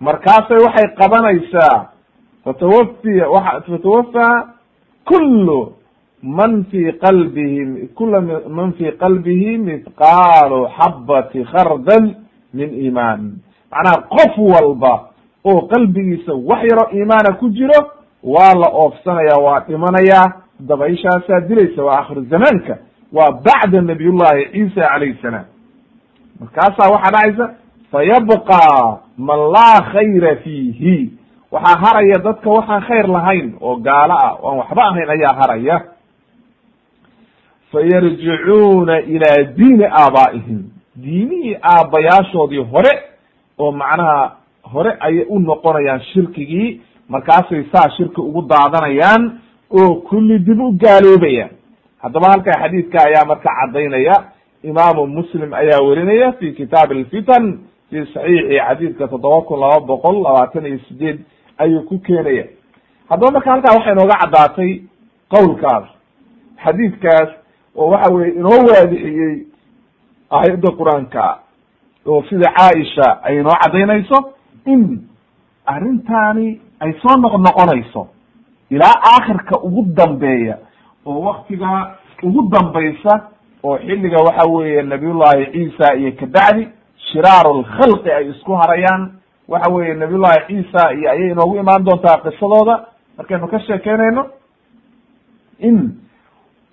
Markaasay 0.00 0.58
waxay 0.66 0.88
qabanaysaa 0.98 1.86
fatawafi 2.48 3.20
wa 3.20 3.60
fatawafaa 3.60 4.48
kullu 5.04 5.72
man 6.22 6.64
fi 6.70 6.92
qalbihi 6.92 7.86
kula 7.94 8.20
man 8.48 8.72
fi 8.72 8.92
qalbihi 8.92 9.58
mithqaalu 9.58 10.68
xabati 10.78 11.44
khardal 11.44 12.14
min 12.54 12.68
iimaan 12.74 13.20
macnaha 13.72 14.02
qof 14.14 14.38
walba 14.38 14.94
oo 15.44 15.60
qalbigiisa 15.72 16.32
wax 16.34 16.62
yaroo 16.70 16.88
iimaana 16.96 17.36
ku 17.40 17.48
jiro 17.50 17.80
waa 18.22 18.54
la 18.54 18.68
oofsanaya 18.72 19.36
waa 19.44 19.60
dhimanayaa 19.68 20.32
dabayshaasaa 20.60 21.40
dilaysa 21.48 21.84
waa 21.84 21.98
akhiru 22.00 22.24
zamaanka 22.30 22.78
waa 23.12 23.30
bacda 23.30 23.80
nabiyullahi 23.80 24.48
ciisa 24.52 24.88
calayhi 24.88 25.18
salaam 25.22 25.44
markaasaa 26.40 26.90
waxaa 26.94 27.10
dhacaysa 27.12 27.54
fayabqa 27.92 28.98
man 29.18 29.38
laa 29.54 29.80
khayra 29.92 30.36
fiihi 30.36 31.10
waxaa 31.52 31.78
haraya 31.82 32.18
dadka 32.26 32.50
waxaan 32.50 32.82
khayr 32.88 33.06
lahayn 33.08 33.54
oo 33.60 33.76
gaalo 33.76 34.14
ah. 34.26 34.32
O 34.42 34.48
aan 34.50 34.58
waxba 34.58 34.82
ahayn 34.90 35.08
ayaa 35.10 35.34
haraya. 35.40 35.76
Fayarjicuuna 37.72 39.00
ilaa 39.00 39.42
diini 39.56 39.84
aabaa'ihim. 39.84 40.62
Diinihii 40.96 41.56
aabbayaashoodii 41.62 42.64
hore 42.72 42.92
oo 43.58 43.72
macnaha 43.72 44.32
hore 44.72 44.92
ayay 45.00 45.24
u 45.28 45.38
noqonayaan 45.38 46.00
shirkigii 46.12 46.80
markaasay 47.08 47.64
saa 47.72 47.90
shirki 47.96 48.20
ugu 48.20 48.42
daadanayaan 48.42 49.40
oo 49.70 49.94
kulli 49.94 50.38
dib 50.38 50.60
u 50.60 50.72
gaaloobayaan. 50.72 51.50
Haddaba 52.02 52.26
halkaa 52.30 52.60
xadiidka 52.62 52.98
ayaa 53.04 53.24
marka 53.24 53.50
caddaynaya. 53.60 54.16
Imaamu 54.62 55.06
muslim 55.06 55.52
ayaa 55.54 55.80
werinaya 55.88 56.32
fi 56.32 56.52
kitaab 56.52 56.90
alfitan 56.92 57.58
fi 57.90 57.96
saxiixi 58.14 58.58
xadiidka 58.68 59.08
toddoba 59.08 59.40
kun 59.46 59.60
laba 59.60 59.80
boqol 59.86 60.16
labaatan 60.22 60.66
iyo 60.66 60.78
sideed 60.88 61.18
ayuu 61.58 61.82
ku 61.82 61.98
keenaya. 61.98 62.44
Haddaba 63.08 63.32
marka 63.32 63.50
halkaa 63.50 63.74
waxay 63.76 63.92
inooga 63.92 64.16
caddaatay 64.22 64.70
qowlkaas 65.32 65.84
xadiidkaas 66.64 67.28
oo 67.76 67.90
waxa 67.90 68.12
weye 68.14 68.30
inoo 68.34 68.58
waadixiyey 68.68 69.46
aayadda 70.30 70.68
qur'aanka 70.78 71.38
oo 72.06 72.22
sida 72.28 72.52
caaisha 72.58 73.22
ay 73.22 73.38
inoo 73.40 73.56
caddaynayso 73.62 74.18
in 74.66 74.82
arrintaani 75.66 76.60
ay 76.80 76.92
soo 77.02 77.16
noqnoqonayso 77.16 78.06
ilaa 78.70 78.94
aakhirka 79.12 79.58
ugu 79.62 79.82
dambeeya 79.96 80.58
oo 81.06 81.20
waktiga 81.20 81.96
ugu 82.22 82.48
dambaysa 82.52 83.20
oo 83.62 83.78
xilliga 83.78 84.16
waxa 84.26 84.48
weeye 84.50 84.82
nabiyullahi 84.82 85.46
ciisa 85.52 85.94
iyo 85.96 86.12
kabacdi 86.12 86.68
shiraaru 87.12 87.60
lkhalqi 87.60 88.10
ay 88.12 88.28
isku 88.30 88.52
harayaan 88.52 89.12
waxa 89.48 89.70
weeye 89.74 89.94
nabiyullahi 89.94 90.46
ciisa 90.46 90.92
iyo 90.94 91.10
ayay 91.10 91.30
inoogu 91.30 91.56
imaan 91.56 91.84
doontaa 91.84 92.16
qisadooda. 92.24 92.84
Markaynu 93.18 93.48
ka 93.48 93.60
sheekeynayno 93.60 94.26
in 95.58 95.90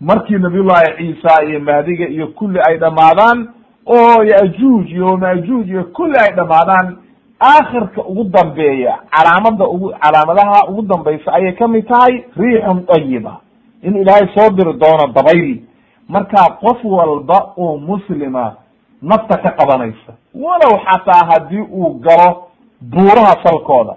markii 0.01 0.37
nabiyullahi 0.37 0.95
ciisa 0.97 1.43
iyo 1.43 1.59
mahdiga 1.59 2.07
iyo 2.07 2.27
kulli 2.27 2.59
ay 2.69 2.77
dhamaadaan 2.77 3.47
oo 3.85 4.23
yajuuj 4.23 4.91
iyo 4.91 5.17
majuuj 5.17 5.69
iyo 5.69 5.83
kulli 5.83 6.17
ay 6.19 6.35
dhamaadaan 6.35 6.97
aakhirka 7.41 8.01
ugu 8.03 8.23
dambeeya 8.23 8.99
calaamada 9.11 9.65
ugu 9.67 9.89
calaamadaha 10.01 10.67
ugu 10.67 10.81
dambaysa 10.81 11.33
ayay 11.33 11.51
ka 11.53 11.67
mid 11.67 11.87
tahay 11.87 12.23
riixun 12.37 12.85
dayiba 12.87 13.39
in 13.83 13.95
ilaahay 13.95 14.27
soo 14.35 14.49
diri 14.49 14.73
doono 14.73 15.07
dabayl. 15.13 15.59
Markaa 16.09 16.49
qof 16.61 16.83
walba 16.83 17.53
oo 17.57 17.77
muslima 17.77 18.53
nafta 19.01 19.37
ka 19.37 19.51
qabanaysa. 19.51 20.13
Walow 20.35 20.79
xataa 20.85 21.25
haddii 21.29 21.61
uu 21.61 21.99
galo 21.99 22.47
buuraha 22.81 23.35
salkooda 23.43 23.95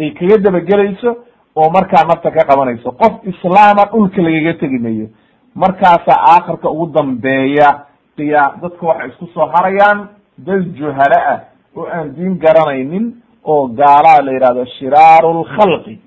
ay 0.00 0.10
kaga 0.10 0.38
dabagelayso 0.38 1.16
oo 1.56 1.70
markaa 1.70 2.04
nafta 2.04 2.30
ka 2.30 2.44
qabanayso. 2.48 2.92
Qof 2.92 3.12
islaama 3.26 3.84
dhulka 3.92 4.22
lagaga 4.22 4.54
tegi 4.60 4.78
mayo 4.78 5.06
markaasaa 5.54 6.18
aakhirka 6.32 6.70
ugu 6.70 6.86
dambeeya 6.92 7.68
qiyaa 8.16 8.54
dadka 8.62 8.86
waxay 8.86 9.08
isku 9.10 9.26
soo 9.34 9.46
harayaan 9.54 10.08
dad 10.38 10.62
juhalo 10.78 11.18
ah 11.32 11.40
oo 11.76 11.86
aan 11.86 12.14
diin 12.16 12.38
garanaynin 12.38 13.12
oo 13.44 13.66
gaalaa 13.68 14.22
la 14.24 14.32
yihahdo 14.32 14.64
shiraaru 14.78 15.42
lkhalqi 15.42 15.98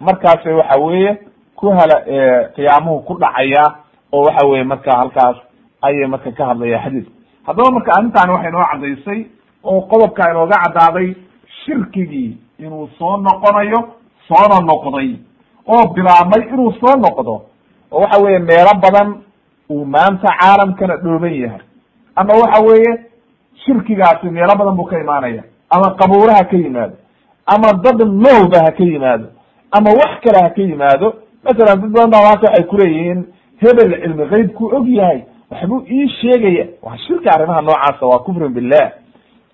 markaasay 0.00 0.52
waxa 0.54 0.80
weeye 0.80 1.18
ku 1.56 1.68
hala 1.70 1.96
qiyaamuhu 2.56 3.02
ku 3.06 3.14
dhacaya 3.18 3.64
oo 4.12 4.22
waxa 4.26 4.46
weye 4.46 4.64
marka 4.64 4.92
halkaas 4.96 5.36
ayay 5.82 6.06
marka 6.06 6.32
ka 6.32 6.46
hadlaya 6.46 6.78
xadiidku 6.84 7.12
haddaba 7.46 7.70
marka 7.70 7.90
arrintaani 7.98 8.32
waxay 8.32 8.48
inoo 8.50 8.64
caddaysay 8.72 9.20
oo 9.64 9.80
qodobka 9.90 10.30
inooga 10.30 10.56
caddaaday 10.64 11.14
shirkigii 11.64 12.36
inuu 12.58 12.88
soo 12.98 13.16
noqonayo 13.16 13.80
soona 14.28 14.60
noqday. 14.66 15.16
Oo 15.66 15.86
bilaabmay 15.94 16.42
inuu 16.52 16.72
soo 16.80 16.96
noqdo. 16.96 17.42
Oo 17.90 18.00
waxa 18.00 18.22
weeye 18.22 18.38
meelo 18.38 18.72
badan 18.82 19.14
uu 19.70 19.84
maanta 19.84 20.28
caalamkana 20.40 20.96
dhooban 20.96 21.34
yahay. 21.34 21.60
Ama 22.16 22.32
waxa 22.34 22.62
weeye 22.64 22.92
shirkigaasi 23.64 24.30
meelo 24.30 24.54
badan 24.58 24.76
buu 24.76 24.84
ka 24.84 24.98
imaanaya. 25.00 25.42
Ama 25.70 25.94
qabuura 25.96 26.34
ha 26.34 26.44
ka 26.44 26.56
yimaado. 26.56 26.94
Ama 27.46 27.72
dad 27.82 27.98
noolba 28.00 28.58
ha 28.64 28.70
ka 28.72 28.84
yimaado. 28.84 29.26
Ama 29.70 29.90
wax 29.90 30.20
kale 30.22 30.38
ha 30.42 30.50
ka 30.50 30.62
yimaado. 30.62 31.14
Masalan 31.44 31.80
dad 31.80 31.90
badan 31.90 32.10
baa 32.10 32.22
maanta 32.22 32.46
waxay 32.50 32.64
kuleeyihiin 32.64 33.24
hebel 33.60 33.90
cilmi 34.02 34.28
keybkuu 34.28 34.76
og 34.76 34.88
yahay. 34.88 35.22
Waxbuu 35.50 35.84
ii 35.90 36.08
sheegaya. 36.20 36.66
Waa 36.82 36.96
shirki 36.98 37.28
arrimaha 37.28 37.62
noocaasa 37.62 38.06
waa 38.06 38.18
kufrun 38.18 38.52
billah. 38.52 38.92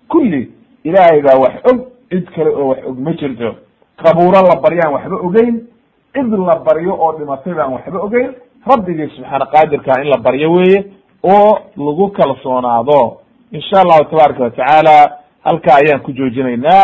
Kulli 0.07 0.51
ilaahay 0.83 1.21
baa 1.21 1.37
wax 1.39 1.53
og 1.71 1.79
cid 2.09 2.25
kale 2.35 2.49
oo 2.49 2.67
wax 2.69 2.79
og 2.87 2.97
ma 2.99 3.11
jirto. 3.13 3.55
Qabuuro 4.03 4.41
la 4.49 4.55
baryaan 4.63 4.93
waxba 4.93 5.15
ogeyn 5.27 5.55
cid 6.13 6.31
la 6.47 6.55
baryo 6.67 6.93
oo 6.93 7.11
dhimatay 7.17 7.53
baan 7.53 7.73
waxba 7.73 7.99
ogeyn. 8.07 8.29
Rabbigii 8.69 9.09
subxaana 9.15 9.45
qaadirka 9.53 10.01
in 10.01 10.09
la 10.09 10.17
baryo 10.17 10.51
weeye 10.51 10.79
oo 11.23 11.57
lagu 11.77 12.09
kalsoonaado. 12.17 13.17
Insha 13.51 13.81
allahu 13.81 14.03
tabaaraka 14.11 14.43
watacaala 14.43 14.95
halkaa 15.45 15.75
ayaan 15.81 16.01
ku 16.01 16.11
joojinaynaa. 16.11 16.83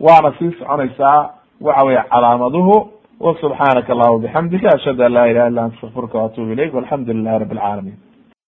Waana 0.00 0.32
sii 0.38 0.52
soconaysaa 0.58 1.30
waxa 1.60 1.84
weye 1.86 2.02
calaamaduhu. 2.10 2.88
Wa 3.20 3.34
subxaanaka 3.40 3.92
allahuma 3.92 4.18
bixamdika 4.18 4.68
ashhadu 4.76 5.02
an 5.04 5.12
laa 5.12 5.26
ilaha 5.28 5.48
illa 5.48 5.62
anta 5.64 5.76
astaqfiruka 5.76 6.18
waatubu 6.18 6.52
ilayk 6.52 6.74
walxamdu 6.74 7.12
lilahi 7.12 7.38
rabi 7.38 7.54
alcaalamiin 7.56 7.96